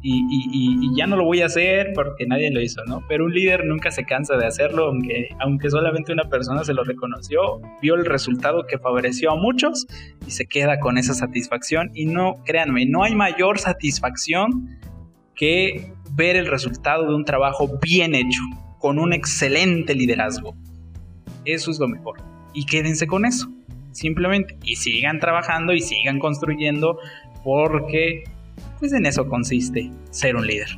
y, 0.02 0.90
ya 0.98 1.06
no 1.06 1.16
lo 1.16 1.24
voy 1.24 1.42
a 1.42 1.46
hacer 1.46 1.92
porque 1.94 2.26
nadie 2.26 2.52
lo 2.52 2.62
hizo, 2.62 2.84
¿no? 2.86 3.04
Pero 3.08 3.26
un 3.26 3.32
líder 3.32 3.64
nunca 3.64 3.92
se 3.92 4.06
cansa 4.06 4.38
de 4.38 4.48
hacerlo, 4.48 4.88
aunque, 4.88 5.30
aunque 5.40 5.70
solamente 5.70 6.12
una 6.12 6.24
persona 6.24 6.64
se 6.64 6.74
lo 6.74 6.84
reconoció, 6.84 7.62
vio 7.80 7.94
el 7.94 8.06
resultado 8.06 8.66
que 8.66 8.80
favoreció 8.80 9.32
a 9.32 9.36
muchos 9.36 9.86
y 10.26 10.32
se 10.32 10.48
queda 10.48 10.80
con 10.80 10.98
esa 10.98 11.14
satisfacción. 11.14 11.92
Y 11.94 12.08
no, 12.08 12.34
créanme, 12.44 12.88
no 12.88 13.04
hay 13.04 13.14
mayor 13.14 13.60
satisfacción 13.60 14.80
que 15.40 15.94
ver 16.12 16.36
el 16.36 16.48
resultado 16.48 17.08
de 17.08 17.16
un 17.16 17.24
trabajo 17.24 17.80
bien 17.82 18.14
hecho, 18.14 18.42
con 18.78 19.00
un 19.00 19.14
excelente 19.14 19.96
liderazgo. 19.96 20.54
Eso 21.46 21.72
es 21.72 21.80
lo 21.80 21.88
mejor. 21.88 22.22
Y 22.54 22.66
quédense 22.66 23.08
con 23.08 23.26
eso, 23.26 23.50
simplemente. 23.94 24.58
Y 24.64 24.76
sigan 24.76 25.20
trabajando 25.20 25.74
y 25.74 25.80
sigan 25.80 26.20
construyendo 26.20 27.00
porque 27.44 28.26
pues 28.80 28.92
en 28.92 29.06
eso 29.06 29.30
consiste 29.30 29.90
ser 30.12 30.36
un 30.36 30.46
líder. 30.46 30.78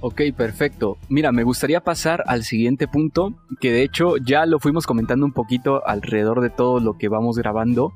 Ok, 0.00 0.22
perfecto. 0.34 0.96
Mira, 1.10 1.32
me 1.32 1.42
gustaría 1.42 1.80
pasar 1.80 2.24
al 2.26 2.44
siguiente 2.44 2.88
punto, 2.88 3.34
que 3.60 3.70
de 3.70 3.82
hecho 3.82 4.16
ya 4.16 4.46
lo 4.46 4.60
fuimos 4.60 4.86
comentando 4.86 5.26
un 5.26 5.32
poquito 5.32 5.86
alrededor 5.86 6.40
de 6.40 6.50
todo 6.50 6.80
lo 6.80 6.96
que 6.96 7.08
vamos 7.08 7.36
grabando, 7.36 7.92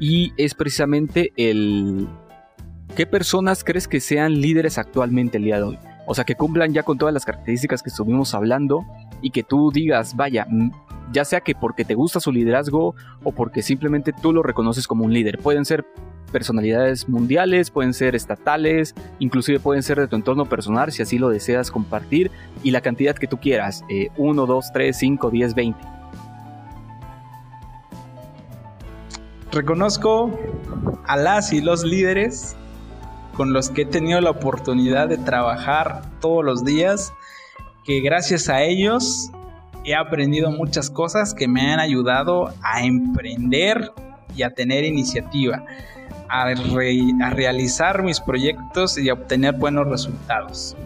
y 0.00 0.32
es 0.36 0.54
precisamente 0.54 1.32
el, 1.36 2.08
¿qué 2.96 3.06
personas 3.06 3.64
crees 3.64 3.88
que 3.88 4.00
sean 4.00 4.40
líderes 4.40 4.78
actualmente 4.78 5.38
el 5.38 5.44
día 5.44 5.56
de 5.56 5.62
hoy? 5.62 5.78
O 6.06 6.14
sea, 6.14 6.24
que 6.24 6.34
cumplan 6.34 6.72
ya 6.72 6.82
con 6.82 6.98
todas 6.98 7.14
las 7.14 7.24
características 7.24 7.82
que 7.82 7.90
estuvimos 7.90 8.34
hablando 8.34 8.84
y 9.20 9.30
que 9.30 9.42
tú 9.42 9.70
digas, 9.72 10.16
vaya, 10.16 10.46
mm, 10.48 10.70
ya 11.12 11.24
sea 11.24 11.40
que 11.40 11.54
porque 11.54 11.84
te 11.84 11.94
gusta 11.94 12.20
su 12.20 12.32
liderazgo 12.32 12.94
o 13.22 13.32
porque 13.32 13.62
simplemente 13.62 14.12
tú 14.12 14.32
lo 14.32 14.42
reconoces 14.42 14.86
como 14.86 15.04
un 15.04 15.12
líder. 15.12 15.38
Pueden 15.38 15.64
ser 15.64 15.86
personalidades 16.32 17.08
mundiales, 17.08 17.70
pueden 17.70 17.92
ser 17.92 18.14
estatales, 18.14 18.94
inclusive 19.18 19.60
pueden 19.60 19.82
ser 19.82 20.00
de 20.00 20.08
tu 20.08 20.16
entorno 20.16 20.46
personal 20.46 20.90
si 20.90 21.02
así 21.02 21.18
lo 21.18 21.28
deseas 21.28 21.70
compartir 21.70 22.30
y 22.62 22.70
la 22.70 22.80
cantidad 22.80 23.14
que 23.14 23.26
tú 23.26 23.38
quieras, 23.38 23.84
1, 24.16 24.46
2, 24.46 24.72
3, 24.72 24.96
5, 24.96 25.30
10, 25.30 25.54
20. 25.54 25.80
Reconozco 29.52 30.30
a 31.06 31.18
las 31.18 31.52
y 31.52 31.60
los 31.60 31.84
líderes 31.84 32.56
con 33.36 33.52
los 33.52 33.70
que 33.70 33.82
he 33.82 33.86
tenido 33.86 34.20
la 34.20 34.30
oportunidad 34.30 35.08
de 35.08 35.18
trabajar 35.18 36.02
todos 36.20 36.44
los 36.44 36.64
días, 36.64 37.12
que 37.84 38.00
gracias 38.00 38.48
a 38.48 38.62
ellos 38.62 39.30
he 39.84 39.94
aprendido 39.94 40.50
muchas 40.50 40.90
cosas 40.90 41.34
que 41.34 41.48
me 41.48 41.72
han 41.72 41.80
ayudado 41.80 42.52
a 42.62 42.84
emprender 42.84 43.92
y 44.34 44.42
a 44.42 44.50
tener 44.50 44.84
iniciativa, 44.84 45.64
a, 46.28 46.44
a 46.44 47.30
realizar 47.30 48.02
mis 48.02 48.20
proyectos 48.20 48.98
y 48.98 49.08
a 49.08 49.14
obtener 49.14 49.54
buenos 49.54 49.88
resultados. 49.88 50.76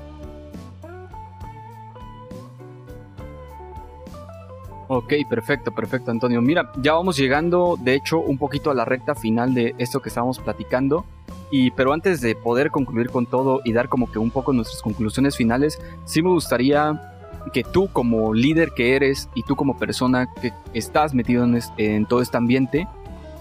Ok, 4.89 5.15
perfecto, 5.29 5.75
perfecto, 5.75 6.13
Antonio. 6.13 6.41
Mira, 6.41 6.71
ya 6.81 6.93
vamos 6.93 7.17
llegando, 7.17 7.77
de 7.81 7.95
hecho, 7.95 8.21
un 8.21 8.39
poquito 8.39 8.71
a 8.71 8.75
la 8.75 8.85
recta 8.85 9.17
final 9.17 9.53
de 9.53 9.75
esto 9.79 10.01
que 10.01 10.11
estábamos 10.11 10.39
platicando. 10.39 11.05
Y, 11.51 11.71
pero 11.73 11.93
antes 11.93 12.21
de 12.21 12.35
poder 12.35 12.71
concluir 12.71 13.11
con 13.11 13.27
todo 13.27 13.61
y 13.65 13.73
dar 13.73 13.89
como 13.89 14.11
que 14.11 14.19
un 14.19 14.31
poco 14.31 14.53
nuestras 14.53 14.83
conclusiones 14.83 15.37
finales, 15.37 15.81
sí 16.05 16.23
me 16.23 16.31
gustaría 16.31 17.13
que 17.53 17.63
tú 17.63 17.89
como 17.93 18.35
líder 18.35 18.71
que 18.75 18.97
eres 18.97 19.29
y 19.35 19.43
tú 19.43 19.55
como 19.55 19.79
persona 19.79 20.29
que 20.41 20.53
estás 20.75 21.15
metido 21.15 21.45
en, 21.45 21.59
en 21.77 22.07
todo 22.07 22.21
este 22.21 22.37
ambiente, 22.37 22.89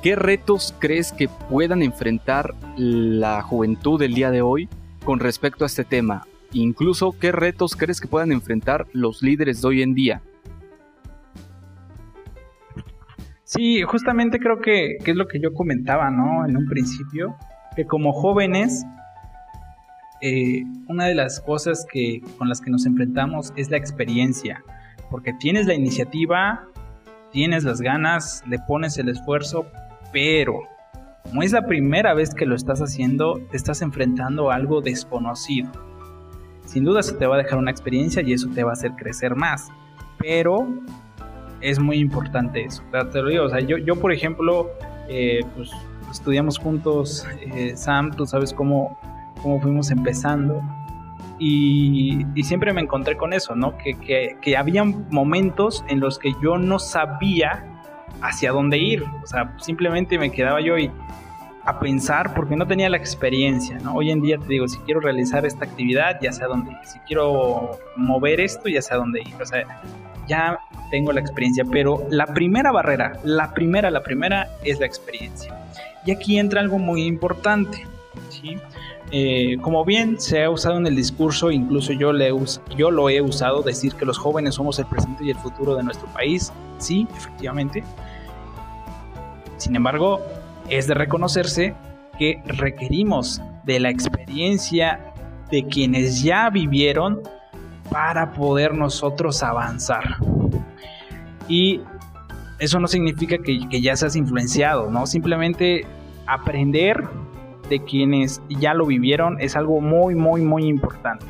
¿qué 0.03 0.15
retos 0.15 0.75
crees 0.77 1.11
que 1.11 1.27
puedan 1.27 1.81
enfrentar 1.81 2.53
la 2.77 3.41
juventud 3.41 3.99
del 3.99 4.13
día 4.13 4.29
de 4.29 4.41
hoy 4.41 4.69
con 5.03 5.19
respecto 5.19 5.63
a 5.63 5.67
este 5.67 5.83
tema? 5.83 6.27
Incluso, 6.51 7.15
¿qué 7.19 7.31
retos 7.31 7.75
crees 7.75 7.99
que 7.99 8.07
puedan 8.07 8.31
enfrentar 8.31 8.85
los 8.93 9.23
líderes 9.23 9.61
de 9.61 9.67
hoy 9.67 9.81
en 9.81 9.93
día? 9.95 10.21
Sí, 13.43 13.81
justamente 13.83 14.39
creo 14.39 14.59
que, 14.59 14.97
que, 15.03 15.11
es 15.11 15.17
lo 15.17 15.27
que 15.27 15.39
yo 15.39 15.53
comentaba, 15.53 16.09
¿no? 16.09 16.45
En 16.47 16.57
un 16.57 16.67
principio, 16.67 17.35
que 17.75 17.85
como 17.85 18.13
jóvenes, 18.13 18.85
eh, 20.21 20.63
una 20.87 21.05
de 21.05 21.15
las 21.15 21.39
cosas 21.41 21.85
que, 21.91 22.21
con 22.37 22.49
las 22.49 22.61
que 22.61 22.71
nos 22.71 22.85
enfrentamos 22.85 23.53
es 23.55 23.69
la 23.69 23.77
experiencia, 23.77 24.63
porque 25.09 25.33
tienes 25.33 25.67
la 25.67 25.73
iniciativa, 25.73 26.67
tienes 27.31 27.63
las 27.63 27.81
ganas, 27.81 28.43
le 28.47 28.59
pones 28.59 28.97
el 28.97 29.09
esfuerzo, 29.09 29.65
pero 30.11 30.61
como 31.23 31.41
es 31.41 31.51
la 31.51 31.65
primera 31.65 32.13
vez 32.13 32.33
que 32.33 32.45
lo 32.45 32.55
estás 32.55 32.79
haciendo, 32.79 33.41
te 33.51 33.57
estás 33.57 33.81
enfrentando 33.81 34.51
a 34.51 34.55
algo 34.55 34.81
desconocido. 34.81 35.69
Sin 36.65 36.83
duda 36.83 37.01
eso 37.01 37.15
te 37.17 37.27
va 37.27 37.35
a 37.35 37.37
dejar 37.39 37.59
una 37.59 37.71
experiencia 37.71 38.21
y 38.21 38.33
eso 38.33 38.49
te 38.49 38.63
va 38.63 38.71
a 38.71 38.73
hacer 38.73 38.91
crecer 38.91 39.35
más. 39.35 39.69
Pero 40.17 40.67
es 41.61 41.79
muy 41.79 41.97
importante 41.97 42.63
eso. 42.63 42.83
Te 43.11 43.21
lo 43.21 43.29
digo, 43.29 43.43
o 43.43 43.49
sea, 43.49 43.59
yo, 43.59 43.77
yo 43.77 43.95
por 43.95 44.11
ejemplo, 44.11 44.71
eh, 45.09 45.41
pues 45.55 45.71
estudiamos 46.15 46.57
juntos, 46.57 47.25
eh, 47.41 47.75
Sam, 47.75 48.11
tú 48.11 48.25
sabes 48.25 48.53
cómo, 48.53 48.97
cómo 49.41 49.61
fuimos 49.61 49.91
empezando. 49.91 50.61
Y, 51.37 52.25
siempre 52.43 52.71
me 52.73 52.81
encontré 52.81 53.17
con 53.17 53.33
eso, 53.33 53.55
¿no? 53.55 53.77
Que, 53.77 53.95
que, 53.95 54.37
que 54.41 54.57
había 54.57 54.83
momentos 54.83 55.83
en 55.89 55.99
los 55.99 56.17
que 56.17 56.33
yo 56.41 56.57
no 56.57 56.79
sabía 56.79 57.65
hacia 58.21 58.51
dónde 58.51 58.77
ir. 58.77 59.03
O 59.23 59.27
sea, 59.27 59.53
simplemente 59.59 60.17
me 60.17 60.31
quedaba 60.31 60.61
yo 60.61 60.77
y 60.77 60.89
a 61.65 61.79
pensar 61.79 62.33
porque 62.35 62.55
no 62.55 62.67
tenía 62.67 62.89
la 62.89 62.97
experiencia, 62.97 63.77
¿no? 63.79 63.95
Hoy 63.95 64.11
en 64.11 64.21
día 64.21 64.37
te 64.37 64.47
digo, 64.47 64.67
si 64.67 64.77
quiero 64.79 64.99
realizar 64.99 65.45
esta 65.45 65.65
actividad, 65.65 66.19
ya 66.21 66.31
sé 66.31 66.43
a 66.43 66.47
dónde 66.47 66.71
ir. 66.71 66.77
Si 66.83 66.99
quiero 66.99 67.79
mover 67.95 68.39
esto, 68.39 68.69
ya 68.69 68.81
sé 68.81 68.93
a 68.93 68.97
dónde 68.97 69.21
ir. 69.21 69.35
O 69.41 69.45
sea, 69.45 69.65
ya 70.27 70.59
tengo 70.91 71.11
la 71.11 71.21
experiencia, 71.21 71.65
pero 71.65 72.05
la 72.09 72.27
primera 72.27 72.71
barrera, 72.71 73.19
la 73.23 73.53
primera, 73.53 73.89
la 73.89 74.03
primera 74.03 74.47
es 74.63 74.79
la 74.79 74.85
experiencia. 74.85 75.55
Y 76.05 76.11
aquí 76.11 76.37
entra 76.37 76.61
algo 76.61 76.77
muy 76.77 77.03
importante, 77.03 77.85
¿sí? 78.29 78.57
Eh, 79.11 79.57
como 79.61 79.85
bien 79.85 80.19
se 80.19 80.43
ha 80.43 80.49
usado 80.49 80.77
en 80.77 80.87
el 80.87 80.95
discurso, 80.95 81.51
incluso 81.51 81.93
yo, 81.93 82.11
le 82.11 82.31
yo 82.75 82.91
lo 82.91 83.09
he 83.09 83.21
usado, 83.21 83.61
decir 83.61 83.93
que 83.95 84.05
los 84.05 84.17
jóvenes 84.17 84.55
somos 84.55 84.79
el 84.79 84.85
presente 84.87 85.23
y 85.23 85.29
el 85.29 85.37
futuro 85.37 85.75
de 85.75 85.83
nuestro 85.83 86.07
país, 86.07 86.51
sí, 86.79 87.07
efectivamente. 87.15 87.83
Sin 89.57 89.75
embargo, 89.75 90.21
es 90.69 90.87
de 90.87 90.95
reconocerse 90.95 91.75
que 92.17 92.41
requerimos 92.45 93.41
de 93.63 93.79
la 93.79 93.89
experiencia 93.89 95.13
de 95.51 95.65
quienes 95.65 96.23
ya 96.23 96.49
vivieron 96.49 97.21
para 97.91 98.33
poder 98.33 98.73
nosotros 98.73 99.43
avanzar. 99.43 100.17
Y 101.47 101.81
eso 102.59 102.79
no 102.79 102.87
significa 102.87 103.37
que, 103.37 103.67
que, 103.69 103.81
ya 103.81 103.95
seas 103.95 104.15
influenciado, 104.15 104.89
¿no? 104.89 105.05
Simplemente 105.05 105.85
aprender 106.27 107.03
de 107.69 107.79
quienes 107.83 108.41
ya 108.49 108.73
lo 108.73 108.85
vivieron 108.85 109.37
es 109.39 109.55
algo 109.55 109.81
muy, 109.81 110.15
muy, 110.15 110.41
muy 110.41 110.65
importante. 110.65 111.25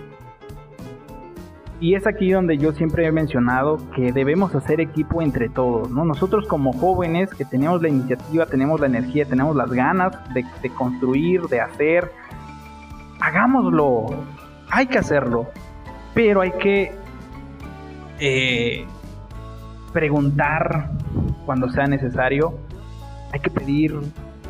Y 1.80 1.96
es 1.96 2.08
aquí 2.08 2.32
donde 2.32 2.58
yo 2.58 2.72
siempre 2.72 3.06
he 3.06 3.12
mencionado 3.12 3.80
que 3.96 4.14
debemos 4.14 4.56
hacer 4.56 4.80
equipo 4.80 5.22
entre 5.22 5.50
todos, 5.50 5.90
¿no? 5.90 6.06
Nosotros 6.06 6.48
como 6.48 6.72
jóvenes 6.72 7.34
que 7.34 7.44
tenemos 7.44 7.82
la 7.82 7.90
iniciativa, 7.90 8.46
tenemos 8.46 8.80
la 8.80 8.88
energía, 8.88 9.26
tenemos 9.26 9.56
las 9.56 9.70
ganas 9.72 10.14
de, 10.34 10.70
construir, 10.70 11.42
de 11.44 11.60
hacer, 11.60 12.12
hagámoslo, 13.20 14.06
hay 14.70 14.88
que 14.88 15.00
hacerlo, 15.00 15.50
pero 16.14 16.42
hay 16.42 16.52
que 16.52 16.94
eh, 18.20 18.86
preguntar 19.92 20.92
cuando 21.46 21.70
sea 21.70 21.88
necesario, 21.88 22.58
hay 23.34 23.42
que 23.42 23.50
pedir 23.50 24.00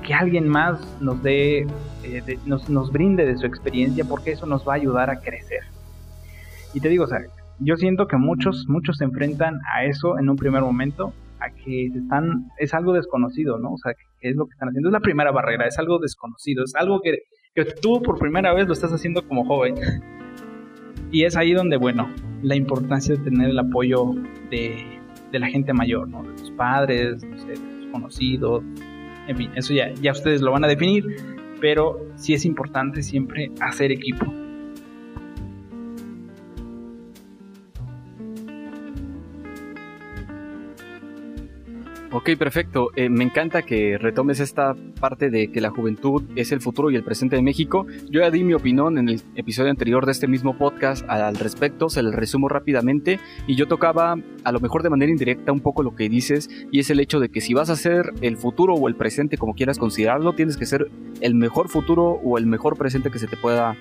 que 0.05 0.13
alguien 0.13 0.47
más 0.47 0.79
nos 1.01 1.21
dé, 1.23 1.65
eh, 2.03 2.39
nos, 2.45 2.69
nos 2.69 2.91
brinde 2.91 3.25
de 3.25 3.37
su 3.37 3.45
experiencia 3.45 4.05
porque 4.05 4.31
eso 4.31 4.45
nos 4.45 4.67
va 4.67 4.73
a 4.73 4.75
ayudar 4.75 5.09
a 5.09 5.19
crecer. 5.19 5.61
Y 6.73 6.79
te 6.79 6.89
digo, 6.89 7.05
o 7.05 7.07
sea, 7.07 7.19
yo 7.59 7.75
siento 7.77 8.07
que 8.07 8.17
muchos, 8.17 8.65
muchos 8.67 8.97
se 8.97 9.05
enfrentan 9.05 9.59
a 9.73 9.85
eso 9.85 10.19
en 10.19 10.29
un 10.29 10.35
primer 10.35 10.61
momento, 10.61 11.13
a 11.39 11.49
que 11.49 11.87
están, 11.87 12.47
es 12.59 12.73
algo 12.73 12.93
desconocido, 12.93 13.57
¿no? 13.59 13.73
O 13.73 13.77
sea, 13.77 13.93
¿qué 14.19 14.29
es 14.29 14.35
lo 14.35 14.45
que 14.45 14.53
están 14.53 14.69
haciendo? 14.69 14.89
Es 14.89 14.93
la 14.93 14.99
primera 14.99 15.31
barrera, 15.31 15.67
es 15.67 15.79
algo 15.79 15.99
desconocido, 15.99 16.63
es 16.63 16.75
algo 16.75 17.01
que, 17.01 17.19
que 17.53 17.65
tú 17.65 18.01
por 18.01 18.19
primera 18.19 18.53
vez 18.53 18.67
lo 18.67 18.73
estás 18.73 18.91
haciendo 18.91 19.27
como 19.27 19.45
joven. 19.45 19.75
Y 21.11 21.23
es 21.23 21.37
ahí 21.37 21.53
donde, 21.53 21.77
bueno, 21.77 22.11
la 22.41 22.55
importancia 22.55 23.15
de 23.15 23.23
tener 23.23 23.49
el 23.49 23.59
apoyo 23.59 24.11
de, 24.49 24.99
de 25.31 25.39
la 25.39 25.47
gente 25.47 25.73
mayor, 25.73 26.07
¿no? 26.09 26.23
De 26.23 26.33
tus 26.33 26.51
padres, 26.51 27.23
no 27.23 27.37
sé, 27.37 27.47
de 27.47 27.57
tus 27.57 27.91
conocidos, 27.91 28.63
en 29.27 29.37
fin, 29.37 29.51
eso 29.55 29.73
ya, 29.73 29.93
ya 29.93 30.11
ustedes 30.11 30.41
lo 30.41 30.51
van 30.51 30.63
a 30.63 30.67
definir, 30.67 31.03
pero 31.59 31.99
sí 32.15 32.33
es 32.33 32.45
importante 32.45 33.01
siempre 33.01 33.51
hacer 33.61 33.91
equipo. 33.91 34.25
Ok, 42.25 42.39
perfecto. 42.39 42.89
Eh, 42.95 43.07
me 43.07 43.23
encanta 43.23 43.61
que 43.61 43.99
retomes 43.99 44.39
esta 44.39 44.75
parte 44.99 45.29
de 45.29 45.51
que 45.51 45.61
la 45.61 45.69
juventud 45.69 46.23
es 46.35 46.51
el 46.51 46.59
futuro 46.59 46.89
y 46.89 46.95
el 46.95 47.03
presente 47.03 47.35
de 47.35 47.43
México. 47.43 47.85
Yo 48.09 48.21
ya 48.21 48.31
di 48.31 48.43
mi 48.43 48.55
opinión 48.55 48.97
en 48.97 49.09
el 49.09 49.21
episodio 49.35 49.69
anterior 49.69 50.07
de 50.07 50.11
este 50.11 50.27
mismo 50.27 50.57
podcast 50.57 51.07
al 51.07 51.35
respecto, 51.35 51.87
se 51.87 52.01
lo 52.01 52.09
resumo 52.09 52.49
rápidamente 52.49 53.19
y 53.45 53.55
yo 53.55 53.67
tocaba 53.67 54.17
a 54.43 54.51
lo 54.51 54.59
mejor 54.59 54.81
de 54.81 54.89
manera 54.89 55.11
indirecta 55.11 55.51
un 55.51 55.59
poco 55.59 55.83
lo 55.83 55.93
que 55.93 56.09
dices 56.09 56.49
y 56.71 56.79
es 56.79 56.89
el 56.89 56.99
hecho 56.99 57.19
de 57.19 57.29
que 57.29 57.41
si 57.41 57.53
vas 57.53 57.69
a 57.69 57.75
ser 57.75 58.11
el 58.21 58.37
futuro 58.37 58.73
o 58.73 58.87
el 58.87 58.95
presente 58.95 59.37
como 59.37 59.53
quieras 59.53 59.77
considerarlo, 59.77 60.33
tienes 60.33 60.57
que 60.57 60.65
ser 60.65 60.89
el 61.21 61.35
mejor 61.35 61.69
futuro 61.69 62.19
o 62.23 62.39
el 62.39 62.47
mejor 62.47 62.75
presente 62.75 63.11
que 63.11 63.19
se 63.19 63.27
te 63.27 63.37
pueda 63.37 63.77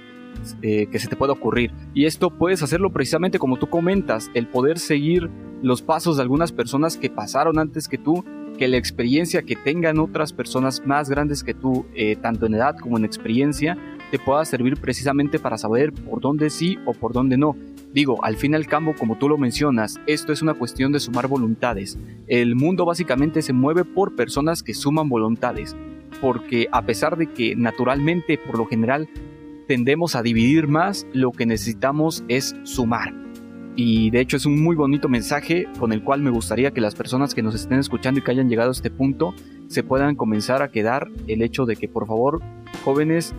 eh, 0.62 0.86
que 0.86 0.98
se 0.98 1.08
te 1.08 1.16
pueda 1.16 1.32
ocurrir. 1.32 1.72
Y 1.94 2.06
esto 2.06 2.30
puedes 2.30 2.62
hacerlo 2.62 2.90
precisamente 2.90 3.38
como 3.38 3.56
tú 3.56 3.68
comentas, 3.68 4.30
el 4.34 4.46
poder 4.46 4.78
seguir 4.78 5.30
los 5.62 5.82
pasos 5.82 6.16
de 6.16 6.22
algunas 6.22 6.52
personas 6.52 6.96
que 6.96 7.10
pasaron 7.10 7.58
antes 7.58 7.88
que 7.88 7.98
tú, 7.98 8.24
que 8.58 8.68
la 8.68 8.76
experiencia 8.76 9.42
que 9.42 9.56
tengan 9.56 9.98
otras 9.98 10.32
personas 10.32 10.82
más 10.86 11.08
grandes 11.08 11.42
que 11.42 11.54
tú, 11.54 11.86
eh, 11.94 12.16
tanto 12.16 12.46
en 12.46 12.54
edad 12.54 12.76
como 12.76 12.98
en 12.98 13.04
experiencia, 13.04 13.76
te 14.10 14.18
pueda 14.18 14.44
servir 14.44 14.76
precisamente 14.80 15.38
para 15.38 15.58
saber 15.58 15.92
por 15.92 16.20
dónde 16.20 16.50
sí 16.50 16.78
o 16.86 16.92
por 16.92 17.12
dónde 17.12 17.36
no. 17.36 17.56
Digo, 17.92 18.24
al 18.24 18.36
fin 18.36 18.52
y 18.52 18.56
al 18.56 18.66
cabo, 18.66 18.94
como 18.98 19.16
tú 19.18 19.28
lo 19.28 19.38
mencionas, 19.38 20.00
esto 20.06 20.32
es 20.32 20.42
una 20.42 20.54
cuestión 20.54 20.92
de 20.92 21.00
sumar 21.00 21.26
voluntades. 21.28 21.98
El 22.26 22.54
mundo 22.54 22.84
básicamente 22.84 23.42
se 23.42 23.52
mueve 23.52 23.84
por 23.84 24.14
personas 24.14 24.62
que 24.62 24.74
suman 24.74 25.08
voluntades, 25.08 25.76
porque 26.20 26.68
a 26.70 26.82
pesar 26.82 27.16
de 27.16 27.32
que 27.32 27.56
naturalmente, 27.56 28.38
por 28.38 28.58
lo 28.58 28.66
general, 28.66 29.08
tendemos 29.66 30.14
a 30.14 30.22
dividir 30.22 30.68
más, 30.68 31.06
lo 31.12 31.32
que 31.32 31.46
necesitamos 31.46 32.24
es 32.28 32.54
sumar. 32.64 33.14
Y 33.76 34.10
de 34.10 34.20
hecho 34.20 34.36
es 34.36 34.46
un 34.46 34.62
muy 34.62 34.76
bonito 34.76 35.08
mensaje 35.08 35.66
con 35.78 35.92
el 35.92 36.02
cual 36.04 36.20
me 36.20 36.30
gustaría 36.30 36.70
que 36.70 36.80
las 36.80 36.94
personas 36.94 37.34
que 37.34 37.42
nos 37.42 37.54
estén 37.56 37.80
escuchando 37.80 38.20
y 38.20 38.22
que 38.22 38.30
hayan 38.30 38.48
llegado 38.48 38.70
a 38.70 38.72
este 38.72 38.90
punto 38.90 39.34
se 39.66 39.82
puedan 39.82 40.14
comenzar 40.14 40.62
a 40.62 40.70
quedar 40.70 41.08
el 41.26 41.42
hecho 41.42 41.66
de 41.66 41.74
que 41.74 41.88
por 41.88 42.06
favor 42.06 42.40
jóvenes, 42.84 43.34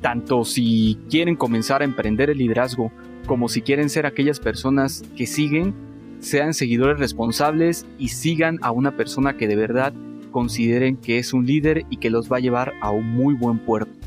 tanto 0.00 0.44
si 0.44 0.98
quieren 1.10 1.34
comenzar 1.34 1.82
a 1.82 1.84
emprender 1.84 2.30
el 2.30 2.38
liderazgo 2.38 2.92
como 3.26 3.48
si 3.48 3.62
quieren 3.62 3.88
ser 3.88 4.06
aquellas 4.06 4.38
personas 4.38 5.02
que 5.16 5.26
siguen, 5.26 5.74
sean 6.20 6.54
seguidores 6.54 7.00
responsables 7.00 7.86
y 7.98 8.08
sigan 8.08 8.58
a 8.62 8.70
una 8.70 8.96
persona 8.96 9.36
que 9.36 9.48
de 9.48 9.56
verdad 9.56 9.92
consideren 10.30 10.96
que 10.96 11.18
es 11.18 11.32
un 11.32 11.44
líder 11.44 11.84
y 11.90 11.96
que 11.96 12.10
los 12.10 12.30
va 12.30 12.36
a 12.36 12.40
llevar 12.40 12.74
a 12.80 12.90
un 12.90 13.10
muy 13.10 13.34
buen 13.34 13.58
puerto. 13.58 14.01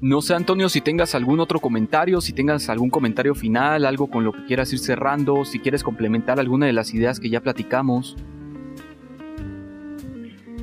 No 0.00 0.20
sé, 0.20 0.34
Antonio, 0.34 0.68
si 0.68 0.82
tengas 0.82 1.14
algún 1.14 1.40
otro 1.40 1.58
comentario, 1.58 2.20
si 2.20 2.34
tengas 2.34 2.68
algún 2.68 2.90
comentario 2.90 3.34
final, 3.34 3.86
algo 3.86 4.08
con 4.08 4.24
lo 4.24 4.32
que 4.32 4.44
quieras 4.44 4.70
ir 4.74 4.78
cerrando, 4.78 5.44
si 5.46 5.58
quieres 5.58 5.82
complementar 5.82 6.38
alguna 6.38 6.66
de 6.66 6.74
las 6.74 6.92
ideas 6.92 7.18
que 7.18 7.30
ya 7.30 7.40
platicamos. 7.40 8.14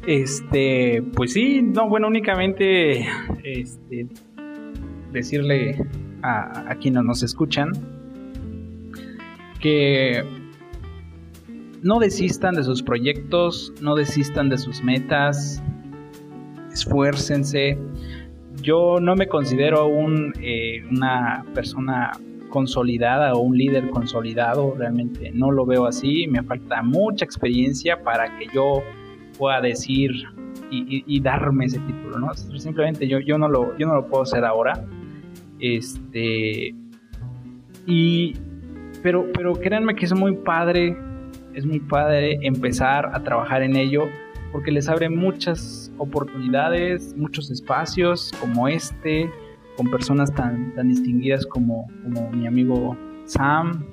Este, 0.05 1.01
pues 1.15 1.33
sí, 1.33 1.63
no, 1.63 1.89
bueno, 1.89 2.07
únicamente 2.07 3.07
este, 3.43 4.07
decirle 5.11 5.83
a, 6.21 6.71
a 6.71 6.75
quienes 6.75 7.03
nos 7.03 7.23
escuchan 7.23 7.71
que 9.59 10.23
no 11.81 11.99
desistan 11.99 12.53
de 12.53 12.63
sus 12.63 12.83
proyectos, 12.83 13.73
no 13.81 13.95
desistan 13.95 14.49
de 14.49 14.57
sus 14.57 14.83
metas, 14.83 15.63
esfuércense 16.71 17.77
yo 18.63 18.99
no 18.99 19.15
me 19.15 19.27
considero 19.27 19.87
un, 19.87 20.33
eh, 20.41 20.83
una 20.89 21.45
persona 21.53 22.11
consolidada 22.49 23.33
o 23.33 23.39
un 23.39 23.57
líder 23.57 23.89
consolidado, 23.89 24.75
realmente 24.77 25.31
no 25.33 25.51
lo 25.51 25.65
veo 25.65 25.85
así, 25.85 26.27
me 26.27 26.41
falta 26.43 26.81
mucha 26.81 27.25
experiencia 27.25 28.01
para 28.03 28.37
que 28.37 28.47
yo 28.53 28.83
pueda 29.37 29.59
decir 29.59 30.11
y, 30.69 31.19
darme 31.19 31.65
ese 31.65 31.79
título, 31.79 32.17
¿no? 32.17 32.33
Simplemente 32.33 33.07
yo, 33.07 33.19
yo, 33.19 33.37
no 33.37 33.47
lo, 33.47 33.77
yo 33.77 33.85
no 33.85 33.93
lo 33.93 34.07
puedo 34.07 34.23
hacer 34.23 34.43
ahora. 34.43 34.85
Este, 35.59 36.73
y, 37.85 38.35
pero, 39.03 39.27
pero 39.33 39.53
créanme 39.53 39.93
que 39.93 40.05
es 40.05 40.13
muy 40.15 40.35
padre, 40.35 40.97
es 41.53 41.65
muy 41.65 41.79
padre 41.79 42.39
empezar 42.41 43.11
a 43.13 43.23
trabajar 43.23 43.61
en 43.61 43.75
ello 43.75 44.09
porque 44.51 44.71
les 44.71 44.89
abre 44.89 45.09
muchas 45.09 45.82
oportunidades, 45.97 47.15
muchos 47.15 47.51
espacios 47.51 48.31
como 48.39 48.67
este, 48.67 49.29
con 49.77 49.89
personas 49.89 50.33
tan, 50.33 50.73
tan 50.75 50.89
distinguidas 50.89 51.45
como, 51.45 51.87
como 52.03 52.31
mi 52.31 52.47
amigo 52.47 52.97
Sam. 53.25 53.85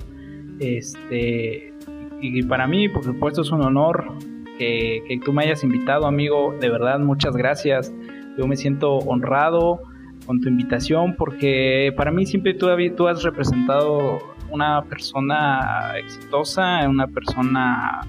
Este, 0.59 1.73
y 2.21 2.43
para 2.43 2.67
mí, 2.67 2.89
por 2.89 3.05
supuesto, 3.05 3.43
es 3.43 3.51
un 3.51 3.63
honor 3.63 4.13
que, 4.59 5.03
que, 5.09 5.19
tú 5.19 5.33
me 5.33 5.45
hayas 5.45 5.65
invitado, 5.65 6.07
amigo. 6.07 6.55
De 6.61 6.69
verdad, 6.69 6.99
muchas 6.99 7.35
gracias. 7.37 7.93
Yo 8.37 8.47
me 8.47 8.57
siento 8.57 8.97
honrado 8.99 9.81
con 10.27 10.41
tu 10.41 10.49
invitación 10.49 11.17
porque 11.17 11.93
para 11.97 12.11
mí 12.11 12.27
siempre 12.27 12.55
tú, 12.55 12.69
tú 12.97 13.09
has 13.09 13.23
representado 13.23 14.19
una 14.51 14.83
persona 14.83 15.95
exitosa, 15.99 16.89
una 16.89 17.07
persona 17.07 18.01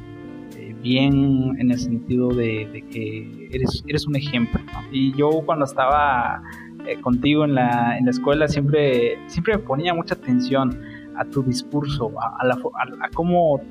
bien 0.82 1.56
en 1.60 1.72
el 1.72 1.80
sentido 1.80 2.30
de, 2.30 2.84
que 2.92 3.50
eres, 3.52 3.84
eres 3.88 4.08
un 4.08 4.16
ejemplo. 4.16 4.60
Y 4.92 5.14
yo 5.16 5.30
cuando 5.46 5.66
estaba 5.66 6.42
eh, 6.88 7.00
contigo 7.02 7.46
en 7.46 7.56
la, 7.56 7.98
en 7.98 8.06
la 8.06 8.12
escuela 8.12 8.48
siempre, 8.48 9.18
siempre 9.28 9.58
me 9.58 9.64
ponía 9.64 9.94
mucha 9.94 10.16
atención 10.16 10.82
a 11.16 11.26
tu 11.26 11.44
discurso, 11.44 12.12
a, 12.20 12.46
la, 12.46 12.56
a, 12.56 13.10
cómo 13.14 13.62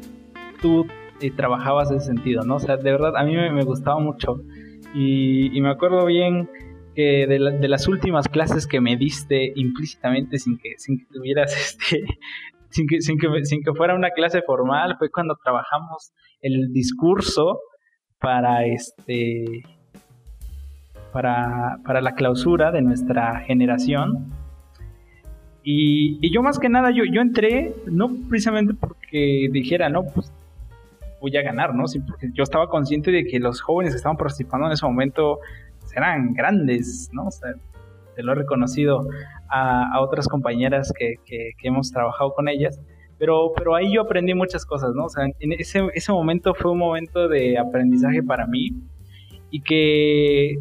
tú 0.61 0.87
eh, 1.21 1.31
trabajabas 1.31 1.91
ese 1.91 2.07
sentido, 2.07 2.45
¿no? 2.45 2.57
O 2.57 2.61
sea, 2.61 2.77
de 2.77 2.91
verdad 2.91 3.17
a 3.17 3.25
mí 3.25 3.35
me, 3.35 3.65
gustaba 3.65 3.99
mucho 3.99 4.43
y, 4.95 5.57
y, 5.57 5.61
me 5.61 5.71
acuerdo 5.71 6.05
bien 6.07 6.49
que 6.95 7.27
de, 7.27 7.39
de, 7.59 7.69
las 7.69 7.89
últimas 7.89 8.29
clases 8.29 8.67
que 8.67 8.81
me 8.81 8.97
diste 8.97 9.53
implícitamente 9.57 10.39
sin 10.39 10.59
que, 10.59 10.75
sin 10.77 10.99
que 10.99 11.07
tuvieras 11.07 11.57
este, 11.89 12.05
sin 12.71 12.87
que, 12.87 13.01
sin, 13.01 13.19
que, 13.19 13.45
sin 13.45 13.63
que 13.63 13.73
fuera 13.75 13.95
una 13.95 14.11
clase 14.11 14.43
formal, 14.43 14.97
fue 14.99 15.11
cuando 15.11 15.37
trabajamos 15.43 16.13
el 16.41 16.73
discurso 16.73 17.61
para 18.19 18.65
este 18.67 19.63
para, 21.13 21.79
para 21.85 22.01
la 22.01 22.15
clausura 22.15 22.71
de 22.71 22.83
nuestra 22.83 23.41
generación. 23.41 24.33
Y, 25.63 26.19
y, 26.25 26.33
yo 26.33 26.43
más 26.43 26.59
que 26.59 26.69
nada, 26.69 26.91
yo, 26.91 27.05
yo 27.05 27.21
entré, 27.21 27.75
no 27.87 28.11
precisamente 28.29 28.75
porque 28.75 29.49
dijera, 29.53 29.89
no, 29.91 30.05
pues 30.05 30.33
voy 31.21 31.37
a 31.37 31.43
ganar, 31.43 31.75
¿no? 31.75 31.85
Porque 32.07 32.31
yo 32.33 32.43
estaba 32.43 32.69
consciente 32.69 33.11
de 33.11 33.25
que 33.25 33.39
los 33.39 33.61
jóvenes 33.61 33.93
que 33.93 33.99
estaban 33.99 34.17
participando 34.17 34.67
en 34.67 34.73
ese 34.73 34.87
momento 34.87 35.39
eran 35.95 36.33
grandes, 36.33 37.11
¿no? 37.13 37.27
O 37.27 37.31
sea, 37.31 37.53
te 38.15 38.23
lo 38.23 38.33
he 38.33 38.37
reconocido 38.37 39.07
a, 39.51 40.01
otras 40.01 40.29
compañeras 40.29 40.93
que, 40.97 41.17
que, 41.27 41.53
hemos 41.63 41.91
trabajado 41.91 42.33
con 42.35 42.49
ellas. 42.49 42.81
Pero, 43.19 43.53
pero 43.55 43.75
ahí 43.75 43.93
yo 43.93 44.03
aprendí 44.03 44.33
muchas 44.35 44.65
cosas, 44.65 44.95
¿no? 44.95 45.05
O 45.05 45.09
sea, 45.09 45.25
en 45.25 45.53
ese, 45.53 45.83
ese 45.95 46.13
momento 46.13 46.55
fue 46.55 46.71
un 46.71 46.79
momento 46.79 47.29
de 47.29 47.59
aprendizaje 47.59 48.23
para 48.23 48.47
mí 48.47 48.71
y 49.51 49.61
que 49.61 50.55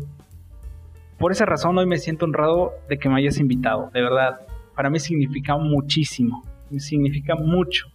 por 1.18 1.32
esa 1.32 1.46
razón 1.46 1.78
hoy 1.78 1.86
me 1.86 1.98
siento 1.98 2.26
honrado 2.26 2.74
de 2.90 2.98
que 2.98 3.08
me 3.10 3.18
hayas 3.18 3.40
invitado, 3.40 3.90
de 3.94 4.02
verdad. 4.02 4.42
Para 4.76 4.90
mí 4.90 5.00
significa 5.00 5.58
muchísimo, 5.58 6.44
significa 6.78 7.36
mucho. 7.36 7.88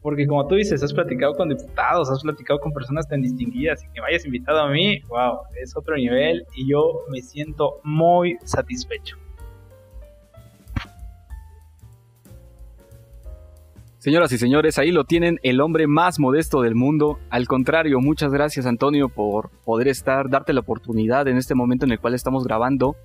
Porque 0.00 0.26
como 0.26 0.46
tú 0.48 0.56
dices, 0.56 0.82
has 0.82 0.92
platicado 0.92 1.34
con 1.34 1.48
diputados, 1.48 2.10
has 2.10 2.22
platicado 2.22 2.58
con 2.58 2.72
personas 2.72 3.06
tan 3.08 3.22
distinguidas 3.22 3.84
y 3.84 3.88
que 3.92 4.00
me 4.00 4.08
hayas 4.08 4.24
invitado 4.24 4.60
a 4.60 4.68
mí, 4.68 5.00
wow, 5.08 5.38
es 5.60 5.76
otro 5.76 5.96
nivel 5.96 6.44
y 6.56 6.68
yo 6.68 7.04
me 7.10 7.20
siento 7.20 7.80
muy 7.84 8.36
satisfecho. 8.44 9.16
Señoras 14.02 14.32
y 14.32 14.38
señores, 14.38 14.80
ahí 14.80 14.90
lo 14.90 15.04
tienen, 15.04 15.38
el 15.44 15.60
hombre 15.60 15.86
más 15.86 16.18
modesto 16.18 16.60
del 16.60 16.74
mundo. 16.74 17.20
Al 17.30 17.46
contrario, 17.46 18.00
muchas 18.00 18.32
gracias 18.32 18.66
Antonio 18.66 19.08
por 19.08 19.50
poder 19.64 19.86
estar, 19.86 20.28
darte 20.28 20.52
la 20.52 20.58
oportunidad 20.58 21.28
en 21.28 21.36
este 21.36 21.54
momento 21.54 21.84
en 21.84 21.92
el 21.92 22.00
cual 22.00 22.14
estamos 22.14 22.42
grabando, 22.42 22.96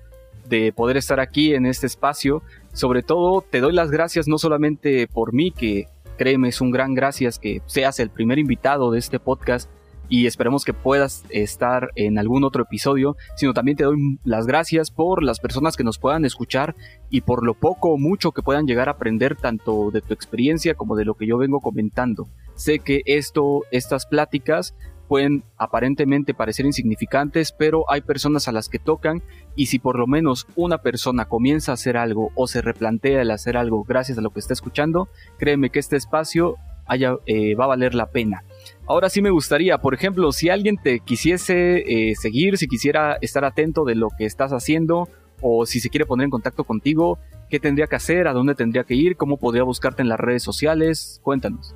de 0.48 0.72
poder 0.72 0.96
estar 0.96 1.20
aquí 1.20 1.54
en 1.54 1.66
este 1.66 1.86
espacio. 1.86 2.42
Sobre 2.72 3.04
todo, 3.04 3.44
te 3.48 3.60
doy 3.60 3.74
las 3.74 3.92
gracias 3.92 4.26
no 4.26 4.38
solamente 4.38 5.06
por 5.06 5.32
mí, 5.32 5.52
que 5.52 5.86
créeme, 6.16 6.48
es 6.48 6.60
un 6.60 6.72
gran 6.72 6.94
gracias 6.94 7.38
que 7.38 7.62
seas 7.66 8.00
el 8.00 8.10
primer 8.10 8.40
invitado 8.40 8.90
de 8.90 8.98
este 8.98 9.20
podcast, 9.20 9.70
y 10.08 10.26
esperemos 10.26 10.64
que 10.64 10.74
puedas 10.74 11.24
estar 11.30 11.90
en 11.94 12.18
algún 12.18 12.44
otro 12.44 12.62
episodio, 12.62 13.16
sino 13.36 13.54
también 13.54 13.76
te 13.76 13.84
doy 13.84 14.18
las 14.24 14.46
gracias 14.46 14.90
por 14.90 15.22
las 15.22 15.40
personas 15.40 15.76
que 15.76 15.84
nos 15.84 15.98
puedan 15.98 16.24
escuchar 16.24 16.74
y 17.10 17.22
por 17.22 17.44
lo 17.44 17.54
poco 17.54 17.90
o 17.90 17.98
mucho 17.98 18.32
que 18.32 18.42
puedan 18.42 18.66
llegar 18.66 18.88
a 18.88 18.92
aprender 18.92 19.36
tanto 19.36 19.90
de 19.90 20.00
tu 20.00 20.14
experiencia 20.14 20.74
como 20.74 20.96
de 20.96 21.04
lo 21.04 21.14
que 21.14 21.26
yo 21.26 21.38
vengo 21.38 21.60
comentando. 21.60 22.28
Sé 22.54 22.78
que 22.80 23.02
esto, 23.06 23.62
estas 23.70 24.06
pláticas 24.06 24.74
pueden 25.08 25.42
aparentemente 25.56 26.34
parecer 26.34 26.66
insignificantes, 26.66 27.52
pero 27.52 27.90
hay 27.90 28.02
personas 28.02 28.46
a 28.46 28.52
las 28.52 28.68
que 28.68 28.78
tocan 28.78 29.22
y 29.56 29.66
si 29.66 29.78
por 29.78 29.98
lo 29.98 30.06
menos 30.06 30.46
una 30.54 30.78
persona 30.78 31.24
comienza 31.24 31.72
a 31.72 31.74
hacer 31.74 31.96
algo 31.96 32.30
o 32.34 32.46
se 32.46 32.60
replantea 32.60 33.22
el 33.22 33.30
hacer 33.30 33.56
algo 33.56 33.82
gracias 33.84 34.18
a 34.18 34.20
lo 34.20 34.30
que 34.30 34.40
está 34.40 34.52
escuchando, 34.52 35.08
créeme 35.38 35.70
que 35.70 35.78
este 35.78 35.96
espacio 35.96 36.56
haya, 36.86 37.16
eh, 37.26 37.54
va 37.54 37.64
a 37.64 37.68
valer 37.68 37.94
la 37.94 38.10
pena. 38.10 38.44
Ahora 38.86 39.08
sí 39.10 39.22
me 39.22 39.30
gustaría, 39.30 39.78
por 39.78 39.94
ejemplo, 39.94 40.32
si 40.32 40.48
alguien 40.48 40.76
te 40.76 41.00
quisiese 41.00 42.10
eh, 42.10 42.14
seguir, 42.14 42.58
si 42.58 42.68
quisiera 42.68 43.18
estar 43.20 43.44
atento 43.44 43.84
de 43.84 43.94
lo 43.94 44.08
que 44.16 44.24
estás 44.24 44.52
haciendo 44.52 45.08
o 45.40 45.66
si 45.66 45.80
se 45.80 45.90
quiere 45.90 46.06
poner 46.06 46.24
en 46.24 46.30
contacto 46.30 46.64
contigo, 46.64 47.18
¿qué 47.48 47.60
tendría 47.60 47.86
que 47.86 47.96
hacer? 47.96 48.28
¿A 48.28 48.32
dónde 48.32 48.54
tendría 48.54 48.84
que 48.84 48.94
ir? 48.94 49.16
¿Cómo 49.16 49.36
podría 49.36 49.62
buscarte 49.62 50.02
en 50.02 50.08
las 50.08 50.18
redes 50.18 50.42
sociales? 50.42 51.20
Cuéntanos. 51.22 51.74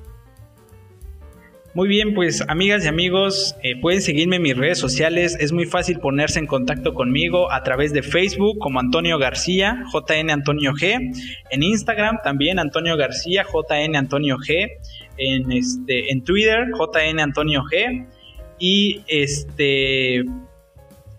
Muy 1.75 1.87
bien, 1.87 2.13
pues 2.13 2.43
amigas 2.47 2.85
y 2.85 2.87
amigos, 2.87 3.55
eh, 3.63 3.75
pueden 3.81 4.03
seguirme 4.03 4.35
en 4.35 4.43
mis 4.43 4.55
redes 4.55 4.77
sociales. 4.77 5.35
Es 5.39 5.51
muy 5.51 5.65
fácil 5.65 5.99
ponerse 5.99 6.37
en 6.37 6.45
contacto 6.45 6.93
conmigo 6.93 7.51
a 7.51 7.63
través 7.63 7.91
de 7.93 8.03
Facebook 8.03 8.59
como 8.59 8.79
Antonio 8.79 9.17
García, 9.17 9.83
JN 9.91 10.29
Antonio 10.29 10.73
G. 10.73 10.99
En 11.49 11.63
Instagram 11.63 12.19
también 12.23 12.59
Antonio 12.59 12.95
García, 12.95 13.43
JN 13.51 13.95
Antonio 13.95 14.37
G 14.37 14.69
en, 15.17 15.51
este, 15.51 16.11
en 16.11 16.23
Twitter, 16.23 16.69
JN 16.71 17.19
Antonio 17.19 17.63
G. 17.63 18.07
Y 18.59 19.01
este. 19.07 20.23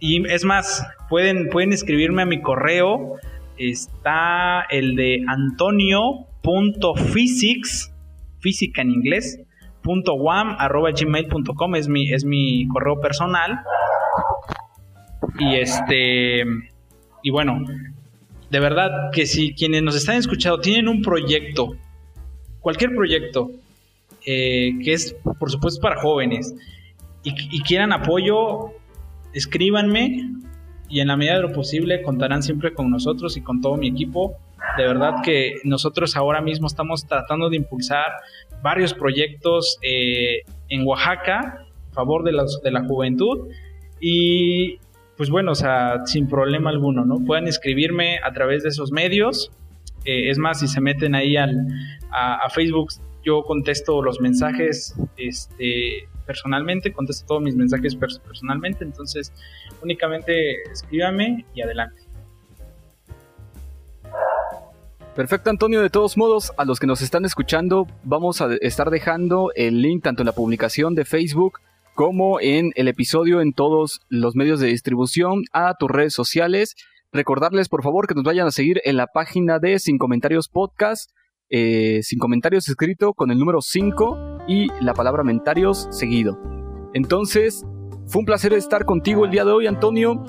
Y 0.01 0.27
es 0.29 0.45
más, 0.45 0.87
pueden, 1.09 1.49
pueden 1.49 1.73
escribirme 1.73 2.23
a 2.23 2.27
mi 2.27 2.41
correo. 2.41 3.17
Está 3.57 4.63
el 4.71 4.97
de 4.97 5.23
antonio.physics, 5.29 7.95
física 8.41 8.83
en 8.83 8.91
inglés, 8.91 9.39
punto 9.83 10.17
arroba 10.31 10.91
gmail.com 10.91 11.77
es 11.77 11.87
mi, 11.89 12.13
es 12.13 12.25
mi 12.25 12.67
correo 12.69 13.01
personal. 13.01 13.61
Y 15.39 15.55
este. 15.57 16.43
Y 17.23 17.31
bueno, 17.31 17.65
de 18.51 18.61
verdad 18.61 19.11
que 19.13 19.27
si 19.27 19.55
quienes 19.55 19.83
nos 19.83 19.97
están 19.97 20.17
escuchando 20.17 20.61
tienen 20.61 20.89
un 20.89 21.03
proyecto, 21.03 21.77
cualquier 22.61 22.95
proyecto, 22.95 23.51
eh, 24.27 24.73
que 24.83 24.93
es 24.93 25.17
por 25.39 25.51
supuesto 25.51 25.81
para 25.81 26.01
jóvenes, 26.01 26.55
y, 27.25 27.63
quieran 27.63 27.93
apoyo, 27.93 28.73
escríbanme 29.33 30.31
y 30.89 31.01
en 31.01 31.09
la 31.09 31.17
medida 31.17 31.37
de 31.37 31.43
lo 31.43 31.53
posible 31.53 32.03
contarán 32.03 32.43
siempre 32.43 32.75
con 32.75 32.91
nosotros 32.91 33.37
y 33.37 33.41
con 33.41 33.61
todo 33.63 33.77
mi 33.77 33.89
equipo. 33.89 34.37
De 34.77 34.87
verdad 34.87 35.23
que 35.23 35.55
nosotros 35.65 36.17
ahora 36.17 36.43
mismo 36.43 36.67
estamos 36.67 37.07
tratando 37.07 37.49
de 37.49 37.57
impulsar 37.57 38.13
varios 38.63 38.93
proyectos 38.93 39.79
eh, 39.83 40.43
en 40.69 40.87
Oaxaca 40.87 41.65
a 41.91 41.95
favor 41.95 42.25
de, 42.25 42.33
de 42.63 42.71
la 42.71 42.85
juventud 42.85 43.49
y 44.01 44.79
pues 45.17 45.31
bueno, 45.31 45.53
o 45.53 45.55
sea, 45.55 46.05
sin 46.05 46.29
problema 46.29 46.71
alguno, 46.71 47.05
¿no? 47.07 47.25
Pueden 47.25 47.47
escribirme 47.47 48.19
a 48.23 48.33
través 48.33 48.65
de 48.65 48.69
esos 48.69 48.91
medios. 48.91 49.51
Eh, 50.05 50.29
es 50.29 50.39
más, 50.39 50.61
si 50.61 50.69
se 50.69 50.81
meten 50.81 51.15
ahí 51.15 51.37
al, 51.37 51.69
a 52.11 52.51
Facebook, 52.51 52.91
yo 53.25 53.43
contesto 53.43 54.03
los 54.03 54.21
mensajes 54.21 54.95
este, 55.17 56.09
personalmente, 56.27 56.93
contesto 56.93 57.27
todos 57.27 57.43
mis 57.43 57.57
mensajes 57.57 57.97
personalmente, 57.97 58.85
entonces 58.85 59.33
únicamente 59.83 60.63
escríbame 60.71 61.45
y 61.55 61.63
adelante. 61.63 62.03
Perfecto, 65.15 65.51
Antonio. 65.51 65.81
De 65.81 65.91
todos 65.91 66.17
modos, 66.17 66.53
a 66.57 66.65
los 66.65 66.81
que 66.81 66.89
nos 66.89 67.01
están 67.01 67.25
escuchando, 67.25 67.87
vamos 68.03 68.41
a 68.41 68.53
estar 68.61 68.91
dejando 68.91 69.53
el 69.55 69.81
link 69.81 70.03
tanto 70.03 70.23
en 70.23 70.27
la 70.27 70.33
publicación 70.33 70.97
de 70.97 71.05
Facebook 71.05 71.61
como 71.95 72.41
en 72.41 72.73
el 72.75 72.89
episodio 72.89 73.41
en 73.41 73.53
todos 73.53 74.01
los 74.09 74.35
medios 74.35 74.59
de 74.59 74.67
distribución 74.67 75.45
a 75.53 75.75
tus 75.75 75.89
redes 75.89 76.15
sociales. 76.15 76.75
Recordarles, 77.13 77.69
por 77.69 77.85
favor, 77.85 78.09
que 78.09 78.15
nos 78.17 78.25
vayan 78.25 78.49
a 78.49 78.51
seguir 78.51 78.81
en 78.85 78.97
la 78.97 79.07
página 79.07 79.61
de 79.61 79.79
Sin 79.79 79.99
Comentarios 79.99 80.49
Podcast 80.49 81.13
eh, 81.57 82.03
sin 82.03 82.19
comentarios 82.19 82.69
escrito 82.69 83.15
con 83.15 83.31
el 83.31 83.39
número 83.39 83.61
5 83.61 84.39
y 84.49 84.67
la 84.83 84.93
palabra 84.93 85.23
mentarios 85.23 85.87
seguido. 85.93 86.37
Entonces, 86.95 87.65
fue 88.09 88.19
un 88.19 88.27
placer 88.27 88.53
estar 88.55 88.85
contigo 88.85 89.25
el 89.25 89.31
día 89.31 89.45
de 89.45 89.53
hoy, 89.53 89.69
Antonio. 89.69 90.21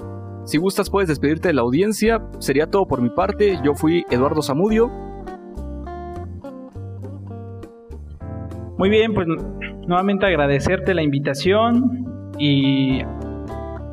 Si 0.45 0.59
gustas, 0.59 0.91
puedes 0.91 1.09
despedirte 1.09 1.47
de 1.47 1.55
la 1.55 1.63
audiencia. 1.63 2.21
Sería 2.37 2.67
todo 2.67 2.85
por 2.85 3.01
mi 3.01 3.09
parte. 3.09 3.57
Yo 3.63 3.73
fui 3.73 4.05
Eduardo 4.11 4.43
Zamudio. 4.43 4.91
Muy 8.77 8.91
bien, 8.91 9.15
pues 9.15 9.25
nuevamente 9.87 10.27
agradecerte 10.27 10.93
la 10.93 11.01
invitación 11.01 12.05
y 12.37 13.01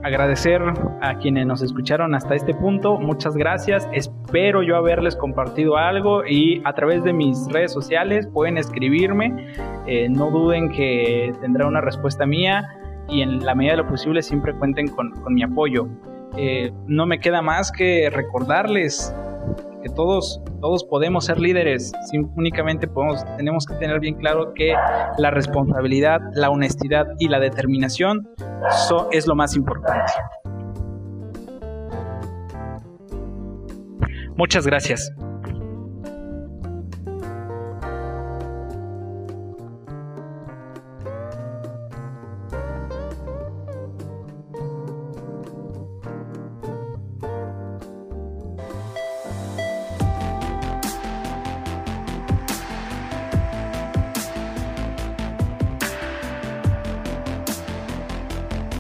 agradecer 0.03 0.63
a 1.01 1.15
quienes 1.19 1.47
nos 1.47 1.63
escucharon 1.63 2.15
hasta 2.15 2.35
este 2.35 2.55
punto. 2.55 2.99
Muchas 2.99 3.37
gracias. 3.37 3.89
Espero 3.93 4.63
yo 4.63 4.77
haberles 4.77 5.17
compartido 5.17 5.77
algo 5.77 6.25
y 6.27 6.61
a 6.65 6.73
través 6.73 7.05
de 7.05 7.13
mis 7.13 7.47
redes 7.51 7.73
sociales 7.73 8.27
pueden 8.27 8.59
escribirme. 8.59 9.55
Eh, 9.87 10.09
no 10.09 10.31
duden 10.31 10.71
que 10.71 11.33
tendrá 11.41 11.67
una 11.67 11.81
respuesta 11.81 12.27
mía 12.27 12.69
y 13.09 13.23
en 13.23 13.45
la 13.45 13.55
medida 13.55 13.73
de 13.73 13.79
lo 13.79 13.89
posible 13.89 14.23
siempre 14.23 14.55
cuenten 14.55 14.89
con, 14.89 15.11
con 15.11 15.35
mi 15.35 15.43
apoyo. 15.43 15.89
Eh, 16.37 16.73
no 16.87 17.07
me 17.07 17.21
queda 17.21 17.43
más 17.43 17.71
que 17.71 18.09
recordarles 18.11 19.15
que 19.83 19.89
todos, 19.89 20.41
todos 20.61 20.85
podemos 20.85 21.27
ser 21.27 21.41
líderes, 21.41 21.93
únicamente 22.37 22.87
podemos, 22.87 23.25
tenemos 23.37 23.67
que 23.67 23.75
tener 23.75 24.01
bien 24.01 24.15
claro 24.15 24.53
que 24.55 24.75
la 25.19 25.31
responsabilidad, 25.31 26.21
la 26.35 26.51
honestidad 26.51 27.07
y 27.19 27.29
la 27.29 27.41
determinación 27.41 28.29
es 29.11 29.27
lo 29.27 29.35
más 29.35 29.57
importante. 29.57 30.13
Muchas 34.37 34.67
gracias. 34.67 35.13